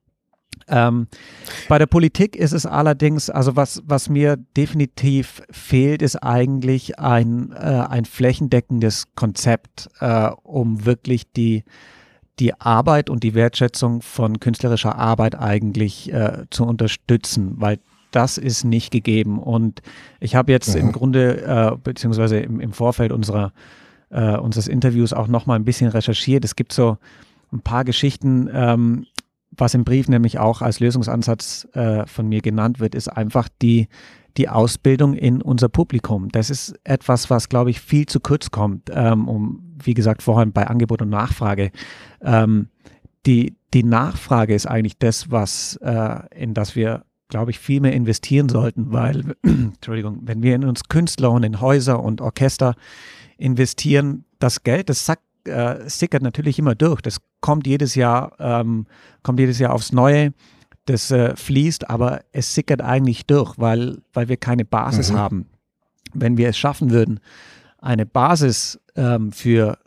Ähm, 0.68 1.08
bei 1.68 1.78
der 1.80 1.86
Politik 1.86 2.36
ist 2.36 2.52
es 2.52 2.64
allerdings, 2.64 3.28
also 3.28 3.56
was, 3.56 3.82
was 3.84 4.08
mir 4.08 4.36
definitiv 4.36 5.42
fehlt, 5.50 6.02
ist 6.02 6.22
eigentlich 6.22 7.00
ein, 7.00 7.50
äh, 7.50 7.86
ein 7.88 8.04
flächendeckendes 8.04 9.06
Konzept, 9.16 9.88
äh, 9.98 10.30
um 10.44 10.84
wirklich 10.84 11.32
die 11.32 11.64
die 12.38 12.60
Arbeit 12.60 13.08
und 13.08 13.22
die 13.22 13.34
Wertschätzung 13.34 14.02
von 14.02 14.40
künstlerischer 14.40 14.96
Arbeit 14.96 15.34
eigentlich 15.38 16.12
äh, 16.12 16.44
zu 16.50 16.64
unterstützen, 16.64 17.54
weil 17.56 17.78
das 18.10 18.38
ist 18.38 18.64
nicht 18.64 18.90
gegeben. 18.90 19.38
Und 19.38 19.82
ich 20.20 20.34
habe 20.34 20.52
jetzt 20.52 20.74
mhm. 20.74 20.80
im 20.80 20.92
Grunde, 20.92 21.42
äh, 21.42 21.76
beziehungsweise 21.82 22.38
im, 22.38 22.60
im 22.60 22.72
Vorfeld 22.72 23.12
unserer, 23.12 23.52
äh, 24.10 24.36
unseres 24.36 24.68
Interviews 24.68 25.12
auch 25.12 25.28
noch 25.28 25.46
mal 25.46 25.54
ein 25.54 25.64
bisschen 25.64 25.88
recherchiert. 25.88 26.44
Es 26.44 26.56
gibt 26.56 26.72
so 26.72 26.98
ein 27.52 27.60
paar 27.60 27.84
Geschichten, 27.84 28.48
ähm, 28.52 29.06
was 29.50 29.74
im 29.74 29.84
Brief 29.84 30.08
nämlich 30.08 30.38
auch 30.38 30.60
als 30.60 30.80
Lösungsansatz 30.80 31.66
äh, 31.72 32.06
von 32.06 32.28
mir 32.28 32.42
genannt 32.42 32.80
wird, 32.80 32.94
ist 32.94 33.08
einfach 33.08 33.48
die, 33.62 33.88
die 34.36 34.48
Ausbildung 34.48 35.14
in 35.14 35.40
unser 35.40 35.68
Publikum. 35.68 36.28
Das 36.28 36.50
ist 36.50 36.74
etwas, 36.84 37.30
was, 37.30 37.48
glaube 37.48 37.70
ich, 37.70 37.80
viel 37.80 38.06
zu 38.06 38.20
kurz 38.20 38.50
kommt, 38.50 38.90
ähm, 38.92 39.28
um, 39.28 39.74
wie 39.82 39.94
gesagt, 39.94 40.22
vorhin 40.22 40.52
bei 40.52 40.66
Angebot 40.66 41.02
und 41.02 41.08
Nachfrage. 41.08 41.70
Ähm, 42.22 42.68
die, 43.24 43.56
die 43.74 43.82
Nachfrage 43.82 44.54
ist 44.54 44.66
eigentlich 44.66 44.98
das, 44.98 45.30
was, 45.30 45.76
äh, 45.82 46.20
in 46.34 46.54
das 46.54 46.76
wir, 46.76 47.04
glaube 47.28 47.50
ich, 47.50 47.58
viel 47.58 47.80
mehr 47.80 47.92
investieren 47.92 48.48
sollten, 48.48 48.92
weil, 48.92 49.34
Entschuldigung, 49.42 50.20
wenn 50.22 50.42
wir 50.42 50.54
in 50.54 50.64
uns 50.64 50.88
Künstler 50.88 51.30
und 51.32 51.42
in 51.42 51.60
Häuser 51.60 52.02
und 52.02 52.20
Orchester 52.20 52.74
investieren, 53.38 54.24
das 54.38 54.62
Geld, 54.62 54.88
das 54.88 55.06
sackt, 55.06 55.22
äh, 55.44 55.88
sickert 55.88 56.22
natürlich 56.22 56.58
immer 56.58 56.74
durch. 56.74 57.00
Das 57.00 57.20
kommt 57.40 57.66
jedes 57.66 57.94
Jahr, 57.94 58.32
ähm, 58.38 58.86
kommt 59.22 59.40
jedes 59.40 59.58
Jahr 59.58 59.72
aufs 59.72 59.92
Neue 59.92 60.32
das 60.86 61.10
äh, 61.10 61.36
fließt, 61.36 61.90
aber 61.90 62.22
es 62.32 62.54
sickert 62.54 62.80
eigentlich 62.80 63.26
durch, 63.26 63.58
weil, 63.58 63.98
weil 64.12 64.28
wir 64.28 64.36
keine 64.36 64.64
Basis 64.64 65.12
mhm. 65.12 65.16
haben. 65.16 65.46
Wenn 66.14 66.36
wir 66.36 66.48
es 66.48 66.56
schaffen 66.56 66.90
würden, 66.90 67.20
eine 67.78 68.06
Basis 68.06 68.80
ähm, 68.94 69.32
für 69.32 69.78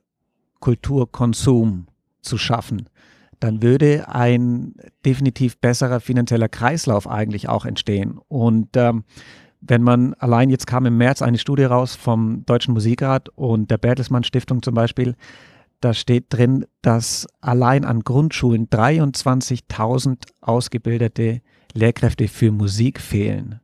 Kulturkonsum 0.59 1.87
zu 2.21 2.37
schaffen, 2.37 2.89
dann 3.39 3.63
würde 3.63 4.09
ein 4.09 4.75
definitiv 5.05 5.57
besserer 5.57 6.01
finanzieller 6.01 6.49
Kreislauf 6.49 7.07
eigentlich 7.07 7.47
auch 7.47 7.65
entstehen. 7.65 8.19
Und 8.27 8.75
ähm, 8.75 9.05
wenn 9.61 9.81
man 9.81 10.13
allein 10.15 10.49
jetzt 10.49 10.67
kam 10.67 10.85
im 10.85 10.97
März 10.97 11.21
eine 11.21 11.37
Studie 11.37 11.63
raus 11.63 11.95
vom 11.95 12.45
Deutschen 12.45 12.73
Musikrat 12.73 13.29
und 13.29 13.71
der 13.71 13.77
Bertelsmann 13.77 14.23
Stiftung 14.23 14.61
zum 14.61 14.73
Beispiel, 14.73 15.15
da 15.81 15.93
steht 15.93 16.25
drin, 16.29 16.65
dass 16.81 17.27
allein 17.41 17.85
an 17.85 18.01
Grundschulen 18.01 18.67
23.000 18.67 20.17
ausgebildete 20.41 21.41
Lehrkräfte 21.73 22.27
für 22.27 22.51
Musik 22.51 22.99
fehlen. 22.99 23.59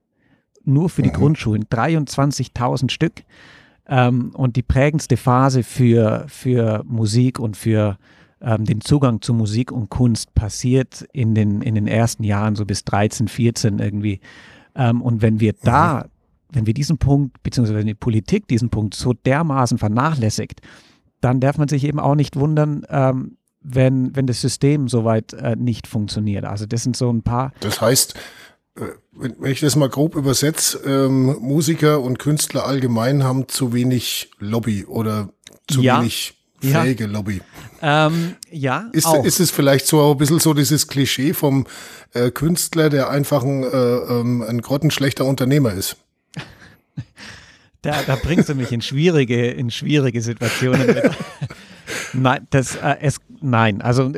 Nur 0.63 0.89
für 0.89 1.01
die 1.01 1.09
mhm. 1.09 1.13
Grundschulen 1.13 1.65
23.000 1.65 2.89
Stück. 2.89 3.23
Ähm, 3.87 4.31
und 4.33 4.55
die 4.55 4.63
prägendste 4.63 5.17
Phase 5.17 5.63
für, 5.63 6.25
für 6.27 6.83
Musik 6.85 7.39
und 7.39 7.55
für 7.55 7.97
ähm, 8.41 8.65
den 8.65 8.81
Zugang 8.81 9.21
zu 9.21 9.33
Musik 9.33 9.71
und 9.71 9.89
Kunst 9.89 10.33
passiert 10.33 11.05
in 11.13 11.35
den, 11.35 11.61
in 11.61 11.75
den 11.75 11.87
ersten 11.87 12.23
Jahren, 12.23 12.55
so 12.55 12.65
bis 12.65 12.83
13, 12.85 13.27
14 13.27 13.79
irgendwie. 13.79 14.21
Ähm, 14.75 15.01
und 15.01 15.21
wenn 15.21 15.39
wir 15.39 15.53
da, 15.53 16.05
mhm. 16.05 16.55
wenn 16.55 16.65
wir 16.67 16.73
diesen 16.73 16.97
Punkt, 16.97 17.43
beziehungsweise 17.43 17.77
wenn 17.77 17.87
die 17.87 17.93
Politik 17.93 18.47
diesen 18.47 18.69
Punkt 18.69 18.95
so 18.95 19.13
dermaßen 19.13 19.77
vernachlässigt, 19.77 20.61
dann 21.21 21.39
darf 21.39 21.57
man 21.57 21.67
sich 21.67 21.83
eben 21.83 21.99
auch 21.99 22.15
nicht 22.15 22.35
wundern, 22.35 22.85
ähm, 22.89 23.37
wenn, 23.61 24.15
wenn 24.15 24.27
das 24.27 24.41
System 24.41 24.87
soweit 24.87 25.33
äh, 25.33 25.55
nicht 25.55 25.87
funktioniert. 25.87 26.45
Also 26.45 26.65
das 26.65 26.83
sind 26.83 26.95
so 26.95 27.11
ein 27.11 27.23
paar. 27.23 27.51
Das 27.61 27.81
heißt, 27.81 28.13
äh, 28.77 28.81
wenn 29.13 29.51
ich 29.51 29.61
das 29.61 29.75
mal 29.75 29.89
grob 29.89 30.15
übersetze, 30.15 30.77
ähm, 30.85 31.37
Musiker 31.39 32.01
und 32.01 32.19
Künstler 32.19 32.65
allgemein 32.65 33.23
haben 33.23 33.47
zu 33.47 33.73
wenig 33.73 34.31
Lobby 34.39 34.85
oder 34.85 35.29
zu 35.67 35.81
ja. 35.81 35.99
wenig 35.99 36.35
fähige 36.61 37.05
ja. 37.05 37.09
Lobby. 37.09 37.41
Ähm, 37.81 38.35
ja. 38.51 38.89
Ist, 38.91 39.05
auch. 39.05 39.23
ist 39.23 39.39
es 39.39 39.51
vielleicht 39.51 39.87
so 39.87 40.11
ein 40.11 40.17
bisschen 40.17 40.39
so 40.39 40.53
dieses 40.53 40.87
Klischee 40.87 41.33
vom 41.33 41.65
äh, 42.13 42.31
Künstler, 42.31 42.89
der 42.89 43.09
einfach 43.09 43.43
ein, 43.43 43.63
äh, 43.63 43.67
ähm, 43.67 44.41
ein 44.41 44.61
grottenschlechter 44.61 45.25
Unternehmer 45.25 45.73
ist? 45.73 45.97
Da, 47.85 48.01
da 48.01 48.15
bringst 48.15 48.49
du 48.49 48.55
mich 48.55 48.71
in 48.71 48.81
schwierige, 48.81 49.51
in 49.51 49.69
schwierige 49.69 50.21
Situationen. 50.21 50.87
Mit. 50.87 51.11
nein, 52.13 52.47
das, 52.49 52.75
äh, 52.75 52.95
es, 53.01 53.19
nein, 53.41 53.81
also 53.81 54.11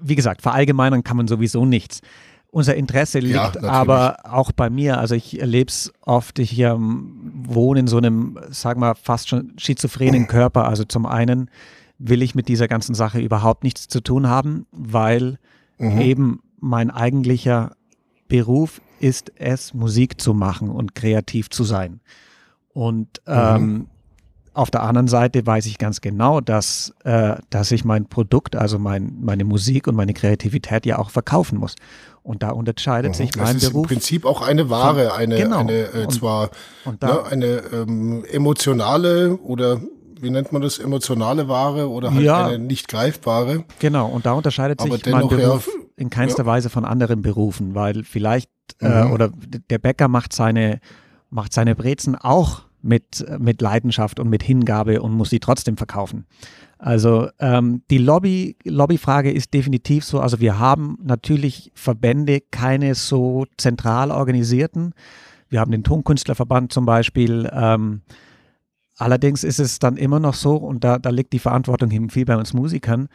wie 0.00 0.14
gesagt, 0.14 0.42
verallgemeinern 0.42 1.02
kann 1.02 1.16
man 1.16 1.28
sowieso 1.28 1.64
nichts. 1.64 2.00
Unser 2.50 2.74
Interesse 2.74 3.18
liegt 3.18 3.34
ja, 3.34 3.52
aber 3.62 4.18
auch 4.24 4.52
bei 4.52 4.70
mir. 4.70 4.98
Also 4.98 5.14
ich 5.14 5.40
erlebe 5.40 5.68
es 5.68 5.92
oft, 6.02 6.38
ich 6.38 6.58
ähm, 6.58 7.42
wohne 7.46 7.80
in 7.80 7.86
so 7.86 7.98
einem, 7.98 8.38
sag 8.50 8.76
mal, 8.78 8.94
fast 8.94 9.28
schon 9.28 9.52
schizophrenen 9.58 10.26
Körper. 10.26 10.66
Also 10.66 10.84
zum 10.84 11.06
einen 11.06 11.50
will 11.98 12.22
ich 12.22 12.34
mit 12.34 12.48
dieser 12.48 12.68
ganzen 12.68 12.94
Sache 12.94 13.20
überhaupt 13.20 13.64
nichts 13.64 13.88
zu 13.88 14.00
tun 14.00 14.28
haben, 14.28 14.66
weil 14.72 15.38
mhm. 15.78 16.00
eben 16.00 16.40
mein 16.60 16.90
eigentlicher 16.90 17.72
Beruf 18.28 18.80
ist 19.00 19.32
es, 19.36 19.74
Musik 19.74 20.20
zu 20.20 20.34
machen 20.34 20.70
und 20.70 20.94
kreativ 20.94 21.50
zu 21.50 21.64
sein. 21.64 22.00
Und 22.72 23.08
mhm. 23.26 23.32
ähm, 23.34 23.86
auf 24.54 24.70
der 24.72 24.82
anderen 24.82 25.06
Seite 25.06 25.46
weiß 25.46 25.66
ich 25.66 25.78
ganz 25.78 26.00
genau, 26.00 26.40
dass, 26.40 26.92
äh, 27.04 27.36
dass 27.50 27.70
ich 27.70 27.84
mein 27.84 28.06
Produkt, 28.06 28.56
also 28.56 28.78
mein, 28.78 29.16
meine 29.20 29.44
Musik 29.44 29.86
und 29.86 29.94
meine 29.94 30.14
Kreativität 30.14 30.84
ja 30.84 30.98
auch 30.98 31.10
verkaufen 31.10 31.58
muss. 31.58 31.76
Und 32.24 32.42
da 32.42 32.50
unterscheidet 32.50 33.12
mhm. 33.12 33.14
sich 33.14 33.36
mein 33.36 33.54
das 33.54 33.62
ist 33.62 33.70
Beruf. 33.70 33.84
Im 33.84 33.88
Prinzip 33.88 34.24
auch 34.26 34.42
eine 34.42 34.68
Ware, 34.68 35.14
eine, 35.14 35.36
genau. 35.36 35.58
eine 35.58 35.92
äh, 35.92 36.04
und, 36.04 36.12
zwar 36.12 36.50
und 36.84 37.02
da, 37.02 37.06
ne, 37.06 37.24
eine 37.30 37.62
ähm, 37.72 38.24
emotionale 38.24 39.36
oder 39.36 39.80
wie 40.20 40.30
nennt 40.30 40.52
man 40.52 40.62
das, 40.62 40.78
emotionale 40.78 41.48
Ware 41.48 41.88
oder 41.88 42.12
halt 42.12 42.24
ja, 42.24 42.46
eine 42.46 42.58
nicht 42.58 42.88
greifbare. 42.88 43.64
Genau, 43.78 44.08
und 44.08 44.26
da 44.26 44.32
unterscheidet 44.32 44.80
sich 44.80 45.06
mein 45.06 45.28
Beruf 45.28 45.70
in 45.98 46.10
keinster 46.10 46.44
ja. 46.44 46.46
Weise 46.46 46.70
von 46.70 46.84
anderen 46.84 47.22
Berufen, 47.22 47.74
weil 47.74 48.04
vielleicht, 48.04 48.50
äh, 48.80 48.88
mhm. 48.88 49.10
äh, 49.10 49.12
oder 49.12 49.30
der 49.70 49.78
Bäcker 49.78 50.08
macht 50.08 50.32
seine, 50.32 50.80
macht 51.30 51.52
seine 51.52 51.74
Brezen 51.74 52.14
auch 52.14 52.62
mit, 52.80 53.26
mit 53.38 53.60
Leidenschaft 53.60 54.20
und 54.20 54.30
mit 54.30 54.42
Hingabe 54.42 55.02
und 55.02 55.12
muss 55.12 55.30
sie 55.30 55.40
trotzdem 55.40 55.76
verkaufen. 55.76 56.26
Also 56.78 57.28
ähm, 57.40 57.82
die 57.90 57.98
Lobby, 57.98 58.56
Lobbyfrage 58.64 59.32
ist 59.32 59.52
definitiv 59.52 60.04
so. 60.04 60.20
Also 60.20 60.38
wir 60.38 60.60
haben 60.60 60.96
natürlich 61.02 61.72
Verbände, 61.74 62.40
keine 62.52 62.94
so 62.94 63.46
zentral 63.56 64.12
organisierten. 64.12 64.94
Wir 65.48 65.58
haben 65.60 65.72
den 65.72 65.82
Tonkünstlerverband 65.82 66.72
zum 66.72 66.86
Beispiel. 66.86 67.50
Ähm, 67.52 68.02
allerdings 68.96 69.42
ist 69.42 69.58
es 69.58 69.80
dann 69.80 69.96
immer 69.96 70.20
noch 70.20 70.34
so, 70.34 70.54
und 70.54 70.84
da, 70.84 71.00
da 71.00 71.10
liegt 71.10 71.32
die 71.32 71.40
Verantwortung 71.40 71.90
eben 71.90 72.10
viel 72.10 72.24
bei 72.24 72.36
uns 72.36 72.54
Musikern, 72.54 73.08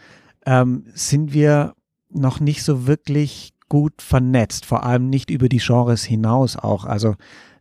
ähm, 0.46 0.84
sind 0.94 1.34
wir 1.34 1.74
noch 2.14 2.40
nicht 2.40 2.64
so 2.64 2.88
wirklich 2.88 3.54
gut 3.70 4.02
vernetzt, 4.02 4.66
vor 4.66 4.84
allem 4.84 5.10
nicht 5.10 5.30
über 5.30 5.50
die 5.50 5.58
Genres 5.58 6.04
hinaus 6.04 6.56
auch. 6.56 6.86
Also 6.86 7.16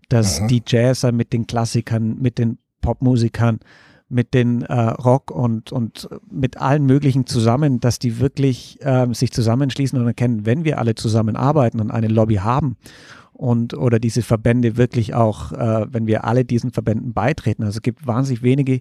dass 0.09 0.41
mhm. 0.41 0.49
die 0.49 0.63
Jazzer 0.67 1.11
mit 1.13 1.33
den 1.33 1.47
Klassikern, 1.47 2.19
mit 2.21 2.39
den 2.39 2.59
Popmusikern, 2.83 3.61
mit 4.11 4.35
den 4.35 4.61
äh, 4.63 4.75
Rock 4.75 5.31
und, 5.31 5.73
und 5.73 6.07
mit 6.31 6.59
allen 6.59 6.85
möglichen 6.85 7.27
zusammen, 7.27 7.81
dass 7.81 7.99
die 7.99 8.21
wirklich 8.21 8.79
äh, 8.83 9.07
sich 9.15 9.33
zusammenschließen 9.33 9.99
und 9.99 10.07
erkennen, 10.07 10.45
wenn 10.45 10.65
wir 10.65 10.79
alle 10.79 10.95
zusammenarbeiten 10.95 11.81
und 11.81 11.91
eine 11.91 12.09
Lobby 12.09 12.37
haben 12.37 12.77
und 13.33 13.75
oder 13.75 13.99
diese 13.99 14.23
Verbände 14.23 14.77
wirklich 14.77 15.15
auch, 15.15 15.53
äh, 15.53 15.87
wenn 15.93 16.07
wir 16.07 16.25
alle 16.25 16.45
diesen 16.45 16.71
Verbänden 16.71 17.13
beitreten. 17.13 17.65
Also 17.65 17.79
es 17.79 17.83
gibt 17.83 18.07
wahnsinnig 18.07 18.43
wenige 18.43 18.81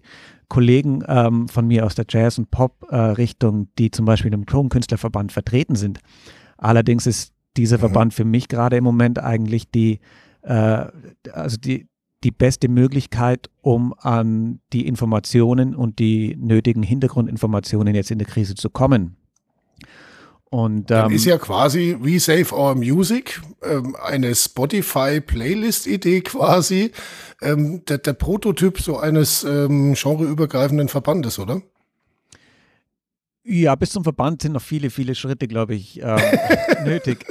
Kollegen 0.50 1.04
ähm, 1.08 1.48
von 1.48 1.68
mir 1.68 1.86
aus 1.86 1.96
der 1.96 2.06
Jazz- 2.08 2.38
und 2.38 2.52
Pop-Richtung, 2.52 3.70
die 3.78 3.92
zum 3.92 4.06
Beispiel 4.06 4.34
im 4.34 4.46
Tonkünstlerverband 4.46 5.32
vertreten 5.32 5.76
sind. 5.76 6.00
Allerdings 6.58 7.08
ist 7.08 7.34
dieser 7.58 7.78
mhm. 7.78 7.82
Verband 7.82 8.14
für 8.14 8.26
mich 8.26 8.48
gerade 8.48 8.78
im 8.78 8.84
Moment 8.84 9.20
eigentlich 9.20 9.72
die 9.72 10.00
äh, 10.42 10.86
also 11.32 11.58
die, 11.58 11.88
die 12.24 12.32
beste 12.32 12.68
Möglichkeit, 12.68 13.50
um 13.62 13.94
an 13.98 14.60
die 14.74 14.88
Informationen 14.88 15.76
und 15.76 16.00
die 16.00 16.36
nötigen 16.40 16.84
Hintergrundinformationen 16.84 17.96
jetzt 17.96 18.12
in 18.12 18.20
der 18.20 18.28
Krise 18.28 18.56
zu 18.56 18.70
kommen. 18.70 19.18
Und, 20.52 20.92
ähm, 20.92 21.12
ist 21.12 21.24
ja 21.24 21.38
quasi 21.38 21.96
We 22.02 22.20
Save 22.20 22.54
Our 22.54 22.76
Music, 22.76 23.42
ähm, 23.64 23.96
eine 24.04 24.36
Spotify-Playlist-Idee 24.36 26.20
quasi, 26.22 26.92
ähm, 27.42 27.86
der, 27.86 28.00
der, 28.00 28.12
Prototyp 28.12 28.78
so 28.82 28.98
eines 28.98 29.46
ähm, 29.46 29.94
genreübergreifenden 29.94 30.90
Verbandes, 30.90 31.40
oder? 31.40 31.62
Ja, 33.46 33.76
bis 33.76 33.92
zum 33.92 34.04
Verband 34.04 34.42
sind 34.42 34.52
noch 34.52 34.62
viele, 34.62 34.90
viele 34.90 35.16
Schritte, 35.16 35.48
glaube 35.48 35.74
ich, 35.76 36.02
ähm, 36.04 36.20
nötig. 36.84 37.26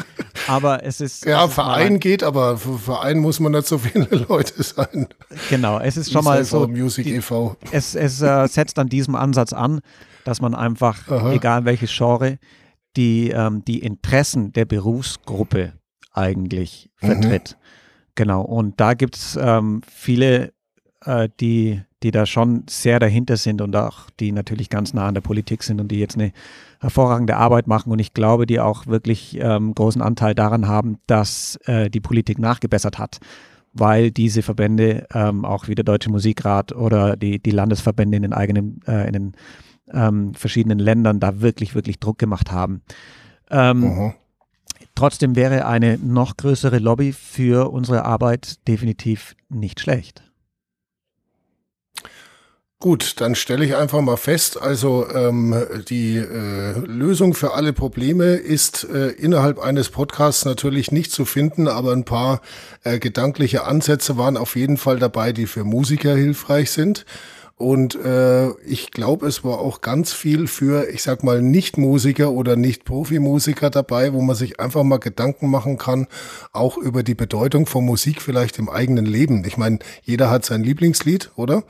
Aber 0.48 0.82
es 0.82 1.02
ist. 1.02 1.26
Ja, 1.26 1.44
es 1.44 1.52
Verein 1.52 1.96
ist 1.96 2.00
geht, 2.00 2.22
aber 2.22 2.56
für 2.56 2.78
Verein 2.78 3.18
muss 3.18 3.38
man 3.38 3.52
nicht 3.52 3.66
so 3.66 3.76
viele 3.76 4.06
Leute 4.28 4.62
sein. 4.62 5.08
Genau, 5.50 5.78
es 5.78 5.98
ist 5.98 6.10
schon 6.10 6.24
mal 6.24 6.42
so. 6.42 6.66
Music 6.66 7.04
die, 7.04 7.16
e.V. 7.16 7.54
Es, 7.70 7.94
es 7.94 8.22
äh, 8.22 8.46
setzt 8.48 8.78
an 8.78 8.88
diesem 8.88 9.14
Ansatz 9.14 9.52
an, 9.52 9.82
dass 10.24 10.40
man 10.40 10.54
einfach, 10.54 11.06
Aha. 11.08 11.32
egal 11.32 11.66
welches 11.66 11.94
Genre, 11.94 12.38
die, 12.96 13.30
ähm, 13.30 13.64
die 13.64 13.78
Interessen 13.80 14.52
der 14.52 14.64
Berufsgruppe 14.64 15.74
eigentlich 16.12 16.90
mhm. 17.00 17.06
vertritt. 17.06 17.56
Mhm. 17.58 17.64
Genau, 18.16 18.42
und 18.42 18.80
da 18.80 18.94
gibt 18.94 19.16
es 19.16 19.38
ähm, 19.40 19.80
viele, 19.86 20.52
äh, 21.04 21.28
die 21.40 21.82
die 22.02 22.10
da 22.10 22.24
schon 22.24 22.64
sehr 22.68 22.98
dahinter 22.98 23.36
sind 23.36 23.60
und 23.60 23.76
auch 23.76 24.08
die 24.18 24.32
natürlich 24.32 24.70
ganz 24.70 24.94
nah 24.94 25.08
an 25.08 25.14
der 25.14 25.20
Politik 25.20 25.62
sind 25.62 25.80
und 25.80 25.88
die 25.88 25.98
jetzt 25.98 26.16
eine 26.16 26.32
hervorragende 26.80 27.36
Arbeit 27.36 27.66
machen 27.66 27.92
und 27.92 27.98
ich 27.98 28.14
glaube, 28.14 28.46
die 28.46 28.58
auch 28.58 28.86
wirklich 28.86 29.38
ähm, 29.38 29.74
großen 29.74 30.00
Anteil 30.00 30.34
daran 30.34 30.66
haben, 30.66 30.98
dass 31.06 31.58
äh, 31.66 31.90
die 31.90 32.00
Politik 32.00 32.38
nachgebessert 32.38 32.98
hat, 32.98 33.18
weil 33.74 34.10
diese 34.10 34.40
Verbände, 34.40 35.06
ähm, 35.12 35.44
auch 35.44 35.68
wie 35.68 35.74
der 35.74 35.84
Deutsche 35.84 36.10
Musikrat 36.10 36.72
oder 36.72 37.16
die, 37.16 37.38
die 37.38 37.50
Landesverbände 37.50 38.16
in 38.16 38.22
den 38.22 38.32
eigenen, 38.32 38.80
äh, 38.86 39.06
in 39.06 39.12
den 39.12 39.32
ähm, 39.92 40.34
verschiedenen 40.34 40.78
Ländern 40.78 41.20
da 41.20 41.40
wirklich, 41.40 41.74
wirklich 41.74 42.00
Druck 42.00 42.18
gemacht 42.18 42.50
haben. 42.52 42.82
Mhm. 43.52 44.14
Trotzdem 44.94 45.34
wäre 45.34 45.66
eine 45.66 45.98
noch 45.98 46.36
größere 46.36 46.78
Lobby 46.78 47.12
für 47.12 47.72
unsere 47.72 48.04
Arbeit 48.04 48.66
definitiv 48.68 49.34
nicht 49.48 49.80
schlecht. 49.80 50.22
Gut, 52.82 53.20
dann 53.20 53.34
stelle 53.34 53.62
ich 53.66 53.76
einfach 53.76 54.00
mal 54.00 54.16
fest, 54.16 54.60
also 54.60 55.06
ähm, 55.10 55.54
die 55.90 56.16
äh, 56.16 56.78
Lösung 56.78 57.34
für 57.34 57.52
alle 57.52 57.74
Probleme 57.74 58.36
ist 58.36 58.84
äh, 58.84 59.08
innerhalb 59.08 59.58
eines 59.58 59.90
Podcasts 59.90 60.46
natürlich 60.46 60.90
nicht 60.90 61.12
zu 61.12 61.26
finden, 61.26 61.68
aber 61.68 61.92
ein 61.92 62.06
paar 62.06 62.40
äh, 62.82 62.98
gedankliche 62.98 63.64
Ansätze 63.64 64.16
waren 64.16 64.38
auf 64.38 64.56
jeden 64.56 64.78
Fall 64.78 64.98
dabei, 64.98 65.32
die 65.32 65.46
für 65.46 65.62
Musiker 65.62 66.16
hilfreich 66.16 66.70
sind. 66.70 67.04
Und 67.60 67.94
äh, 67.94 68.52
ich 68.64 68.90
glaube, 68.90 69.26
es 69.26 69.44
war 69.44 69.58
auch 69.58 69.82
ganz 69.82 70.14
viel 70.14 70.46
für, 70.46 70.88
ich 70.88 71.02
sag 71.02 71.22
mal, 71.22 71.42
Nicht-Musiker 71.42 72.30
oder 72.32 72.56
Nicht-Profi-Musiker 72.56 73.68
dabei, 73.68 74.14
wo 74.14 74.22
man 74.22 74.34
sich 74.34 74.58
einfach 74.58 74.82
mal 74.82 74.96
Gedanken 74.96 75.50
machen 75.50 75.76
kann, 75.76 76.06
auch 76.54 76.78
über 76.78 77.02
die 77.02 77.14
Bedeutung 77.14 77.66
von 77.66 77.84
Musik 77.84 78.22
vielleicht 78.22 78.58
im 78.58 78.70
eigenen 78.70 79.04
Leben. 79.04 79.44
Ich 79.44 79.58
meine, 79.58 79.80
jeder 80.02 80.30
hat 80.30 80.46
sein 80.46 80.64
Lieblingslied, 80.64 81.32
oder? 81.36 81.64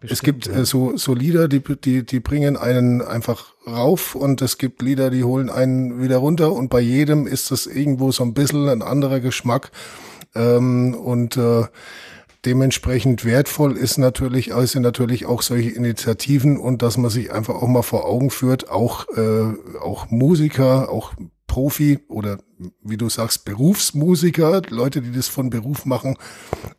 Bestimmt, 0.00 0.10
es 0.10 0.22
gibt 0.22 0.48
äh, 0.48 0.64
so, 0.64 0.96
so 0.96 1.14
Lieder, 1.14 1.46
die, 1.46 1.62
die, 1.62 2.04
die 2.04 2.18
bringen 2.18 2.56
einen 2.56 3.00
einfach 3.00 3.54
rauf 3.68 4.16
und 4.16 4.42
es 4.42 4.58
gibt 4.58 4.82
Lieder, 4.82 5.10
die 5.10 5.22
holen 5.22 5.48
einen 5.48 6.02
wieder 6.02 6.16
runter 6.16 6.54
und 6.54 6.70
bei 6.70 6.80
jedem 6.80 7.28
ist 7.28 7.52
das 7.52 7.68
irgendwo 7.68 8.10
so 8.10 8.24
ein 8.24 8.34
bisschen 8.34 8.68
ein 8.68 8.82
anderer 8.82 9.20
Geschmack. 9.20 9.70
Ähm, 10.34 10.94
und 10.94 11.36
äh, 11.36 11.66
dementsprechend 12.46 13.24
wertvoll 13.24 13.76
ist 13.76 13.98
natürlich, 13.98 14.54
also 14.54 14.66
sind 14.66 14.82
natürlich 14.82 15.26
auch 15.26 15.42
solche 15.42 15.70
Initiativen 15.70 16.56
und 16.56 16.80
dass 16.82 16.96
man 16.96 17.10
sich 17.10 17.32
einfach 17.32 17.56
auch 17.56 17.66
mal 17.66 17.82
vor 17.82 18.06
Augen 18.06 18.30
führt, 18.30 18.70
auch, 18.70 19.06
äh, 19.16 19.78
auch 19.80 20.10
Musiker, 20.10 20.90
auch 20.90 21.12
Profi 21.46 22.00
oder 22.08 22.38
wie 22.82 22.96
du 22.96 23.08
sagst, 23.08 23.44
Berufsmusiker, 23.44 24.62
Leute, 24.68 25.02
die 25.02 25.12
das 25.12 25.28
von 25.28 25.50
Beruf 25.50 25.84
machen, 25.84 26.16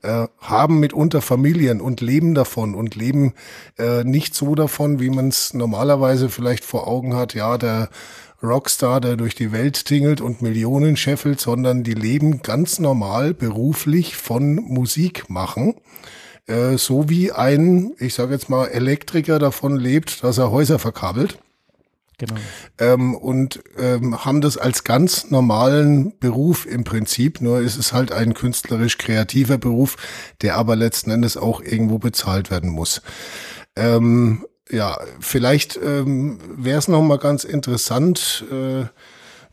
äh, 0.02 0.28
haben 0.40 0.80
mitunter 0.80 1.22
Familien 1.22 1.82
und 1.82 2.02
leben 2.02 2.34
davon 2.34 2.76
und 2.76 2.96
leben 2.96 3.34
äh, 3.78 4.04
nicht 4.04 4.36
so 4.36 4.56
davon, 4.56 5.00
wie 5.00 5.10
man 5.10 5.30
es 5.30 5.54
normalerweise 5.54 6.30
vielleicht 6.30 6.66
vor 6.66 6.88
Augen 6.88 7.16
hat. 7.16 7.34
Ja, 7.34 7.58
der 7.58 7.90
Rockstar, 8.42 9.02
der 9.02 9.16
durch 9.16 9.36
die 9.36 9.52
Welt 9.52 9.86
tingelt 9.86 10.22
und 10.22 10.42
Millionen 10.42 10.96
scheffelt, 10.96 11.40
sondern 11.40 11.84
die 11.84 11.94
leben 11.94 12.42
ganz 12.42 12.80
normal 12.80 13.34
beruflich 13.34 14.16
von 14.16 14.56
Musik 14.56 15.30
machen. 15.30 15.76
Äh, 16.46 16.78
so 16.78 17.10
wie 17.10 17.32
ein, 17.32 17.94
ich 18.00 18.14
sage 18.14 18.34
jetzt 18.34 18.50
mal, 18.50 18.68
Elektriker 18.68 19.40
davon 19.40 19.76
lebt, 19.76 20.24
dass 20.24 20.38
er 20.38 20.52
Häuser 20.52 20.80
verkabelt. 20.80 21.40
Genau. 22.20 22.36
Ähm, 22.80 23.14
und 23.14 23.62
ähm, 23.78 24.26
haben 24.26 24.42
das 24.42 24.58
als 24.58 24.84
ganz 24.84 25.30
normalen 25.30 26.18
Beruf 26.18 26.66
im 26.66 26.84
Prinzip, 26.84 27.42
nur 27.42 27.60
ist 27.62 27.78
es 27.78 27.94
halt 27.94 28.12
ein 28.12 28.34
künstlerisch 28.34 28.98
kreativer 28.98 29.60
Beruf, 29.60 29.98
der 30.42 30.56
aber 30.56 30.76
letzten 30.76 31.12
Endes 31.12 31.38
auch 31.38 31.62
irgendwo 31.62 32.00
bezahlt 32.00 32.50
werden 32.50 32.72
muss. 32.72 33.04
Ähm, 33.76 34.46
ja, 34.70 34.98
vielleicht 35.20 35.80
ähm, 35.84 36.40
wäre 36.56 36.80
es 36.80 36.88
nochmal 36.88 37.18
ganz 37.18 37.44
interessant 37.44 38.46
äh, 38.52 38.86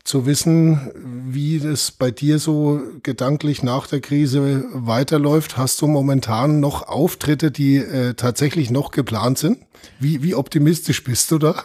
zu 0.03 0.25
wissen, 0.25 0.91
wie 1.03 1.59
das 1.59 1.91
bei 1.91 2.11
dir 2.11 2.37
so 2.37 2.81
gedanklich 3.01 3.63
nach 3.63 3.87
der 3.87 4.01
Krise 4.01 4.63
weiterläuft. 4.73 5.57
Hast 5.57 5.81
du 5.81 5.87
momentan 5.87 6.59
noch 6.59 6.87
Auftritte, 6.87 7.49
die 7.49 7.77
äh, 7.77 8.13
tatsächlich 8.13 8.69
noch 8.69 8.91
geplant 8.91 9.39
sind? 9.39 9.59
Wie, 9.99 10.21
wie 10.21 10.35
optimistisch 10.35 11.03
bist 11.03 11.31
du 11.31 11.39
da? 11.39 11.55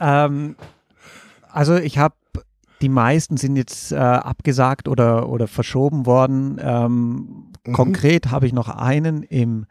Ähm, 0.00 0.56
also 1.50 1.76
ich 1.76 1.98
habe 1.98 2.14
die 2.82 2.88
meisten 2.88 3.36
sind 3.36 3.56
jetzt 3.56 3.92
äh, 3.92 3.96
abgesagt 3.96 4.88
oder, 4.88 5.28
oder 5.28 5.46
verschoben 5.46 6.04
worden. 6.04 6.58
Ähm, 6.60 7.52
mhm. 7.64 7.72
Konkret 7.72 8.30
habe 8.30 8.46
ich 8.46 8.52
noch 8.52 8.68
einen 8.68 9.22
im 9.22 9.66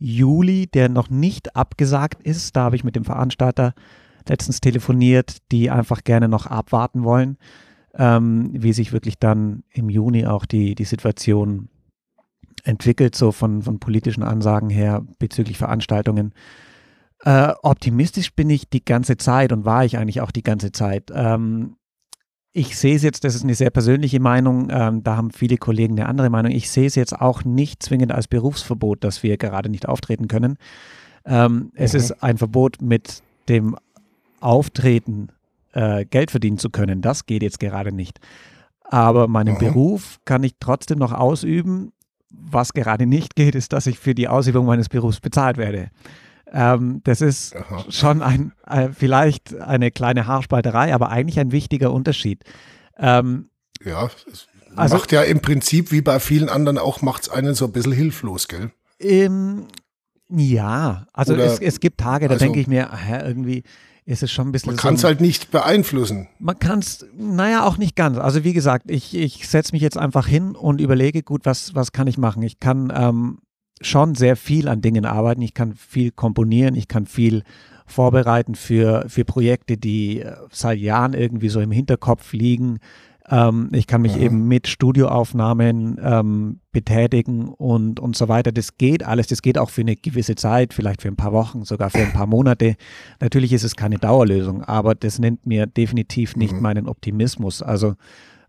Juli, 0.00 0.66
der 0.66 0.88
noch 0.88 1.10
nicht 1.10 1.54
abgesagt 1.54 2.22
ist. 2.22 2.56
Da 2.56 2.64
habe 2.64 2.76
ich 2.76 2.84
mit 2.84 2.96
dem 2.96 3.04
Veranstalter 3.04 3.74
letztens 4.28 4.60
telefoniert, 4.60 5.36
die 5.52 5.70
einfach 5.70 6.02
gerne 6.02 6.28
noch 6.28 6.46
abwarten 6.46 7.04
wollen, 7.04 7.36
ähm, 7.94 8.50
wie 8.52 8.72
sich 8.72 8.92
wirklich 8.92 9.18
dann 9.18 9.62
im 9.70 9.90
Juni 9.90 10.26
auch 10.26 10.46
die, 10.46 10.74
die 10.74 10.84
Situation 10.84 11.68
entwickelt, 12.64 13.14
so 13.14 13.30
von, 13.32 13.62
von 13.62 13.78
politischen 13.78 14.22
Ansagen 14.22 14.70
her 14.70 15.04
bezüglich 15.18 15.58
Veranstaltungen. 15.58 16.32
Äh, 17.22 17.52
optimistisch 17.62 18.34
bin 18.34 18.48
ich 18.48 18.70
die 18.70 18.84
ganze 18.84 19.16
Zeit 19.18 19.52
und 19.52 19.64
war 19.64 19.84
ich 19.84 19.98
eigentlich 19.98 20.20
auch 20.22 20.30
die 20.30 20.42
ganze 20.42 20.72
Zeit. 20.72 21.10
Ähm, 21.14 21.76
ich 22.52 22.76
sehe 22.76 22.96
es 22.96 23.02
jetzt, 23.02 23.24
das 23.24 23.34
ist 23.34 23.44
eine 23.44 23.54
sehr 23.54 23.70
persönliche 23.70 24.20
Meinung, 24.20 24.68
ähm, 24.70 25.02
da 25.04 25.16
haben 25.16 25.30
viele 25.30 25.56
Kollegen 25.56 25.98
eine 25.98 26.08
andere 26.08 26.30
Meinung. 26.30 26.50
Ich 26.50 26.70
sehe 26.70 26.86
es 26.86 26.96
jetzt 26.96 27.18
auch 27.18 27.44
nicht 27.44 27.82
zwingend 27.82 28.12
als 28.12 28.26
Berufsverbot, 28.26 29.04
dass 29.04 29.22
wir 29.22 29.36
gerade 29.36 29.68
nicht 29.68 29.88
auftreten 29.88 30.26
können. 30.26 30.56
Ähm, 31.24 31.70
es 31.74 31.92
mhm. 31.92 31.98
ist 31.98 32.22
ein 32.22 32.38
Verbot 32.38 32.82
mit 32.82 33.22
dem 33.48 33.76
Auftreten, 34.40 35.28
äh, 35.72 36.04
Geld 36.04 36.30
verdienen 36.30 36.58
zu 36.58 36.70
können. 36.70 37.02
Das 37.02 37.26
geht 37.26 37.42
jetzt 37.42 37.60
gerade 37.60 37.92
nicht. 37.92 38.18
Aber 38.82 39.28
meinen 39.28 39.54
mhm. 39.54 39.58
Beruf 39.58 40.18
kann 40.24 40.42
ich 40.42 40.54
trotzdem 40.58 40.98
noch 40.98 41.12
ausüben. 41.12 41.92
Was 42.30 42.72
gerade 42.72 43.06
nicht 43.06 43.36
geht, 43.36 43.54
ist, 43.54 43.72
dass 43.72 43.86
ich 43.86 43.98
für 43.98 44.14
die 44.14 44.28
Ausübung 44.28 44.66
meines 44.66 44.88
Berufs 44.88 45.20
bezahlt 45.20 45.56
werde. 45.56 45.90
Ähm, 46.52 47.00
das 47.04 47.20
ist 47.20 47.54
Aha. 47.54 47.84
schon 47.88 48.22
ein, 48.22 48.52
äh, 48.66 48.88
vielleicht 48.92 49.54
eine 49.60 49.90
kleine 49.90 50.26
Haarspalterei, 50.26 50.94
aber 50.94 51.10
eigentlich 51.10 51.38
ein 51.38 51.52
wichtiger 51.52 51.92
Unterschied. 51.92 52.42
Ähm, 52.98 53.50
ja, 53.84 54.10
es 54.32 54.48
also, 54.76 54.96
macht 54.96 55.12
ja 55.12 55.22
im 55.22 55.40
Prinzip 55.40 55.92
wie 55.92 56.00
bei 56.00 56.20
vielen 56.20 56.48
anderen 56.48 56.78
auch, 56.78 57.02
macht 57.02 57.22
es 57.22 57.28
einen 57.28 57.54
so 57.54 57.66
ein 57.66 57.72
bisschen 57.72 57.92
hilflos, 57.92 58.48
gell? 58.48 58.70
Ähm, 58.98 59.66
ja, 60.28 61.06
also 61.12 61.34
es, 61.34 61.60
es, 61.60 61.80
gibt 61.80 61.98
Tage, 61.98 62.28
da 62.28 62.34
also, 62.34 62.44
denke 62.44 62.60
ich 62.60 62.66
mir, 62.66 62.90
hä, 62.92 63.20
irgendwie 63.26 63.64
ist 64.04 64.22
es 64.22 64.30
schon 64.30 64.48
ein 64.48 64.52
bisschen. 64.52 64.70
Man 64.70 64.76
kann 64.76 64.94
es 64.94 65.02
so, 65.02 65.08
halt 65.08 65.20
nicht 65.20 65.50
beeinflussen. 65.50 66.28
Man 66.38 66.58
kann 66.58 66.80
es, 66.80 67.06
naja, 67.16 67.64
auch 67.64 67.78
nicht 67.78 67.96
ganz. 67.96 68.18
Also 68.18 68.44
wie 68.44 68.52
gesagt, 68.52 68.90
ich, 68.90 69.16
ich 69.16 69.48
setze 69.48 69.72
mich 69.72 69.82
jetzt 69.82 69.98
einfach 69.98 70.26
hin 70.26 70.54
und 70.54 70.80
überlege, 70.80 71.22
gut, 71.22 71.42
was, 71.44 71.74
was 71.74 71.92
kann 71.92 72.06
ich 72.06 72.18
machen? 72.18 72.42
Ich 72.42 72.60
kann 72.60 72.92
ähm, 72.94 73.38
schon 73.80 74.14
sehr 74.14 74.36
viel 74.36 74.68
an 74.68 74.80
Dingen 74.80 75.04
arbeiten. 75.04 75.42
Ich 75.42 75.54
kann 75.54 75.74
viel 75.74 76.10
komponieren, 76.10 76.74
ich 76.74 76.88
kann 76.88 77.06
viel 77.06 77.42
vorbereiten 77.86 78.54
für, 78.54 79.04
für 79.08 79.24
Projekte, 79.24 79.76
die 79.76 80.20
äh, 80.20 80.32
seit 80.52 80.78
Jahren 80.78 81.12
irgendwie 81.12 81.48
so 81.48 81.60
im 81.60 81.72
Hinterkopf 81.72 82.32
liegen. 82.32 82.78
Ähm, 83.28 83.68
ich 83.72 83.86
kann 83.86 84.02
mich 84.02 84.16
mhm. 84.16 84.22
eben 84.22 84.48
mit 84.48 84.68
Studioaufnahmen 84.68 85.98
ähm, 86.02 86.60
betätigen 86.72 87.48
und, 87.48 88.00
und 88.00 88.16
so 88.16 88.28
weiter. 88.28 88.52
Das 88.52 88.76
geht 88.76 89.04
alles, 89.04 89.26
das 89.26 89.42
geht 89.42 89.58
auch 89.58 89.70
für 89.70 89.82
eine 89.82 89.96
gewisse 89.96 90.34
Zeit, 90.34 90.72
vielleicht 90.72 91.02
für 91.02 91.08
ein 91.08 91.16
paar 91.16 91.32
Wochen, 91.32 91.64
sogar 91.64 91.90
für 91.90 91.98
ein 91.98 92.12
paar 92.12 92.26
Monate. 92.26 92.76
Natürlich 93.20 93.52
ist 93.52 93.64
es 93.64 93.76
keine 93.76 93.98
Dauerlösung, 93.98 94.62
aber 94.62 94.94
das 94.94 95.18
nennt 95.18 95.46
mir 95.46 95.66
definitiv 95.66 96.36
nicht 96.36 96.54
mhm. 96.54 96.62
meinen 96.62 96.88
Optimismus. 96.88 97.62
Also 97.62 97.94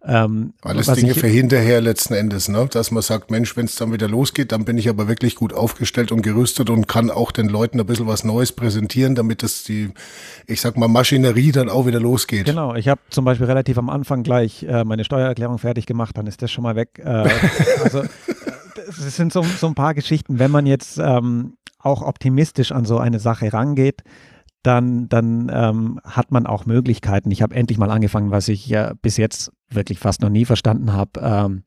ähm, 0.03 0.53
Alles 0.61 0.87
Dinge 0.87 1.13
für 1.13 1.27
hinterher 1.27 1.79
letzten 1.79 2.15
Endes, 2.15 2.49
ne? 2.49 2.67
dass 2.71 2.89
man 2.89 3.03
sagt, 3.03 3.29
Mensch, 3.29 3.55
wenn 3.55 3.65
es 3.65 3.75
dann 3.75 3.93
wieder 3.93 4.07
losgeht, 4.07 4.51
dann 4.51 4.65
bin 4.65 4.77
ich 4.77 4.89
aber 4.89 5.07
wirklich 5.07 5.35
gut 5.35 5.53
aufgestellt 5.53 6.11
und 6.11 6.23
gerüstet 6.23 6.71
und 6.71 6.87
kann 6.87 7.11
auch 7.11 7.31
den 7.31 7.47
Leuten 7.47 7.79
ein 7.79 7.85
bisschen 7.85 8.07
was 8.07 8.23
Neues 8.23 8.51
präsentieren, 8.51 9.13
damit 9.13 9.43
das 9.43 9.63
die, 9.63 9.91
ich 10.47 10.59
sag 10.59 10.75
mal, 10.75 10.87
Maschinerie 10.87 11.51
dann 11.51 11.69
auch 11.69 11.85
wieder 11.85 11.99
losgeht. 11.99 12.45
Genau, 12.45 12.73
ich 12.73 12.87
habe 12.87 12.99
zum 13.11 13.25
Beispiel 13.25 13.45
relativ 13.45 13.77
am 13.77 13.89
Anfang 13.89 14.23
gleich 14.23 14.63
äh, 14.63 14.83
meine 14.83 15.03
Steuererklärung 15.03 15.59
fertig 15.59 15.85
gemacht, 15.85 16.17
dann 16.17 16.25
ist 16.25 16.41
das 16.41 16.51
schon 16.51 16.63
mal 16.63 16.75
weg. 16.75 16.99
Äh, 17.03 17.29
also 17.83 18.03
es 18.87 19.15
sind 19.15 19.31
so, 19.31 19.43
so, 19.43 19.67
ein 19.67 19.75
paar 19.75 19.93
Geschichten, 19.93 20.39
wenn 20.39 20.49
man 20.49 20.65
jetzt 20.65 20.97
ähm, 20.97 21.57
auch 21.77 22.01
optimistisch 22.01 22.71
an 22.71 22.85
so 22.85 22.97
eine 22.97 23.19
Sache 23.19 23.53
rangeht, 23.53 24.01
dann, 24.63 25.09
dann 25.09 25.51
ähm, 25.53 25.99
hat 26.03 26.31
man 26.31 26.45
auch 26.45 26.65
Möglichkeiten. 26.65 27.31
Ich 27.31 27.41
habe 27.41 27.55
endlich 27.55 27.77
mal 27.77 27.89
angefangen, 27.89 28.31
was 28.31 28.47
ich 28.47 28.67
ja 28.67 28.93
bis 29.01 29.17
jetzt 29.17 29.51
wirklich 29.69 29.99
fast 29.99 30.21
noch 30.21 30.29
nie 30.29 30.45
verstanden 30.45 30.93
habe, 30.93 31.19
ähm, 31.21 31.63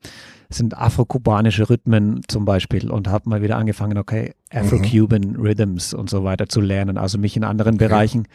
sind 0.49 0.77
afrokubanische 0.77 1.69
Rhythmen 1.69 2.21
zum 2.27 2.45
Beispiel 2.45 2.89
und 2.91 3.07
habe 3.07 3.29
mal 3.29 3.41
wieder 3.41 3.57
angefangen, 3.57 3.97
okay, 3.97 4.33
Afro-Cuban 4.53 5.21
mhm. 5.21 5.35
Rhythms 5.41 5.93
und 5.93 6.09
so 6.09 6.23
weiter 6.23 6.47
zu 6.47 6.61
lernen, 6.61 6.97
also 6.97 7.17
mich 7.17 7.35
in 7.35 7.43
anderen 7.43 7.75
okay. 7.75 7.87
Bereichen 7.87 8.27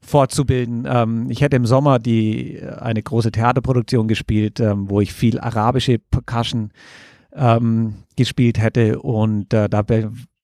fortzubilden. 0.00 0.86
Ähm, 0.88 1.26
ich 1.30 1.40
hätte 1.40 1.56
im 1.56 1.66
Sommer 1.66 1.98
die 1.98 2.62
eine 2.78 3.02
große 3.02 3.32
Theaterproduktion 3.32 4.08
gespielt, 4.08 4.60
ähm, 4.60 4.88
wo 4.88 5.00
ich 5.00 5.12
viel 5.12 5.40
arabische 5.40 5.98
Percussion 5.98 6.70
ähm, 7.34 7.94
gespielt 8.16 8.60
hätte 8.60 9.00
und 9.00 9.52
äh, 9.52 9.68
da 9.68 9.82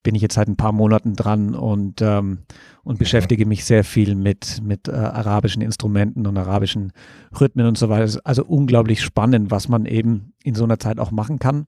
bin 0.03 0.15
ich 0.15 0.21
jetzt 0.21 0.35
seit 0.35 0.47
ein 0.47 0.57
paar 0.57 0.73
Monaten 0.73 1.15
dran 1.15 1.55
und, 1.55 2.01
ähm, 2.01 2.39
und 2.83 2.99
beschäftige 2.99 3.45
mich 3.45 3.65
sehr 3.65 3.83
viel 3.83 4.15
mit, 4.15 4.61
mit 4.61 4.87
äh, 4.89 4.91
arabischen 4.91 5.61
Instrumenten 5.61 6.27
und 6.27 6.37
arabischen 6.37 6.91
Rhythmen 7.39 7.65
und 7.65 7.77
so 7.77 7.89
weiter. 7.89 8.19
Also 8.25 8.43
unglaublich 8.43 9.01
spannend, 9.01 9.49
was 9.49 9.69
man 9.69 9.85
eben 9.85 10.33
in 10.43 10.55
so 10.55 10.65
einer 10.65 10.79
Zeit 10.79 10.99
auch 10.99 11.11
machen 11.11 11.39
kann. 11.39 11.67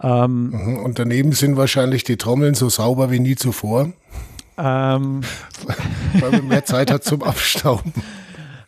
Ähm, 0.00 0.50
mhm, 0.50 0.78
und 0.78 0.98
daneben 0.98 1.32
sind 1.32 1.56
wahrscheinlich 1.56 2.04
die 2.04 2.16
Trommeln 2.16 2.54
so 2.54 2.68
sauber 2.68 3.10
wie 3.10 3.18
nie 3.18 3.34
zuvor. 3.34 3.92
Ähm, 4.56 5.20
Weil 6.20 6.30
man 6.30 6.48
mehr 6.48 6.64
Zeit 6.64 6.90
hat 6.92 7.04
zum 7.04 7.22
Abstauben. 7.22 7.92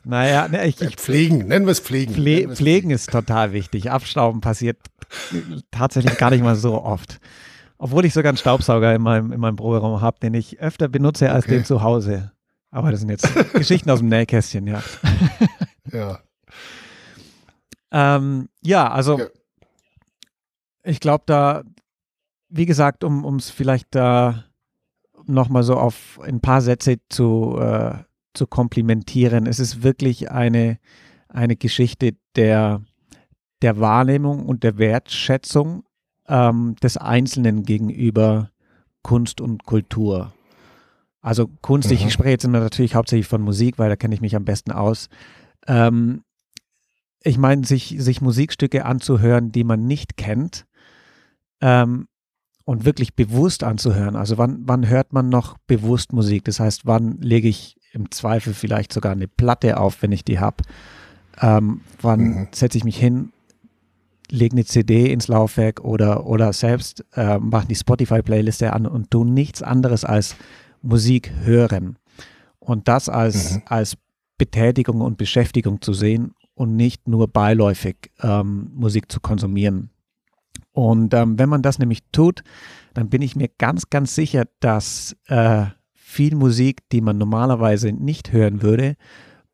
Naja, 0.02 0.48
ne, 0.48 0.66
ich, 0.66 0.80
ich, 0.80 0.96
pflegen, 0.96 1.46
nennen 1.46 1.66
wir 1.66 1.72
es 1.72 1.80
pflegen. 1.80 2.14
Pfle 2.14 2.48
pflegen 2.48 2.90
ist 2.90 3.10
total 3.10 3.52
wichtig. 3.52 3.90
Abstauben 3.90 4.40
passiert 4.40 4.78
tatsächlich 5.70 6.16
gar 6.16 6.30
nicht 6.30 6.42
mal 6.42 6.56
so 6.56 6.82
oft. 6.82 7.20
Obwohl 7.82 8.04
ich 8.04 8.12
sogar 8.12 8.28
einen 8.28 8.36
Staubsauger 8.36 8.94
in 8.94 9.00
meinem, 9.00 9.32
in 9.32 9.40
meinem 9.40 9.56
Proberaum 9.56 10.02
habe, 10.02 10.18
den 10.20 10.34
ich 10.34 10.60
öfter 10.60 10.86
benutze 10.86 11.32
als 11.32 11.46
okay. 11.46 11.56
den 11.56 11.64
zu 11.64 11.82
Hause. 11.82 12.30
Aber 12.70 12.90
das 12.90 13.00
sind 13.00 13.08
jetzt 13.08 13.26
Geschichten 13.54 13.88
aus 13.88 14.00
dem 14.00 14.08
Nähkästchen, 14.08 14.66
ja. 14.66 14.82
ja. 15.90 16.18
ähm, 17.90 18.50
ja, 18.60 18.92
also 18.92 19.18
ja. 19.18 19.26
ich 20.82 21.00
glaube 21.00 21.24
da, 21.24 21.62
wie 22.50 22.66
gesagt, 22.66 23.02
um 23.02 23.36
es 23.36 23.48
vielleicht 23.48 23.94
da 23.94 24.44
nochmal 25.24 25.62
so 25.62 25.76
auf 25.76 26.20
ein 26.22 26.42
paar 26.42 26.60
Sätze 26.60 26.98
zu, 27.08 27.58
äh, 27.58 27.94
zu 28.34 28.46
komplimentieren, 28.46 29.46
es 29.46 29.58
ist 29.58 29.82
wirklich 29.82 30.30
eine, 30.30 30.78
eine 31.28 31.56
Geschichte 31.56 32.12
der, 32.36 32.82
der 33.62 33.80
Wahrnehmung 33.80 34.44
und 34.44 34.64
der 34.64 34.76
Wertschätzung 34.76 35.84
ähm, 36.30 36.76
des 36.82 36.96
Einzelnen 36.96 37.64
gegenüber 37.64 38.50
Kunst 39.02 39.40
und 39.40 39.64
Kultur. 39.64 40.32
Also 41.20 41.48
Kunst, 41.60 41.90
mhm. 41.90 41.96
ich 41.96 42.12
spreche 42.12 42.30
jetzt 42.30 42.46
natürlich 42.46 42.94
hauptsächlich 42.94 43.26
von 43.26 43.42
Musik, 43.42 43.78
weil 43.78 43.90
da 43.90 43.96
kenne 43.96 44.14
ich 44.14 44.20
mich 44.20 44.36
am 44.36 44.44
besten 44.44 44.72
aus. 44.72 45.08
Ähm, 45.66 46.22
ich 47.22 47.36
meine, 47.36 47.66
sich, 47.66 47.96
sich 47.98 48.22
Musikstücke 48.22 48.86
anzuhören, 48.86 49.52
die 49.52 49.64
man 49.64 49.86
nicht 49.86 50.16
kennt 50.16 50.66
ähm, 51.60 52.06
und 52.64 52.86
wirklich 52.86 53.14
bewusst 53.14 53.64
anzuhören. 53.64 54.16
Also 54.16 54.38
wann, 54.38 54.62
wann 54.64 54.88
hört 54.88 55.12
man 55.12 55.28
noch 55.28 55.58
bewusst 55.66 56.12
Musik? 56.14 56.44
Das 56.44 56.60
heißt, 56.60 56.86
wann 56.86 57.18
lege 57.18 57.48
ich 57.48 57.76
im 57.92 58.10
Zweifel 58.10 58.54
vielleicht 58.54 58.92
sogar 58.92 59.12
eine 59.12 59.28
Platte 59.28 59.78
auf, 59.78 60.00
wenn 60.00 60.12
ich 60.12 60.24
die 60.24 60.38
habe? 60.38 60.64
Ähm, 61.40 61.82
wann 62.00 62.20
mhm. 62.20 62.48
setze 62.52 62.78
ich 62.78 62.84
mich 62.84 62.98
hin 62.98 63.32
legen 64.30 64.56
eine 64.56 64.64
CD 64.64 65.12
ins 65.12 65.28
Laufwerk 65.28 65.80
oder, 65.80 66.26
oder 66.26 66.52
selbst 66.52 67.04
äh, 67.14 67.38
machen 67.38 67.68
die 67.68 67.74
Spotify-Playliste 67.74 68.72
an 68.72 68.86
und 68.86 69.10
tun 69.10 69.34
nichts 69.34 69.62
anderes 69.62 70.04
als 70.04 70.36
Musik 70.82 71.32
hören. 71.42 71.98
Und 72.58 72.88
das 72.88 73.08
als, 73.08 73.54
mhm. 73.54 73.62
als 73.66 73.96
Betätigung 74.38 75.00
und 75.00 75.18
Beschäftigung 75.18 75.80
zu 75.80 75.92
sehen 75.92 76.34
und 76.54 76.76
nicht 76.76 77.08
nur 77.08 77.28
beiläufig 77.28 78.10
ähm, 78.22 78.70
Musik 78.74 79.10
zu 79.10 79.20
konsumieren. 79.20 79.90
Und 80.72 81.14
ähm, 81.14 81.38
wenn 81.38 81.48
man 81.48 81.62
das 81.62 81.78
nämlich 81.78 82.00
tut, 82.12 82.42
dann 82.94 83.08
bin 83.08 83.22
ich 83.22 83.36
mir 83.36 83.48
ganz, 83.58 83.90
ganz 83.90 84.14
sicher, 84.14 84.44
dass 84.60 85.16
äh, 85.26 85.66
viel 85.94 86.34
Musik, 86.34 86.88
die 86.90 87.00
man 87.00 87.18
normalerweise 87.18 87.92
nicht 87.92 88.32
hören 88.32 88.62
würde, 88.62 88.96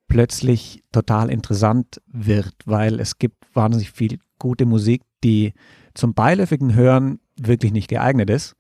plötzlich 0.09 0.85
total 0.93 1.31
interessant 1.31 2.01
wird, 2.07 2.55
weil 2.65 3.01
es 3.01 3.19
gibt 3.19 3.45
wahnsinnig 3.55 3.91
viel 3.91 4.19
gute 4.39 4.67
Musik, 4.67 5.03
die 5.25 5.53
zum 5.95 6.15
beiläufigen 6.15 6.75
Hören 6.75 7.21
wirklich 7.39 7.73
nicht 7.73 7.89
geeignet 7.89 8.31
ist, 8.31 8.55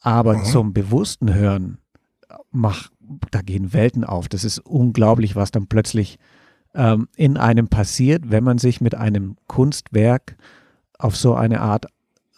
aber 0.00 0.38
mhm. 0.38 0.44
zum 0.44 0.72
bewussten 0.72 1.34
Hören 1.34 1.78
mach, 2.50 2.90
da 3.30 3.40
gehen 3.40 3.72
Welten 3.72 4.04
auf. 4.04 4.28
Das 4.28 4.44
ist 4.44 4.58
unglaublich, 4.58 5.36
was 5.36 5.50
dann 5.50 5.66
plötzlich 5.66 6.18
ähm, 6.74 7.08
in 7.16 7.36
einem 7.36 7.68
passiert, 7.68 8.30
wenn 8.30 8.44
man 8.44 8.58
sich 8.58 8.80
mit 8.80 8.94
einem 8.94 9.36
Kunstwerk 9.46 10.36
auf 10.98 11.16
so 11.16 11.34
eine 11.34 11.60
Art, 11.60 11.86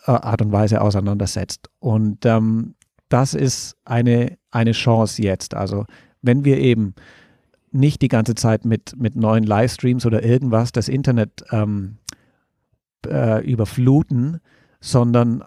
äh, 0.06 0.12
Art 0.12 0.42
und 0.42 0.52
Weise 0.52 0.80
auseinandersetzt. 0.80 1.70
Und 1.78 2.26
ähm, 2.26 2.74
das 3.08 3.34
ist 3.34 3.76
eine, 3.84 4.36
eine 4.50 4.72
Chance 4.72 5.22
jetzt. 5.22 5.54
Also 5.54 5.86
wenn 6.20 6.44
wir 6.44 6.58
eben 6.58 6.94
nicht 7.70 8.02
die 8.02 8.08
ganze 8.08 8.34
Zeit 8.34 8.64
mit, 8.64 8.94
mit 8.96 9.16
neuen 9.16 9.44
Livestreams 9.44 10.06
oder 10.06 10.22
irgendwas 10.22 10.72
das 10.72 10.88
Internet 10.88 11.44
ähm, 11.50 11.98
äh, 13.06 13.44
überfluten, 13.44 14.40
sondern 14.80 15.44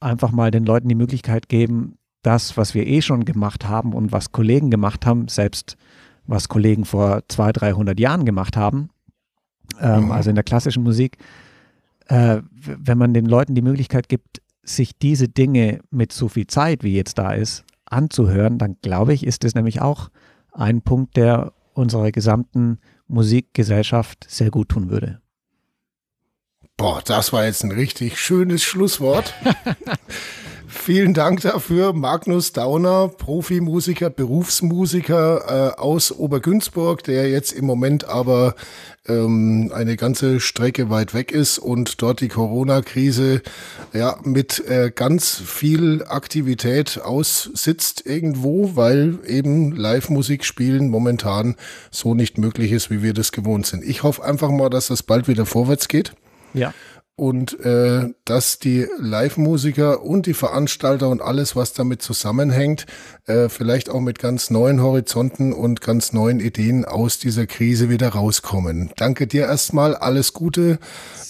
einfach 0.00 0.32
mal 0.32 0.50
den 0.50 0.64
Leuten 0.64 0.88
die 0.88 0.94
Möglichkeit 0.94 1.48
geben, 1.48 1.98
das, 2.22 2.56
was 2.56 2.74
wir 2.74 2.86
eh 2.86 3.02
schon 3.02 3.24
gemacht 3.24 3.68
haben 3.68 3.92
und 3.92 4.12
was 4.12 4.32
Kollegen 4.32 4.70
gemacht 4.70 5.06
haben, 5.06 5.28
selbst 5.28 5.76
was 6.26 6.48
Kollegen 6.48 6.84
vor 6.84 7.22
200, 7.28 7.60
300 7.60 8.00
Jahren 8.00 8.24
gemacht 8.24 8.56
haben, 8.56 8.88
ähm, 9.80 10.06
mhm. 10.06 10.12
also 10.12 10.30
in 10.30 10.36
der 10.36 10.44
klassischen 10.44 10.82
Musik, 10.82 11.18
äh, 12.06 12.40
wenn 12.52 12.98
man 12.98 13.14
den 13.14 13.26
Leuten 13.26 13.54
die 13.54 13.62
Möglichkeit 13.62 14.08
gibt, 14.08 14.40
sich 14.62 14.98
diese 14.98 15.28
Dinge 15.28 15.80
mit 15.90 16.12
so 16.12 16.28
viel 16.28 16.46
Zeit, 16.46 16.82
wie 16.82 16.94
jetzt 16.94 17.18
da 17.18 17.32
ist, 17.32 17.64
anzuhören, 17.84 18.58
dann 18.58 18.76
glaube 18.80 19.12
ich, 19.12 19.26
ist 19.26 19.44
es 19.44 19.54
nämlich 19.54 19.82
auch 19.82 20.08
ein 20.52 20.80
Punkt, 20.80 21.16
der 21.16 21.52
unserer 21.74 22.12
gesamten 22.12 22.78
Musikgesellschaft 23.06 24.24
sehr 24.28 24.50
gut 24.50 24.70
tun 24.70 24.90
würde. 24.90 25.20
Boah, 26.76 27.00
das 27.04 27.32
war 27.32 27.44
jetzt 27.44 27.62
ein 27.62 27.70
richtig 27.70 28.18
schönes 28.18 28.64
Schlusswort. 28.64 29.32
Vielen 30.66 31.14
Dank 31.14 31.40
dafür, 31.42 31.92
Magnus 31.92 32.52
Dauner, 32.52 33.06
Profimusiker, 33.06 34.10
Berufsmusiker 34.10 35.76
äh, 35.76 35.80
aus 35.80 36.10
Obergünzburg, 36.10 37.04
der 37.04 37.30
jetzt 37.30 37.52
im 37.52 37.64
Moment 37.64 38.04
aber 38.06 38.56
ähm, 39.06 39.70
eine 39.72 39.96
ganze 39.96 40.40
Strecke 40.40 40.90
weit 40.90 41.14
weg 41.14 41.30
ist 41.30 41.58
und 41.58 42.02
dort 42.02 42.20
die 42.20 42.28
Corona-Krise 42.28 43.42
ja 43.92 44.18
mit 44.24 44.66
äh, 44.68 44.90
ganz 44.92 45.40
viel 45.46 46.04
Aktivität 46.08 47.00
aussitzt 47.00 48.04
irgendwo, 48.04 48.74
weil 48.74 49.20
eben 49.26 49.70
Live-Musik 49.76 50.44
spielen 50.44 50.90
momentan 50.90 51.54
so 51.92 52.14
nicht 52.14 52.36
möglich 52.36 52.72
ist, 52.72 52.90
wie 52.90 53.00
wir 53.00 53.14
das 53.14 53.30
gewohnt 53.30 53.64
sind. 53.64 53.84
Ich 53.84 54.02
hoffe 54.02 54.24
einfach 54.24 54.50
mal, 54.50 54.70
dass 54.70 54.88
das 54.88 55.04
bald 55.04 55.28
wieder 55.28 55.46
vorwärts 55.46 55.86
geht. 55.86 56.14
Ja. 56.54 56.72
Und 57.16 57.60
äh, 57.60 58.12
dass 58.24 58.58
die 58.58 58.88
Live-Musiker 58.98 60.02
und 60.02 60.26
die 60.26 60.34
Veranstalter 60.34 61.08
und 61.10 61.22
alles, 61.22 61.54
was 61.54 61.72
damit 61.72 62.02
zusammenhängt, 62.02 62.86
äh, 63.26 63.48
vielleicht 63.48 63.88
auch 63.88 64.00
mit 64.00 64.18
ganz 64.18 64.50
neuen 64.50 64.82
Horizonten 64.82 65.52
und 65.52 65.80
ganz 65.80 66.12
neuen 66.12 66.40
Ideen 66.40 66.84
aus 66.84 67.20
dieser 67.20 67.46
Krise 67.46 67.88
wieder 67.88 68.08
rauskommen. 68.08 68.90
Danke 68.96 69.28
dir 69.28 69.42
erstmal, 69.42 69.94
alles 69.94 70.32
Gute 70.32 70.80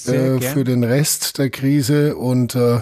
äh, 0.07 0.41
für 0.41 0.65
den 0.65 0.85
Rest 0.85 1.37
der 1.37 1.51
Krise 1.51 2.17
und 2.17 2.55
äh, 2.55 2.81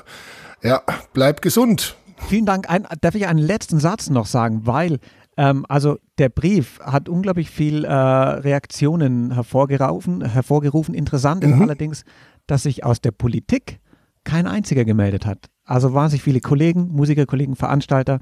ja, 0.63 0.83
bleib 1.13 1.43
gesund. 1.43 1.97
Vielen 2.29 2.47
Dank. 2.47 2.71
Ein, 2.71 2.87
darf 3.01 3.17
ich 3.17 3.27
einen 3.27 3.41
letzten 3.41 3.81
Satz 3.81 4.11
noch 4.11 4.27
sagen, 4.27 4.61
weil 4.65 5.01
ähm, 5.37 5.65
also 5.69 5.99
der 6.19 6.29
Brief 6.29 6.79
hat 6.81 7.09
unglaublich 7.09 7.51
viel 7.51 7.85
äh, 7.85 7.93
Reaktionen 7.93 9.33
hervorgerufen, 9.33 10.25
hervorgerufen. 10.25 10.95
Interessant 10.95 11.43
ist 11.43 11.55
mhm. 11.55 11.63
allerdings, 11.63 12.05
dass 12.47 12.65
sich 12.65 12.85
aus 12.85 13.01
der 13.01 13.13
Politik 13.13 13.81
kein 14.25 14.47
einziger 14.47 14.85
gemeldet 14.85 15.27
hat. 15.27 15.51
Also 15.65 15.95
waren 15.95 16.11
sich 16.11 16.23
viele 16.23 16.41
Kollegen, 16.41 16.89
Musikerkollegen, 16.89 17.57
Veranstalter, 17.57 18.21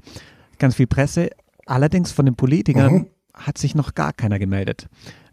ganz 0.59 0.75
viel 0.75 0.87
Presse. 0.87 1.29
Allerdings 1.65 2.11
von 2.11 2.25
den 2.25 2.35
Politikern 2.35 2.93
mhm. 2.93 3.07
hat 3.33 3.57
sich 3.57 3.75
noch 3.75 3.93
gar 3.93 4.13
keiner 4.13 4.39
gemeldet. 4.39 4.87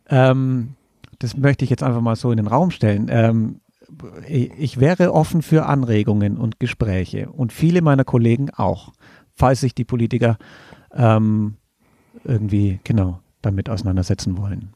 Ähm, 0.09 0.75
das 1.19 1.37
möchte 1.37 1.65
ich 1.65 1.71
jetzt 1.71 1.83
einfach 1.83 2.01
mal 2.01 2.17
so 2.17 2.31
in 2.31 2.37
den 2.37 2.47
Raum 2.47 2.71
stellen. 2.71 3.07
Ähm, 3.11 3.61
ich 4.27 4.79
wäre 4.81 5.15
offen 5.15 5.43
für 5.43 5.67
Anregungen 5.67 6.37
und 6.37 6.61
Gespräche 6.61 7.31
und 7.31 7.53
viele 7.53 7.81
meiner 7.81 8.05
Kollegen 8.05 8.51
auch, 8.51 8.93
falls 9.35 9.61
sich 9.61 9.75
die 9.75 9.85
Politiker 9.85 10.37
ähm, 10.93 11.57
irgendwie 12.25 12.81
genau 12.85 13.21
damit 13.41 13.71
auseinandersetzen 13.71 14.37
wollen. 14.37 14.75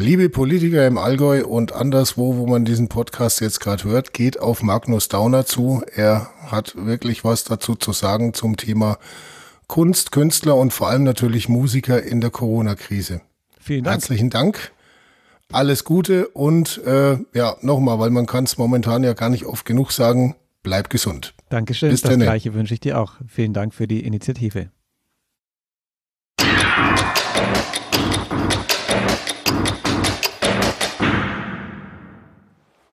Liebe 0.00 0.30
Politiker 0.30 0.86
im 0.86 0.96
Allgäu 0.96 1.44
und 1.44 1.74
anderswo, 1.74 2.38
wo 2.38 2.46
man 2.46 2.64
diesen 2.64 2.88
Podcast 2.88 3.42
jetzt 3.42 3.60
gerade 3.60 3.84
hört, 3.84 4.14
geht 4.14 4.40
auf 4.40 4.62
Magnus 4.62 5.08
Dauner 5.08 5.44
zu. 5.44 5.82
Er 5.94 6.30
hat 6.46 6.74
wirklich 6.74 7.22
was 7.22 7.44
dazu 7.44 7.74
zu 7.74 7.92
sagen 7.92 8.32
zum 8.32 8.56
Thema 8.56 8.96
Kunst, 9.66 10.10
Künstler 10.10 10.56
und 10.56 10.72
vor 10.72 10.88
allem 10.88 11.02
natürlich 11.02 11.50
Musiker 11.50 12.02
in 12.02 12.22
der 12.22 12.30
Corona-Krise. 12.30 13.20
Vielen 13.60 13.84
Dank. 13.84 13.96
Herzlichen 13.96 14.30
Dank. 14.30 14.72
Alles 15.52 15.84
Gute 15.84 16.28
und 16.28 16.82
äh, 16.86 17.18
ja, 17.34 17.56
nochmal, 17.60 17.98
weil 17.98 18.10
man 18.10 18.24
kann 18.24 18.44
es 18.44 18.56
momentan 18.56 19.04
ja 19.04 19.12
gar 19.12 19.28
nicht 19.28 19.44
oft 19.44 19.66
genug 19.66 19.92
sagen, 19.92 20.34
bleib 20.62 20.88
gesund. 20.88 21.34
Dankeschön. 21.50 21.90
Bis 21.90 22.00
das 22.00 22.16
Gleiche 22.16 22.54
wünsche 22.54 22.72
ich 22.72 22.80
dir 22.80 22.98
auch. 22.98 23.16
Vielen 23.28 23.52
Dank 23.52 23.74
für 23.74 23.86
die 23.86 24.00
Initiative. 24.00 24.70